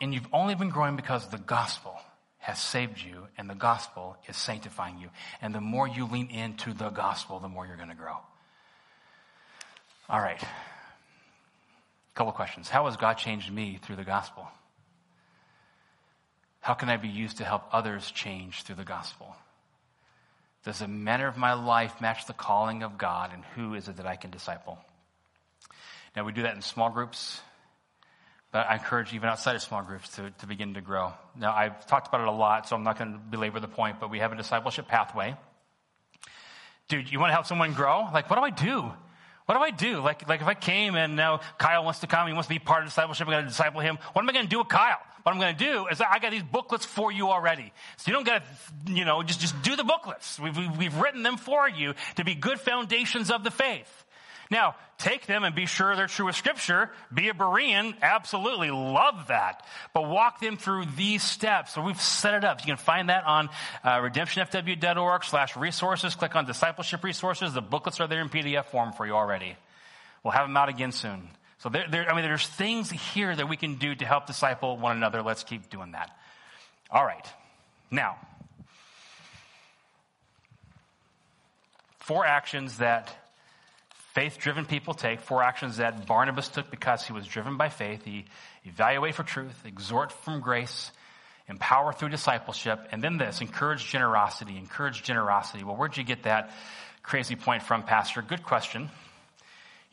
And 0.00 0.14
you've 0.14 0.28
only 0.32 0.54
been 0.54 0.70
growing 0.70 0.94
because 0.94 1.24
of 1.24 1.32
the 1.32 1.38
gospel 1.38 1.98
has 2.46 2.60
saved 2.60 3.02
you 3.02 3.26
and 3.36 3.50
the 3.50 3.56
gospel 3.56 4.16
is 4.28 4.36
sanctifying 4.36 5.00
you. 5.00 5.08
And 5.42 5.52
the 5.52 5.60
more 5.60 5.88
you 5.88 6.06
lean 6.06 6.30
into 6.30 6.72
the 6.72 6.90
gospel, 6.90 7.40
the 7.40 7.48
more 7.48 7.66
you're 7.66 7.76
going 7.76 7.88
to 7.88 7.96
grow. 7.96 8.18
All 10.08 10.20
right. 10.20 10.40
A 10.40 10.46
couple 12.14 12.32
questions. 12.32 12.68
How 12.68 12.84
has 12.84 12.96
God 12.96 13.14
changed 13.14 13.52
me 13.52 13.80
through 13.82 13.96
the 13.96 14.04
gospel? 14.04 14.46
How 16.60 16.74
can 16.74 16.88
I 16.88 16.98
be 16.98 17.08
used 17.08 17.38
to 17.38 17.44
help 17.44 17.64
others 17.72 18.08
change 18.12 18.62
through 18.62 18.76
the 18.76 18.84
gospel? 18.84 19.34
Does 20.64 20.78
the 20.78 20.86
manner 20.86 21.26
of 21.26 21.36
my 21.36 21.54
life 21.54 22.00
match 22.00 22.28
the 22.28 22.32
calling 22.32 22.84
of 22.84 22.96
God, 22.96 23.32
and 23.34 23.42
who 23.56 23.74
is 23.74 23.88
it 23.88 23.96
that 23.96 24.06
I 24.06 24.14
can 24.14 24.30
disciple? 24.30 24.78
Now, 26.14 26.22
we 26.22 26.30
do 26.30 26.42
that 26.42 26.54
in 26.54 26.62
small 26.62 26.90
groups, 26.90 27.40
but 28.56 28.70
I 28.70 28.76
encourage 28.76 29.12
even 29.12 29.28
outside 29.28 29.54
of 29.54 29.60
small 29.60 29.82
groups 29.82 30.08
to, 30.16 30.30
to 30.30 30.46
begin 30.46 30.72
to 30.72 30.80
grow. 30.80 31.12
Now, 31.38 31.54
I've 31.54 31.86
talked 31.86 32.08
about 32.08 32.22
it 32.22 32.26
a 32.26 32.32
lot, 32.32 32.66
so 32.66 32.74
I'm 32.74 32.84
not 32.84 32.98
going 32.98 33.12
to 33.12 33.18
belabor 33.18 33.60
the 33.60 33.68
point, 33.68 34.00
but 34.00 34.08
we 34.08 34.20
have 34.20 34.32
a 34.32 34.34
discipleship 34.34 34.88
pathway. 34.88 35.36
Dude, 36.88 37.12
you 37.12 37.20
want 37.20 37.28
to 37.28 37.34
help 37.34 37.44
someone 37.44 37.74
grow? 37.74 38.08
Like, 38.14 38.30
what 38.30 38.36
do 38.36 38.42
I 38.42 38.48
do? 38.48 38.90
What 39.44 39.56
do 39.56 39.60
I 39.60 39.70
do? 39.72 40.00
Like, 40.00 40.26
like 40.26 40.40
if 40.40 40.46
I 40.46 40.54
came 40.54 40.94
and 40.94 41.16
now 41.16 41.40
Kyle 41.58 41.84
wants 41.84 42.00
to 42.00 42.06
come, 42.06 42.28
he 42.28 42.32
wants 42.32 42.48
to 42.48 42.54
be 42.54 42.58
part 42.58 42.82
of 42.82 42.88
discipleship, 42.88 43.26
I'm 43.26 43.32
going 43.34 43.44
to 43.44 43.50
disciple 43.50 43.82
him. 43.82 43.98
What 44.14 44.22
am 44.22 44.30
I 44.30 44.32
going 44.32 44.46
to 44.46 44.50
do 44.50 44.60
with 44.60 44.68
Kyle? 44.68 45.00
What 45.22 45.32
I'm 45.32 45.38
going 45.38 45.54
to 45.54 45.62
do 45.62 45.86
is 45.88 46.00
I 46.00 46.18
got 46.18 46.30
these 46.30 46.42
booklets 46.42 46.86
for 46.86 47.12
you 47.12 47.28
already. 47.28 47.74
So 47.98 48.10
you 48.10 48.14
don't 48.14 48.24
got 48.24 48.42
to, 48.86 48.90
you 48.90 49.04
know, 49.04 49.22
just, 49.22 49.40
just 49.40 49.60
do 49.60 49.76
the 49.76 49.84
booklets. 49.84 50.40
We've, 50.40 50.56
we've 50.78 50.96
written 50.96 51.22
them 51.22 51.36
for 51.36 51.68
you 51.68 51.92
to 52.14 52.24
be 52.24 52.34
good 52.34 52.58
foundations 52.58 53.30
of 53.30 53.44
the 53.44 53.50
faith. 53.50 54.05
Now, 54.50 54.76
take 54.98 55.26
them 55.26 55.44
and 55.44 55.54
be 55.54 55.66
sure 55.66 55.96
they're 55.96 56.06
true 56.06 56.26
with 56.26 56.36
scripture. 56.36 56.90
Be 57.12 57.28
a 57.28 57.34
Berean. 57.34 58.00
Absolutely 58.00 58.70
love 58.70 59.28
that. 59.28 59.66
But 59.92 60.08
walk 60.08 60.40
them 60.40 60.56
through 60.56 60.84
these 60.96 61.22
steps. 61.22 61.74
So 61.74 61.82
we've 61.82 62.00
set 62.00 62.34
it 62.34 62.44
up. 62.44 62.60
You 62.60 62.66
can 62.66 62.76
find 62.76 63.08
that 63.08 63.24
on 63.24 63.48
uh, 63.82 63.98
redemptionfw.org 63.98 65.24
slash 65.24 65.56
resources. 65.56 66.14
Click 66.14 66.36
on 66.36 66.46
discipleship 66.46 67.02
resources. 67.02 67.54
The 67.54 67.62
booklets 67.62 67.98
are 68.00 68.06
there 68.06 68.20
in 68.20 68.28
PDF 68.28 68.66
form 68.66 68.92
for 68.92 69.04
you 69.04 69.14
already. 69.14 69.56
We'll 70.22 70.32
have 70.32 70.46
them 70.46 70.56
out 70.56 70.68
again 70.68 70.92
soon. 70.92 71.28
So 71.58 71.68
there, 71.68 71.86
there, 71.90 72.10
I 72.10 72.14
mean, 72.14 72.24
there's 72.24 72.46
things 72.46 72.90
here 72.90 73.34
that 73.34 73.48
we 73.48 73.56
can 73.56 73.76
do 73.76 73.94
to 73.94 74.04
help 74.04 74.26
disciple 74.26 74.76
one 74.76 74.96
another. 74.96 75.22
Let's 75.22 75.42
keep 75.42 75.70
doing 75.70 75.92
that. 75.92 76.16
All 76.90 77.04
right. 77.04 77.26
Now, 77.90 78.16
four 81.98 82.24
actions 82.24 82.78
that 82.78 83.12
faith 84.16 84.38
driven 84.38 84.64
people 84.64 84.94
take, 84.94 85.20
four 85.20 85.42
actions 85.42 85.76
that 85.76 86.06
Barnabas 86.06 86.48
took 86.48 86.70
because 86.70 87.04
he 87.06 87.12
was 87.12 87.26
driven 87.26 87.58
by 87.58 87.68
faith. 87.68 88.02
He 88.02 88.24
evaluate 88.64 89.14
for 89.14 89.22
truth, 89.22 89.54
exhort 89.66 90.10
from 90.10 90.40
grace, 90.40 90.90
empower 91.48 91.92
through 91.92 92.08
discipleship, 92.08 92.80
and 92.92 93.04
then 93.04 93.18
this 93.18 93.42
encourage 93.42 93.86
generosity. 93.86 94.56
Encourage 94.56 95.02
generosity. 95.02 95.64
Well, 95.64 95.76
where'd 95.76 95.98
you 95.98 96.02
get 96.02 96.22
that 96.22 96.50
crazy 97.02 97.36
point 97.36 97.62
from, 97.62 97.82
Pastor? 97.82 98.22
Good 98.22 98.42
question. 98.42 98.88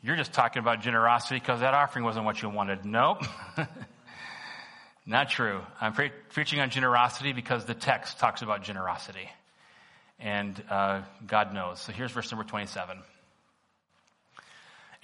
You're 0.02 0.16
just 0.16 0.32
talking 0.32 0.60
about 0.60 0.80
generosity 0.80 1.38
because 1.38 1.60
that 1.60 1.74
offering 1.74 2.06
wasn't 2.06 2.24
what 2.24 2.40
you 2.40 2.48
wanted. 2.48 2.86
Nope. 2.86 3.24
Not 5.06 5.28
true. 5.28 5.60
I'm 5.82 5.92
pre- 5.92 6.12
preaching 6.30 6.60
on 6.60 6.70
generosity 6.70 7.34
because 7.34 7.66
the 7.66 7.74
text 7.74 8.18
talks 8.18 8.40
about 8.40 8.62
generosity. 8.62 9.28
And 10.18 10.62
uh, 10.70 11.02
God 11.26 11.52
knows. 11.52 11.78
So 11.80 11.92
here's 11.92 12.10
verse 12.10 12.32
number 12.32 12.44
27 12.44 13.02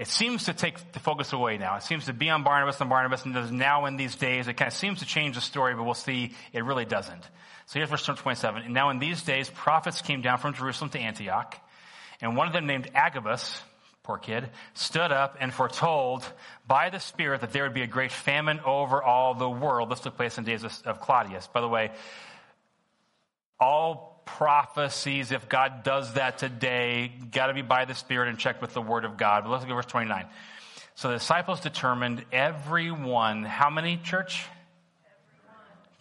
it 0.00 0.08
seems 0.08 0.44
to 0.44 0.54
take 0.54 0.92
the 0.92 0.98
focus 0.98 1.34
away 1.34 1.58
now. 1.58 1.76
It 1.76 1.82
seems 1.82 2.06
to 2.06 2.14
be 2.14 2.30
on 2.30 2.42
Barnabas 2.42 2.80
and 2.80 2.88
Barnabas, 2.88 3.26
and 3.26 3.52
now 3.52 3.84
in 3.84 3.98
these 3.98 4.16
days. 4.16 4.48
It 4.48 4.54
kind 4.54 4.68
of 4.68 4.72
seems 4.72 5.00
to 5.00 5.04
change 5.04 5.34
the 5.34 5.42
story, 5.42 5.74
but 5.74 5.84
we'll 5.84 5.92
see 5.92 6.34
it 6.54 6.64
really 6.64 6.86
doesn't. 6.86 7.22
So 7.66 7.78
here's 7.78 7.90
verse 7.90 8.06
27. 8.06 8.62
And 8.62 8.72
now 8.72 8.88
in 8.88 8.98
these 8.98 9.22
days, 9.22 9.50
prophets 9.50 10.00
came 10.00 10.22
down 10.22 10.38
from 10.38 10.54
Jerusalem 10.54 10.88
to 10.92 10.98
Antioch, 10.98 11.54
and 12.22 12.34
one 12.34 12.46
of 12.46 12.54
them 12.54 12.66
named 12.66 12.90
Agabus, 12.94 13.60
poor 14.02 14.16
kid, 14.16 14.48
stood 14.72 15.12
up 15.12 15.36
and 15.38 15.52
foretold 15.52 16.24
by 16.66 16.88
the 16.88 16.98
Spirit 16.98 17.42
that 17.42 17.52
there 17.52 17.64
would 17.64 17.74
be 17.74 17.82
a 17.82 17.86
great 17.86 18.10
famine 18.10 18.58
over 18.60 19.02
all 19.02 19.34
the 19.34 19.50
world. 19.50 19.90
This 19.90 20.00
took 20.00 20.16
place 20.16 20.38
in 20.38 20.44
days 20.44 20.64
of 20.64 21.00
Claudius. 21.00 21.46
By 21.46 21.60
the 21.60 21.68
way, 21.68 21.90
all 23.60 24.19
prophecies, 24.40 25.32
if 25.32 25.50
God 25.50 25.82
does 25.82 26.14
that 26.14 26.38
today, 26.38 27.12
got 27.30 27.48
to 27.48 27.52
be 27.52 27.60
by 27.60 27.84
the 27.84 27.94
Spirit 27.94 28.30
and 28.30 28.38
checked 28.38 28.62
with 28.62 28.72
the 28.72 28.80
Word 28.80 29.04
of 29.04 29.18
God. 29.18 29.44
But 29.44 29.50
let's 29.50 29.64
look 29.64 29.70
at 29.70 29.74
verse 29.74 29.84
29. 29.84 30.24
So 30.94 31.08
the 31.08 31.18
disciples 31.18 31.60
determined 31.60 32.24
everyone, 32.32 33.44
how 33.44 33.68
many, 33.68 33.98
church? 33.98 34.46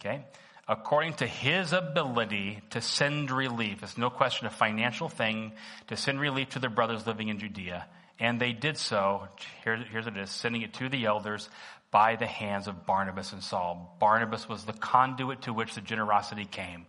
Everyone. 0.00 0.22
Okay. 0.22 0.24
According 0.66 1.14
to 1.16 1.26
his 1.26 1.74
ability 1.74 2.62
to 2.70 2.80
send 2.80 3.30
relief. 3.30 3.82
It's 3.82 3.98
no 3.98 4.08
question 4.08 4.46
a 4.46 4.50
financial 4.50 5.10
thing 5.10 5.52
to 5.88 5.96
send 5.98 6.18
relief 6.18 6.48
to 6.50 6.60
their 6.60 6.70
brothers 6.70 7.06
living 7.06 7.28
in 7.28 7.40
Judea. 7.40 7.84
And 8.18 8.40
they 8.40 8.54
did 8.54 8.78
so. 8.78 9.28
Here, 9.64 9.76
here's 9.76 10.06
what 10.06 10.16
it 10.16 10.22
is 10.22 10.30
sending 10.30 10.62
it 10.62 10.72
to 10.74 10.88
the 10.88 11.04
elders 11.04 11.50
by 11.90 12.16
the 12.16 12.26
hands 12.26 12.68
of 12.68 12.86
Barnabas 12.86 13.34
and 13.34 13.42
Saul. 13.42 13.98
Barnabas 14.00 14.48
was 14.48 14.64
the 14.64 14.72
conduit 14.72 15.42
to 15.42 15.52
which 15.52 15.74
the 15.74 15.82
generosity 15.82 16.46
came. 16.46 16.86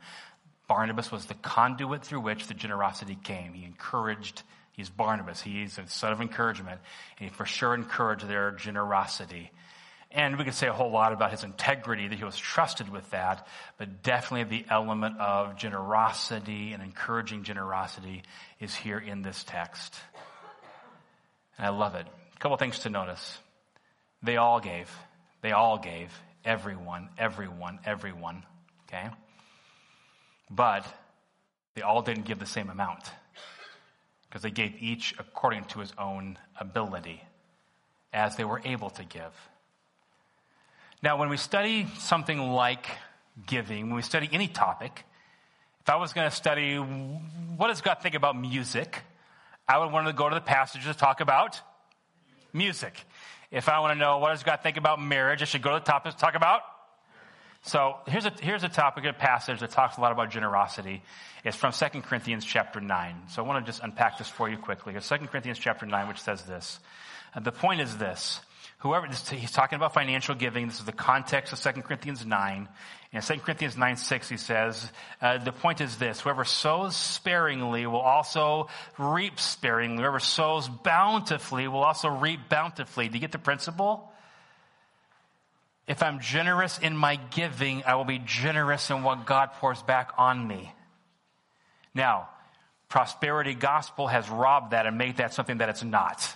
Barnabas 0.72 1.12
was 1.12 1.26
the 1.26 1.34
conduit 1.34 2.02
through 2.02 2.22
which 2.22 2.48
the 2.48 2.54
generosity 2.54 3.18
came. 3.22 3.54
He 3.54 3.66
encouraged, 3.66 4.42
he's 4.72 4.90
Barnabas, 4.90 5.42
he's 5.42 5.78
a 5.78 5.86
son 5.86 6.14
of 6.14 6.22
encouragement, 6.22 6.80
and 7.20 7.30
he 7.30 7.36
for 7.36 7.46
sure 7.46 7.76
encouraged 7.76 8.26
their 8.26 8.52
generosity. 8.52 9.52
And 10.12 10.38
we 10.38 10.46
could 10.46 10.54
say 10.54 10.68
a 10.68 10.74
whole 10.74 10.90
lot 10.90 11.12
about 11.12 11.32
his 11.32 11.44
integrity, 11.44 12.08
that 12.08 12.18
he 12.18 12.24
was 12.24 12.38
trusted 12.38 12.88
with 12.88 13.10
that, 13.12 13.46
but 13.78 14.02
definitely 14.02 14.60
the 14.60 14.66
element 14.72 15.20
of 15.20 15.58
generosity 15.58 16.72
and 16.72 16.82
encouraging 16.82 17.44
generosity 17.44 18.24
is 18.62 18.74
here 18.74 18.98
in 18.98 19.24
this 19.24 19.44
text. 19.44 19.94
And 21.58 21.68
I 21.68 21.72
love 21.72 21.96
it. 21.96 22.08
A 22.34 22.40
couple 22.40 22.56
things 22.56 22.80
to 22.80 22.90
notice. 22.90 23.38
They 24.24 24.38
all 24.38 24.62
gave. 24.62 24.90
They 25.42 25.52
all 25.52 25.80
gave. 25.80 26.18
Everyone, 26.46 27.10
everyone, 27.18 27.80
everyone. 27.84 28.44
Okay? 28.88 29.10
But 30.54 30.86
they 31.76 31.82
all 31.82 32.02
didn't 32.02 32.26
give 32.26 32.40
the 32.40 32.46
same 32.46 32.70
amount 32.70 33.10
because 34.28 34.42
they 34.42 34.52
gave 34.52 34.76
each 34.80 35.16
according 35.18 35.66
to 35.66 35.80
his 35.80 35.94
own 35.98 36.38
ability 36.60 37.24
as 38.14 38.36
they 38.36 38.44
were 38.44 38.62
able 38.66 38.90
to 38.92 39.06
give. 39.06 39.34
Now, 41.02 41.18
when 41.18 41.30
we 41.30 41.38
study 41.38 41.88
something 41.98 42.38
like 42.38 42.86
giving, 43.48 43.88
when 43.88 43.96
we 43.96 44.02
study 44.02 44.30
any 44.32 44.48
topic, 44.48 45.06
if 45.80 45.90
I 45.90 45.96
was 45.96 46.14
going 46.14 46.30
to 46.30 46.36
study 46.36 46.76
what 46.76 47.68
does 47.68 47.82
God 47.82 48.00
think 48.02 48.16
about 48.16 48.40
music, 48.40 49.02
I 49.68 49.78
would 49.78 49.92
want 49.92 50.08
to 50.08 50.14
go 50.14 50.28
to 50.28 50.36
the 50.36 50.42
passage 50.42 50.84
to 50.84 50.94
talk 50.94 51.22
about 51.22 51.60
music. 52.54 53.06
If 53.50 53.70
I 53.70 53.80
want 53.80 53.94
to 53.94 54.00
know 54.00 54.18
what 54.18 54.32
does 54.32 54.44
God 54.44 54.60
think 54.62 54.78
about 54.78 55.02
marriage, 55.02 55.42
I 55.42 55.46
should 55.46 55.62
go 55.62 55.72
to 55.72 55.80
the 55.80 55.86
topic 55.86 56.14
to 56.14 56.18
talk 56.18 56.36
about 56.36 56.62
so 57.64 57.98
here's 58.08 58.26
a, 58.26 58.34
here's 58.42 58.64
a 58.64 58.70
topic, 58.70 59.06
a 59.06 59.14
passage 59.14 59.60
that 59.60 59.70
talks 59.70 59.98
a 59.98 60.02
lot 60.02 60.12
about 60.12 60.32
generosity. 60.32 61.04
It's 61.44 61.56
from 61.56 61.72
2 61.72 62.02
Corinthians 62.02 62.44
chapter 62.44 62.82
9. 62.82 63.16
So 63.30 63.44
I 63.44 63.48
want 63.48 63.64
to 63.64 63.72
just 63.72 63.84
unpack 63.84 64.18
this 64.18 64.28
for 64.28 64.50
you 64.50 64.58
quickly. 64.58 64.96
It's 64.96 65.08
2 65.08 65.18
Corinthians 65.28 65.60
chapter 65.60 65.86
9, 65.86 66.08
which 66.08 66.20
says 66.20 66.42
this. 66.44 66.80
The 67.40 67.52
point 67.52 67.82
is 67.82 67.98
this. 67.98 68.42
Whoever, 68.80 69.06
he's 69.08 69.52
talking 69.52 69.76
about 69.76 69.94
financial 69.94 70.34
giving. 70.34 70.68
This 70.68 70.80
is 70.80 70.86
the 70.86 70.92
context 70.92 71.54
of 71.54 71.60
2 71.60 71.84
Corinthians 71.84 72.26
9. 72.26 72.68
In 73.14 73.22
2 73.22 73.34
Corinthians 73.36 73.78
9, 73.78 73.96
6, 73.96 74.30
he 74.30 74.38
says, 74.38 74.92
uh, 75.22 75.38
the 75.38 75.52
point 75.52 75.82
is 75.82 75.98
this. 75.98 76.22
Whoever 76.22 76.46
sows 76.46 76.96
sparingly 76.96 77.86
will 77.86 78.00
also 78.00 78.70
reap 78.98 79.40
sparingly. 79.40 80.02
Whoever 80.02 80.20
sows 80.20 80.68
bountifully 80.68 81.68
will 81.68 81.84
also 81.84 82.10
reap 82.10 82.50
bountifully. 82.50 83.08
Do 83.08 83.14
you 83.14 83.20
get 83.20 83.32
the 83.32 83.38
principle? 83.38 84.11
If 85.92 86.02
I'm 86.02 86.22
generous 86.22 86.78
in 86.78 86.96
my 86.96 87.18
giving, 87.18 87.84
I 87.86 87.96
will 87.96 88.06
be 88.06 88.22
generous 88.26 88.90
in 88.90 89.04
what 89.04 89.26
God 89.26 89.52
pours 89.60 89.84
back 89.84 90.14
on 90.18 90.48
me. 90.48 90.74
Now, 91.94 92.30
prosperity 92.88 93.56
gospel 93.56 94.08
has 94.08 94.30
robbed 94.30 94.72
that 94.72 94.86
and 94.86 94.98
made 94.98 95.18
that 95.18 95.34
something 95.34 95.58
that 95.58 95.68
it's 95.68 95.84
not. 95.84 96.34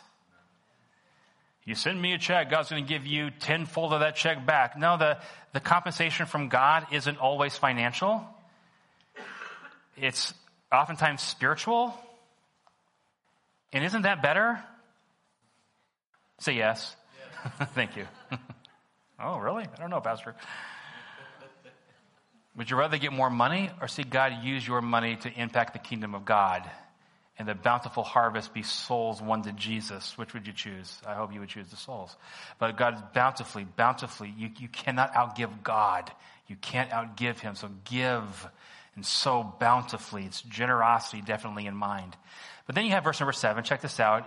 You 1.63 1.73
send 1.73 2.01
me 2.01 2.11
a 2.11 2.17
check, 2.17 2.49
God's 2.51 2.69
going 2.69 2.83
to 2.83 2.89
give 2.89 3.07
you 3.07 3.29
tenfold 3.31 3.93
of 3.93 4.01
that 4.01 4.17
check 4.17 4.45
back. 4.45 4.77
No, 4.77 4.97
the, 4.97 5.19
the 5.53 5.61
compensation 5.61 6.25
from 6.25 6.49
God 6.49 6.87
isn't 6.91 7.17
always 7.17 7.55
financial. 7.55 8.27
It's 9.95 10.33
oftentimes 10.69 11.21
spiritual. 11.21 11.97
And 13.71 13.85
isn't 13.85 14.01
that 14.01 14.21
better? 14.21 14.61
Say 16.39 16.55
yes. 16.55 16.93
yes. 17.57 17.69
Thank 17.73 17.95
you. 17.95 18.05
Oh, 19.20 19.38
really? 19.39 19.63
I 19.63 19.80
don't 19.80 19.89
know, 19.89 20.01
Pastor. 20.01 20.36
Would 22.57 22.70
you 22.70 22.78
rather 22.78 22.97
get 22.97 23.11
more 23.11 23.30
money 23.30 23.70
or 23.82 23.88
see 23.88 24.03
God 24.03 24.43
use 24.43 24.66
your 24.66 24.82
money 24.82 25.18
to 25.18 25.32
impact 25.34 25.74
the 25.74 25.80
kingdom 25.80 26.16
of 26.16 26.26
God 26.26 26.70
and 27.38 27.47
the 27.47 27.55
bountiful 27.55 28.03
harvest 28.03 28.53
be 28.53 28.63
souls 28.63 29.22
won 29.22 29.43
to 29.43 29.51
Jesus, 29.51 30.18
which 30.18 30.34
would 30.34 30.47
you 30.47 30.53
choose? 30.53 30.97
I 31.05 31.16
hope 31.16 31.34
you 31.34 31.41
would 31.41 31.49
choose 31.49 31.68
the 31.68 31.76
souls. 31.76 32.16
But 32.59 32.78
God 32.78 32.95
is 32.95 33.01
bountifully, 33.13 33.66
bountifully. 33.66 34.34
You, 34.38 34.49
you 34.57 34.70
cannot 34.70 35.13
outgive 35.13 35.63
God. 35.63 36.09
You 36.47 36.55
can't 36.55 36.89
outgive 36.91 37.39
Him. 37.39 37.55
So 37.55 37.70
give 37.84 38.47
and 38.95 39.05
so 39.05 39.53
bountifully. 39.59 40.24
It's 40.24 40.41
generosity 40.41 41.22
definitely 41.22 41.66
in 41.66 41.76
mind. 41.76 42.16
But 42.68 42.76
then 42.76 42.86
you 42.86 42.91
have 42.91 43.03
verse 43.03 43.20
number 43.20 43.34
seven. 43.34 43.66
Check 43.66 43.82
this 43.82 43.99
out. 43.99 44.26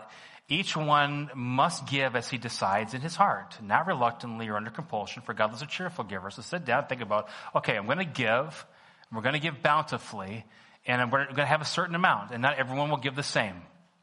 Each 0.48 0.74
one 0.74 1.30
must 1.34 1.86
give 1.86 2.16
as 2.16 2.28
he 2.30 2.38
decides 2.38 2.94
in 2.94 3.02
his 3.02 3.14
heart, 3.14 3.58
not 3.62 3.86
reluctantly 3.86 4.48
or 4.48 4.56
under 4.56 4.70
compulsion, 4.70 5.22
for 5.22 5.34
God 5.34 5.52
is 5.54 5.60
a 5.60 5.66
cheerful 5.66 6.04
giver. 6.04 6.30
So 6.30 6.40
sit 6.40 6.64
down, 6.64 6.86
think 6.86 7.02
about, 7.02 7.28
okay, 7.54 7.76
I'm 7.76 7.84
going 7.84 7.98
to 7.98 8.04
give. 8.04 8.66
We're 9.12 9.20
going 9.22 9.34
to 9.34 9.40
give 9.40 9.62
bountifully 9.62 10.44
and 10.86 11.12
we're 11.12 11.26
going 11.26 11.36
to 11.36 11.46
have 11.46 11.60
a 11.60 11.66
certain 11.66 11.94
amount, 11.94 12.30
and 12.30 12.40
not 12.40 12.58
everyone 12.58 12.88
will 12.88 12.96
give 12.96 13.14
the 13.14 13.22
same 13.22 13.54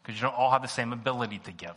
because 0.01 0.15
you 0.15 0.21
don't 0.21 0.35
all 0.35 0.51
have 0.51 0.61
the 0.61 0.67
same 0.67 0.93
ability 0.93 1.39
to 1.39 1.51
give. 1.51 1.75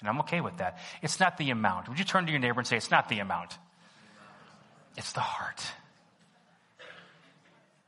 And 0.00 0.08
I'm 0.08 0.18
okay 0.20 0.40
with 0.40 0.58
that. 0.58 0.78
It's 1.00 1.20
not 1.20 1.36
the 1.38 1.50
amount. 1.50 1.88
Would 1.88 1.98
you 1.98 2.04
turn 2.04 2.26
to 2.26 2.32
your 2.32 2.40
neighbor 2.40 2.58
and 2.58 2.66
say, 2.66 2.76
It's 2.76 2.90
not 2.90 3.08
the 3.08 3.20
amount, 3.20 3.56
it's 4.96 5.12
the 5.12 5.20
heart. 5.20 5.64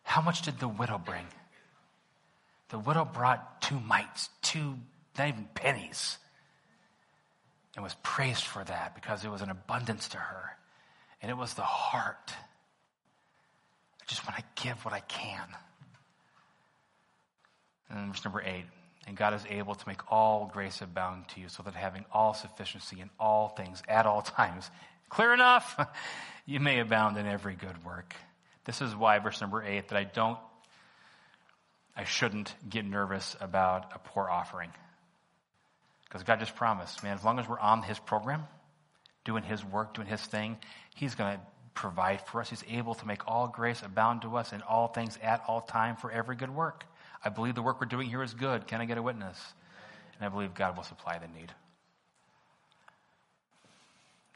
How 0.05 0.23
much 0.23 0.43
did 0.43 0.59
the 0.59 0.69
widow 0.69 0.99
bring? 0.99 1.27
The 2.71 2.79
widow 2.79 3.05
brought 3.05 3.63
two 3.63 3.79
mites, 3.81 4.29
two, 4.43 4.77
not 5.19 5.29
even 5.29 5.49
pennies, 5.55 6.19
and 7.75 7.85
was 7.85 7.95
praised 8.03 8.45
for 8.45 8.65
that 8.65 8.95
because 8.95 9.25
it 9.25 9.31
was 9.31 9.43
an 9.43 9.51
abundance 9.51 10.09
to 10.09 10.19
her. 10.19 10.57
And 11.23 11.31
it 11.31 11.37
was 11.37 11.55
the 11.55 11.63
heart. 11.63 12.33
I 14.01 14.05
just 14.07 14.27
want 14.27 14.39
to 14.39 14.63
give 14.63 14.85
what 14.85 14.95
I 14.95 15.01
can. 15.01 15.47
And 17.91 18.13
verse 18.13 18.25
number 18.25 18.43
eight. 18.43 18.65
And 19.07 19.17
God 19.17 19.35
is 19.35 19.45
able 19.49 19.75
to 19.75 19.89
make 19.89 20.13
all 20.13 20.51
grace 20.53 20.83
abound 20.83 21.29
to 21.29 21.41
you, 21.41 21.49
so 21.49 21.63
that 21.63 21.75
having 21.75 22.05
all 22.13 22.35
sufficiency 22.35 23.01
in 23.01 23.11
all 23.19 23.49
things 23.49 23.83
at 23.89 24.07
all 24.07 24.23
times, 24.23 24.71
clear 25.09 25.33
enough, 25.35 25.79
you 26.47 26.61
may 26.61 26.81
abound 26.81 27.17
in 27.17 27.27
every 27.27 27.55
good 27.55 27.85
work. 27.85 28.15
This 28.67 28.83
is 28.83 28.95
why, 28.95 29.19
verse 29.19 29.41
number 29.41 29.63
eight, 29.65 29.89
that 29.89 29.97
I 29.97 30.05
don't, 30.05 30.39
I 31.97 32.05
shouldn't 32.05 32.55
get 32.69 32.85
nervous 32.85 33.37
about 33.41 33.93
a 33.95 33.99
poor 33.99 34.29
offering. 34.29 34.71
Because 36.11 36.25
God 36.25 36.41
just 36.41 36.57
promised, 36.57 37.03
man, 37.05 37.17
as 37.17 37.25
long 37.25 37.39
as 37.39 37.49
we're 37.49 37.59
on 37.59 37.83
His 37.83 37.99
program, 37.99 38.43
doing 39.25 39.45
His 39.45 39.65
work, 39.65 39.95
doing 39.95 40.09
His 40.09 40.21
thing, 40.21 40.59
He's 40.95 41.15
going 41.15 41.37
to 41.37 41.41
provide 41.75 42.27
for 42.27 42.41
us. 42.41 42.51
He's 42.51 42.65
able 42.69 42.95
to 42.97 43.07
make 43.07 43.27
all 43.29 43.47
grace 43.47 43.81
abound 43.83 44.23
to 44.23 44.37
us 44.37 44.53
in 44.53 44.61
all 44.63 44.89
things 44.89 45.19
at 45.23 45.43
all 45.47 45.61
time 45.61 45.97
for 45.97 46.11
every 46.11 46.35
good 46.35 46.51
work. 46.51 46.85
I 47.25 47.29
believe 47.29 47.55
the 47.55 47.63
work 47.63 47.81
we're 47.81 47.87
doing 47.87 48.09
here 48.09 48.25
is 48.25 48.35
good. 48.35 48.67
Can 48.67 48.81
I 48.81 48.87
get 48.87 48.99
a 48.99 49.03
witness? 49.03 49.39
And 50.19 50.27
I 50.27 50.29
believe 50.29 50.53
God 50.53 50.77
will 50.77 50.83
supply 50.83 51.19
the 51.19 51.29
need. 51.29 51.53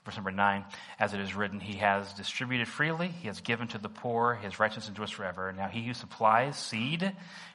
Verse 0.04 0.16
number 0.16 0.30
nine, 0.30 0.66
as 0.98 1.14
it 1.14 1.20
is 1.20 1.34
written, 1.34 1.60
He 1.60 1.78
has 1.78 2.12
distributed 2.12 2.68
freely, 2.68 3.08
He 3.08 3.28
has 3.28 3.40
given 3.40 3.68
to 3.68 3.78
the 3.78 3.88
poor, 3.88 4.34
His 4.34 4.60
righteousness 4.60 4.88
endures 4.88 5.10
forever. 5.10 5.50
Now 5.56 5.68
He 5.68 5.82
who 5.82 5.94
supplies 5.94 6.58
seed 6.58 7.10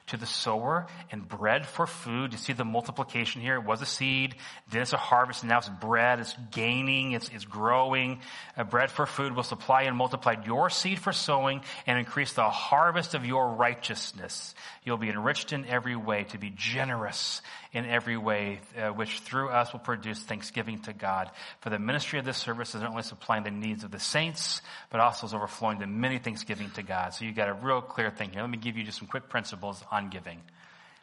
to 0.08 0.16
the 0.16 0.26
sower 0.26 0.88
and 1.12 1.28
bread 1.28 1.64
for 1.64 1.86
food, 1.86 2.32
you 2.32 2.38
see 2.38 2.52
the 2.52 2.64
multiplication 2.64 3.40
here. 3.40 3.54
It 3.54 3.64
was 3.64 3.82
a 3.82 3.86
seed, 3.86 4.34
then 4.68 4.82
it's 4.82 4.92
a 4.92 4.96
harvest, 4.96 5.44
and 5.44 5.50
now 5.50 5.58
it's 5.58 5.68
bread. 5.68 6.18
It's 6.18 6.34
gaining, 6.50 7.12
it's, 7.12 7.28
it's 7.28 7.44
growing. 7.44 8.18
A 8.56 8.64
bread 8.64 8.90
for 8.90 9.06
food 9.06 9.36
will 9.36 9.44
supply 9.44 9.82
and 9.82 9.96
multiply 9.96 10.34
your 10.44 10.70
seed 10.70 10.98
for 10.98 11.12
sowing 11.12 11.60
and 11.86 12.00
increase 12.00 12.32
the 12.32 12.50
harvest 12.50 13.14
of 13.14 13.24
your 13.24 13.50
righteousness. 13.50 14.56
You'll 14.82 14.96
be 14.96 15.10
enriched 15.10 15.52
in 15.52 15.66
every 15.66 15.94
way 15.94 16.24
to 16.24 16.38
be 16.38 16.50
generous 16.50 17.42
in 17.72 17.86
every 17.86 18.16
way, 18.16 18.60
uh, 18.76 18.88
which 18.88 19.20
through 19.20 19.48
us 19.48 19.72
will 19.72 19.80
produce 19.80 20.20
thanksgiving 20.20 20.80
to 20.80 20.92
God. 20.92 21.30
For 21.60 21.70
the 21.70 21.78
ministry 21.78 22.18
of 22.18 22.24
this 22.24 22.36
service 22.36 22.74
is 22.74 22.80
not 22.80 22.90
only 22.90 23.02
supplying 23.02 23.44
the 23.44 23.50
needs 23.50 23.84
of 23.84 23.90
the 23.90 24.00
saints, 24.00 24.60
but 24.90 25.00
also 25.00 25.26
is 25.26 25.34
overflowing 25.34 25.78
to 25.80 25.86
many 25.86 26.18
thanksgiving 26.18 26.70
to 26.72 26.82
God. 26.82 27.14
So 27.14 27.24
you've 27.24 27.36
got 27.36 27.48
a 27.48 27.54
real 27.54 27.80
clear 27.80 28.10
thing 28.10 28.30
here. 28.30 28.42
Let 28.42 28.50
me 28.50 28.58
give 28.58 28.76
you 28.76 28.82
just 28.82 28.98
some 28.98 29.06
quick 29.06 29.28
principles 29.28 29.82
on 29.90 30.08
giving. 30.08 30.40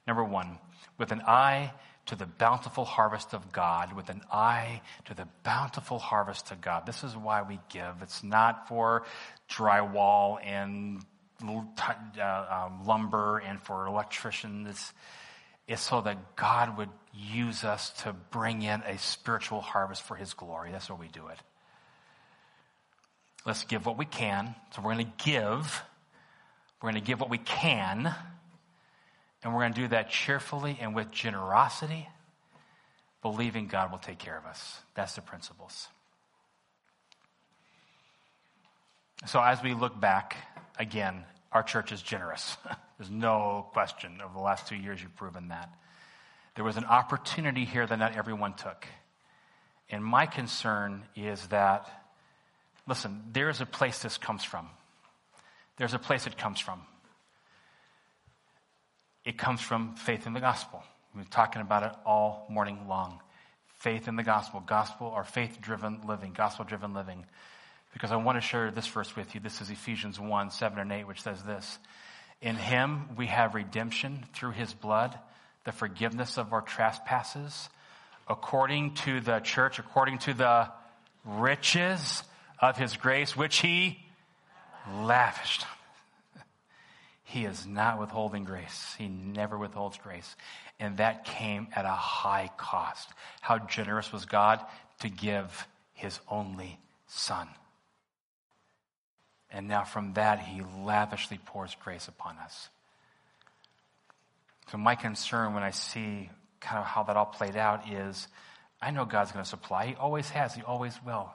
Number 0.05 0.23
one, 0.23 0.57
with 0.97 1.11
an 1.11 1.21
eye 1.21 1.71
to 2.07 2.15
the 2.15 2.25
bountiful 2.25 2.85
harvest 2.85 3.33
of 3.33 3.51
God, 3.51 3.93
with 3.93 4.09
an 4.09 4.21
eye 4.31 4.81
to 5.05 5.13
the 5.13 5.27
bountiful 5.43 5.99
harvest 5.99 6.51
of 6.51 6.61
God. 6.61 6.85
This 6.85 7.03
is 7.03 7.15
why 7.15 7.41
we 7.43 7.59
give. 7.69 8.01
It's 8.01 8.23
not 8.23 8.67
for 8.67 9.03
drywall 9.49 10.37
and 10.43 11.01
uh, 11.43 12.67
um, 12.67 12.85
lumber 12.85 13.39
and 13.39 13.61
for 13.61 13.85
electricians 13.85 14.93
is 15.67 15.79
so 15.81 16.01
that 16.01 16.35
God 16.35 16.77
would 16.77 16.89
use 17.13 17.63
us 17.63 17.89
to 18.03 18.13
bring 18.13 18.61
in 18.61 18.81
a 18.81 18.97
spiritual 18.97 19.61
harvest 19.61 20.01
for 20.03 20.15
His 20.15 20.33
glory. 20.33 20.71
That's 20.71 20.89
why 20.89 20.97
we 20.97 21.07
do 21.07 21.27
it. 21.27 21.37
Let's 23.45 23.63
give 23.63 23.85
what 23.85 23.97
we 23.97 24.05
can. 24.05 24.55
So 24.71 24.81
we're 24.81 24.93
going 24.93 25.05
to 25.05 25.23
give. 25.25 25.83
We're 26.81 26.91
going 26.91 27.01
to 27.01 27.07
give 27.07 27.19
what 27.19 27.29
we 27.29 27.37
can. 27.37 28.13
And 29.43 29.53
we're 29.53 29.61
going 29.61 29.73
to 29.73 29.81
do 29.81 29.87
that 29.89 30.09
cheerfully 30.09 30.77
and 30.81 30.95
with 30.95 31.11
generosity, 31.11 32.07
believing 33.21 33.67
God 33.67 33.91
will 33.91 33.99
take 33.99 34.19
care 34.19 34.37
of 34.37 34.45
us. 34.45 34.79
That's 34.95 35.15
the 35.15 35.21
principles. 35.21 35.87
So 39.25 39.41
as 39.41 39.63
we 39.63 39.73
look 39.73 39.99
back, 39.99 40.37
again, 40.77 41.23
our 41.51 41.63
church 41.63 41.91
is 41.91 42.01
generous. 42.01 42.57
There's 42.97 43.11
no 43.11 43.67
question. 43.73 44.19
Over 44.23 44.33
the 44.33 44.39
last 44.39 44.67
two 44.67 44.75
years, 44.75 45.01
you've 45.01 45.15
proven 45.15 45.49
that. 45.49 45.69
There 46.55 46.65
was 46.65 46.77
an 46.77 46.85
opportunity 46.85 47.65
here 47.65 47.85
that 47.85 47.99
not 47.99 48.15
everyone 48.15 48.53
took. 48.55 48.87
And 49.89 50.03
my 50.03 50.25
concern 50.25 51.03
is 51.15 51.45
that, 51.47 51.87
listen, 52.87 53.23
there's 53.31 53.61
a 53.61 53.65
place 53.65 54.01
this 54.01 54.17
comes 54.17 54.43
from. 54.43 54.67
There's 55.77 55.93
a 55.93 55.99
place 55.99 56.25
it 56.25 56.37
comes 56.37 56.59
from. 56.59 56.81
It 59.23 59.37
comes 59.37 59.61
from 59.61 59.95
faith 59.95 60.25
in 60.25 60.33
the 60.33 60.39
gospel. 60.39 60.83
We've 61.13 61.23
been 61.23 61.31
talking 61.31 61.61
about 61.61 61.83
it 61.83 61.91
all 62.05 62.47
morning 62.49 62.87
long. 62.87 63.21
Faith 63.79 64.07
in 64.07 64.15
the 64.15 64.23
gospel, 64.23 64.59
gospel 64.65 65.07
or 65.07 65.23
faith 65.23 65.59
driven 65.61 66.01
living, 66.07 66.33
gospel 66.33 66.65
driven 66.65 66.93
living. 66.93 67.25
Because 67.97 68.11
I 68.11 68.15
want 68.17 68.37
to 68.37 68.47
share 68.47 68.69
this 68.69 68.85
verse 68.85 69.15
with 69.15 69.33
you. 69.33 69.41
This 69.41 69.59
is 69.59 69.71
Ephesians 69.71 70.19
1 70.19 70.51
7 70.51 70.77
and 70.77 70.91
8, 70.91 71.07
which 71.07 71.23
says 71.23 71.41
this 71.41 71.79
in 72.43 72.55
him 72.55 73.15
we 73.15 73.25
have 73.25 73.55
redemption 73.55 74.23
through 74.33 74.51
his 74.51 74.71
blood, 74.71 75.17
the 75.65 75.71
forgiveness 75.71 76.37
of 76.37 76.53
our 76.53 76.61
trespasses, 76.61 77.69
according 78.27 78.93
to 78.93 79.19
the 79.19 79.39
church, 79.39 79.79
according 79.79 80.19
to 80.19 80.35
the 80.35 80.69
riches 81.25 82.23
of 82.59 82.77
his 82.77 82.95
grace, 82.97 83.35
which 83.35 83.57
he 83.57 83.97
lavished. 85.01 85.65
He 87.23 87.45
is 87.45 87.65
not 87.65 87.99
withholding 87.99 88.43
grace. 88.43 88.95
He 88.99 89.07
never 89.07 89.57
withholds 89.57 89.97
grace. 89.97 90.35
And 90.79 90.97
that 90.97 91.25
came 91.25 91.67
at 91.75 91.83
a 91.83 91.89
high 91.89 92.51
cost. 92.57 93.09
How 93.41 93.57
generous 93.57 94.13
was 94.13 94.23
God 94.23 94.63
to 94.99 95.09
give 95.09 95.67
his 95.93 96.19
only 96.29 96.79
son? 97.07 97.49
And 99.51 99.67
now 99.67 99.83
from 99.83 100.13
that, 100.13 100.39
he 100.39 100.61
lavishly 100.83 101.39
pours 101.45 101.75
grace 101.83 102.07
upon 102.07 102.37
us. 102.37 102.69
So 104.71 104.77
my 104.77 104.95
concern 104.95 105.53
when 105.53 105.63
I 105.63 105.71
see 105.71 106.29
kind 106.59 106.79
of 106.79 106.85
how 106.85 107.03
that 107.03 107.15
all 107.15 107.25
played 107.25 107.55
out 107.55 107.89
is 107.89 108.27
I 108.81 108.91
know 108.91 109.05
God's 109.05 109.31
going 109.31 109.43
to 109.43 109.49
supply. 109.49 109.87
He 109.87 109.95
always 109.95 110.29
has. 110.29 110.53
He 110.53 110.61
always 110.61 110.93
will. 111.05 111.31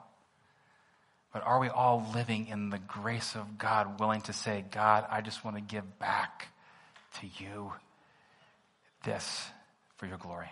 But 1.33 1.43
are 1.43 1.59
we 1.59 1.67
all 1.67 2.05
living 2.13 2.47
in 2.47 2.69
the 2.69 2.77
grace 2.77 3.35
of 3.35 3.57
God, 3.57 3.99
willing 3.99 4.21
to 4.21 4.33
say, 4.33 4.63
God, 4.69 5.05
I 5.09 5.21
just 5.21 5.43
want 5.43 5.57
to 5.57 5.63
give 5.63 5.97
back 5.97 6.49
to 7.19 7.43
you 7.43 7.73
this 9.03 9.47
for 9.97 10.05
your 10.05 10.17
glory? 10.17 10.49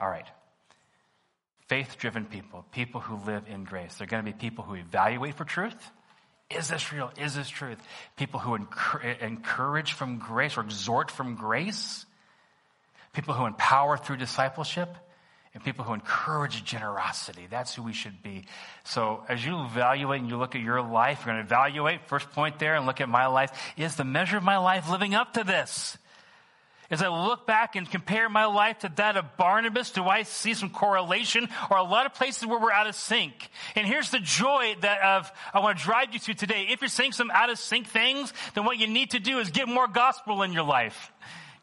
All 0.00 0.08
right 0.08 0.26
faith 1.68 1.96
driven 1.98 2.24
people, 2.24 2.64
people 2.72 3.00
who 3.00 3.16
live 3.24 3.44
in 3.48 3.64
grace. 3.64 3.94
They're 3.96 4.06
going 4.06 4.24
to 4.24 4.30
be 4.30 4.36
people 4.36 4.64
who 4.64 4.74
evaluate 4.74 5.34
for 5.34 5.44
truth. 5.44 5.90
Is 6.50 6.68
this 6.68 6.92
real? 6.92 7.10
Is 7.18 7.34
this 7.34 7.48
truth? 7.48 7.78
People 8.16 8.38
who 8.40 8.54
encourage 8.54 9.92
from 9.94 10.18
grace 10.18 10.56
or 10.56 10.60
exhort 10.60 11.10
from 11.10 11.36
grace. 11.36 12.04
People 13.12 13.34
who 13.34 13.46
empower 13.46 13.96
through 13.96 14.18
discipleship. 14.18 14.94
And 15.54 15.62
people 15.62 15.84
who 15.84 15.94
encourage 15.94 16.64
generosity. 16.64 17.46
That's 17.48 17.74
who 17.74 17.84
we 17.84 17.92
should 17.92 18.22
be. 18.24 18.44
So 18.82 19.24
as 19.28 19.44
you 19.46 19.64
evaluate 19.64 20.20
and 20.20 20.28
you 20.28 20.36
look 20.36 20.56
at 20.56 20.60
your 20.60 20.82
life, 20.82 21.20
you're 21.20 21.32
going 21.32 21.46
to 21.46 21.48
evaluate, 21.48 22.08
first 22.08 22.28
point 22.32 22.58
there, 22.58 22.74
and 22.74 22.86
look 22.86 23.00
at 23.00 23.08
my 23.08 23.26
life. 23.28 23.52
Is 23.76 23.94
the 23.94 24.04
measure 24.04 24.36
of 24.36 24.42
my 24.42 24.58
life 24.58 24.90
living 24.90 25.14
up 25.14 25.34
to 25.34 25.44
this? 25.44 25.96
As 26.94 27.02
I 27.02 27.08
look 27.08 27.44
back 27.44 27.74
and 27.74 27.90
compare 27.90 28.28
my 28.28 28.44
life 28.44 28.78
to 28.78 28.92
that 28.94 29.16
of 29.16 29.36
Barnabas, 29.36 29.90
do 29.90 30.04
I 30.04 30.22
see 30.22 30.54
some 30.54 30.70
correlation 30.70 31.48
or 31.68 31.76
a 31.76 31.82
lot 31.82 32.06
of 32.06 32.14
places 32.14 32.46
where 32.46 32.60
we're 32.60 32.70
out 32.70 32.86
of 32.86 32.94
sync? 32.94 33.50
And 33.74 33.84
here's 33.84 34.10
the 34.10 34.20
joy 34.20 34.76
that 34.80 35.02
of, 35.02 35.32
I 35.52 35.58
want 35.58 35.76
to 35.76 35.84
drive 35.84 36.12
you 36.12 36.20
to 36.20 36.34
today. 36.34 36.68
If 36.70 36.82
you're 36.82 36.88
saying 36.88 37.10
some 37.10 37.32
out 37.32 37.50
of 37.50 37.58
sync 37.58 37.88
things, 37.88 38.32
then 38.54 38.64
what 38.64 38.78
you 38.78 38.86
need 38.86 39.10
to 39.10 39.18
do 39.18 39.40
is 39.40 39.50
get 39.50 39.66
more 39.66 39.88
gospel 39.88 40.42
in 40.42 40.52
your 40.52 40.62
life. 40.62 41.10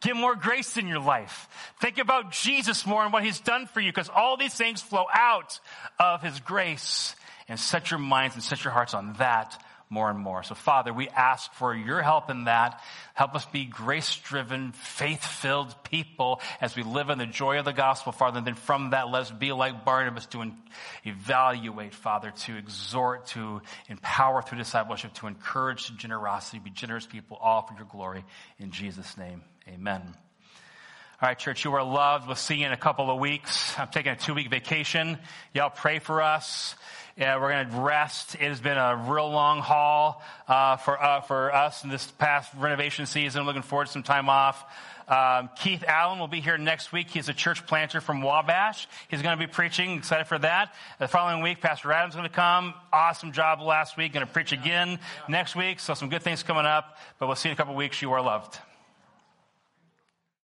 Get 0.02 0.18
more 0.18 0.36
grace 0.36 0.76
in 0.76 0.86
your 0.86 1.00
life. 1.00 1.48
Think 1.80 1.98
about 1.98 2.34
Jesus 2.34 2.86
more 2.86 3.02
and 3.02 3.14
what 3.14 3.24
he's 3.24 3.40
done 3.40 3.68
for 3.68 3.80
you 3.80 3.94
because 3.94 4.10
all 4.10 4.36
these 4.36 4.56
things 4.56 4.82
flow 4.82 5.06
out 5.14 5.62
of 5.98 6.22
his 6.22 6.42
grace. 6.42 7.16
And 7.48 7.58
set 7.58 7.90
your 7.90 8.02
minds 8.02 8.36
and 8.36 8.44
set 8.44 8.66
your 8.66 8.74
hearts 8.74 8.94
on 8.94 9.14
that 9.14 9.62
more 9.92 10.10
and 10.10 10.18
more. 10.18 10.42
So 10.42 10.56
Father, 10.56 10.94
we 10.94 11.10
ask 11.10 11.54
for 11.54 11.76
your 11.76 12.02
help 12.02 12.30
in 12.30 12.46
that. 12.46 12.82
Help 13.14 13.36
us 13.36 13.46
be 13.46 13.66
grace 13.66 14.16
driven, 14.24 14.72
faith 14.72 15.24
filled 15.24 15.76
people 15.84 16.42
as 16.62 16.76
we 16.76 16.84
live 16.84 17.10
in 17.10 17.18
the 17.18 17.26
joy 17.26 17.60
of 17.60 17.66
the 17.66 17.74
gospel, 17.74 18.12
Father. 18.12 18.38
And 18.38 18.48
then 18.48 18.56
from 18.56 18.92
that, 18.92 19.10
let 19.12 19.24
us 19.24 19.32
be 19.32 19.52
like 19.52 19.86
Barnabas 19.86 20.26
to 20.28 20.52
evaluate, 21.04 21.94
Father, 21.94 22.32
to 22.32 22.56
exhort, 22.56 23.28
to 23.28 23.62
empower 23.90 24.42
through 24.42 24.60
discipleship, 24.60 25.14
to 25.16 25.28
encourage 25.28 25.96
generosity, 25.98 26.60
be 26.60 26.70
generous 26.70 27.06
people, 27.06 27.38
all 27.38 27.64
for 27.64 27.76
your 27.76 27.86
glory. 27.86 28.24
In 28.58 28.72
Jesus' 28.72 29.18
name, 29.18 29.44
amen. 29.68 30.02
All 31.22 31.28
right, 31.28 31.38
church, 31.38 31.66
you 31.66 31.74
are 31.76 31.84
loved. 31.84 32.26
We'll 32.26 32.36
see 32.36 32.56
you 32.56 32.66
in 32.66 32.72
a 32.72 32.78
couple 32.78 33.12
of 33.12 33.20
weeks. 33.20 33.78
I'm 33.78 33.90
taking 33.90 34.12
a 34.12 34.16
two 34.16 34.34
week 34.34 34.50
vacation. 34.50 35.20
Y'all 35.54 35.70
pray 35.70 36.00
for 36.00 36.24
us. 36.24 36.76
Yeah, 37.22 37.40
we're 37.40 37.52
going 37.52 37.70
to 37.70 37.82
rest. 37.82 38.34
It 38.34 38.42
has 38.42 38.60
been 38.60 38.80
a 38.80 38.96
real 38.96 39.30
long 39.30 39.60
haul 39.60 40.24
uh, 40.48 40.78
for 40.78 41.00
uh, 41.00 41.22
for 41.22 41.54
us 41.54 41.84
in 41.84 41.92
this 41.92 42.10
past 42.10 42.52
renovation 42.58 43.06
season. 43.06 43.44
Looking 43.44 43.62
forward 43.62 43.86
to 43.86 43.92
some 43.92 44.02
time 44.02 44.28
off. 44.28 44.66
Um, 45.08 45.52
Keith 45.56 45.84
Allen 45.88 46.18
will 46.18 46.28
be 46.28 46.42
here 46.42 46.58
next 46.58 46.92
week. 46.92 47.12
He's 47.12 47.30
a 47.30 47.34
church 47.36 47.68
planter 47.68 48.02
from 48.02 48.24
Wabash. 48.24 48.88
He's 49.08 49.22
going 49.22 49.38
to 49.38 49.40
be 49.40 49.46
preaching. 49.46 50.00
Excited 50.00 50.26
for 50.26 50.40
that. 50.40 50.74
The 50.98 51.08
following 51.08 51.44
week, 51.44 51.62
Pastor 51.62 51.92
Adam's 51.92 52.16
going 52.16 52.28
to 52.28 52.34
come. 52.34 52.74
Awesome 52.92 53.34
job 53.34 53.62
last 53.62 53.98
week. 53.98 54.14
Going 54.14 54.26
to 54.26 54.34
preach 54.34 54.52
again 54.52 54.98
next 55.30 55.56
week. 55.56 55.80
So 55.80 55.94
some 55.94 56.10
good 56.10 56.24
things 56.24 56.42
coming 56.42 56.66
up. 56.66 56.98
But 57.20 57.28
we'll 57.28 57.36
see 57.36 57.50
you 57.50 57.52
in 57.52 57.56
a 57.56 57.58
couple 57.58 57.76
weeks. 57.76 58.02
You 58.02 58.14
are 58.14 58.22
loved. 58.24 58.58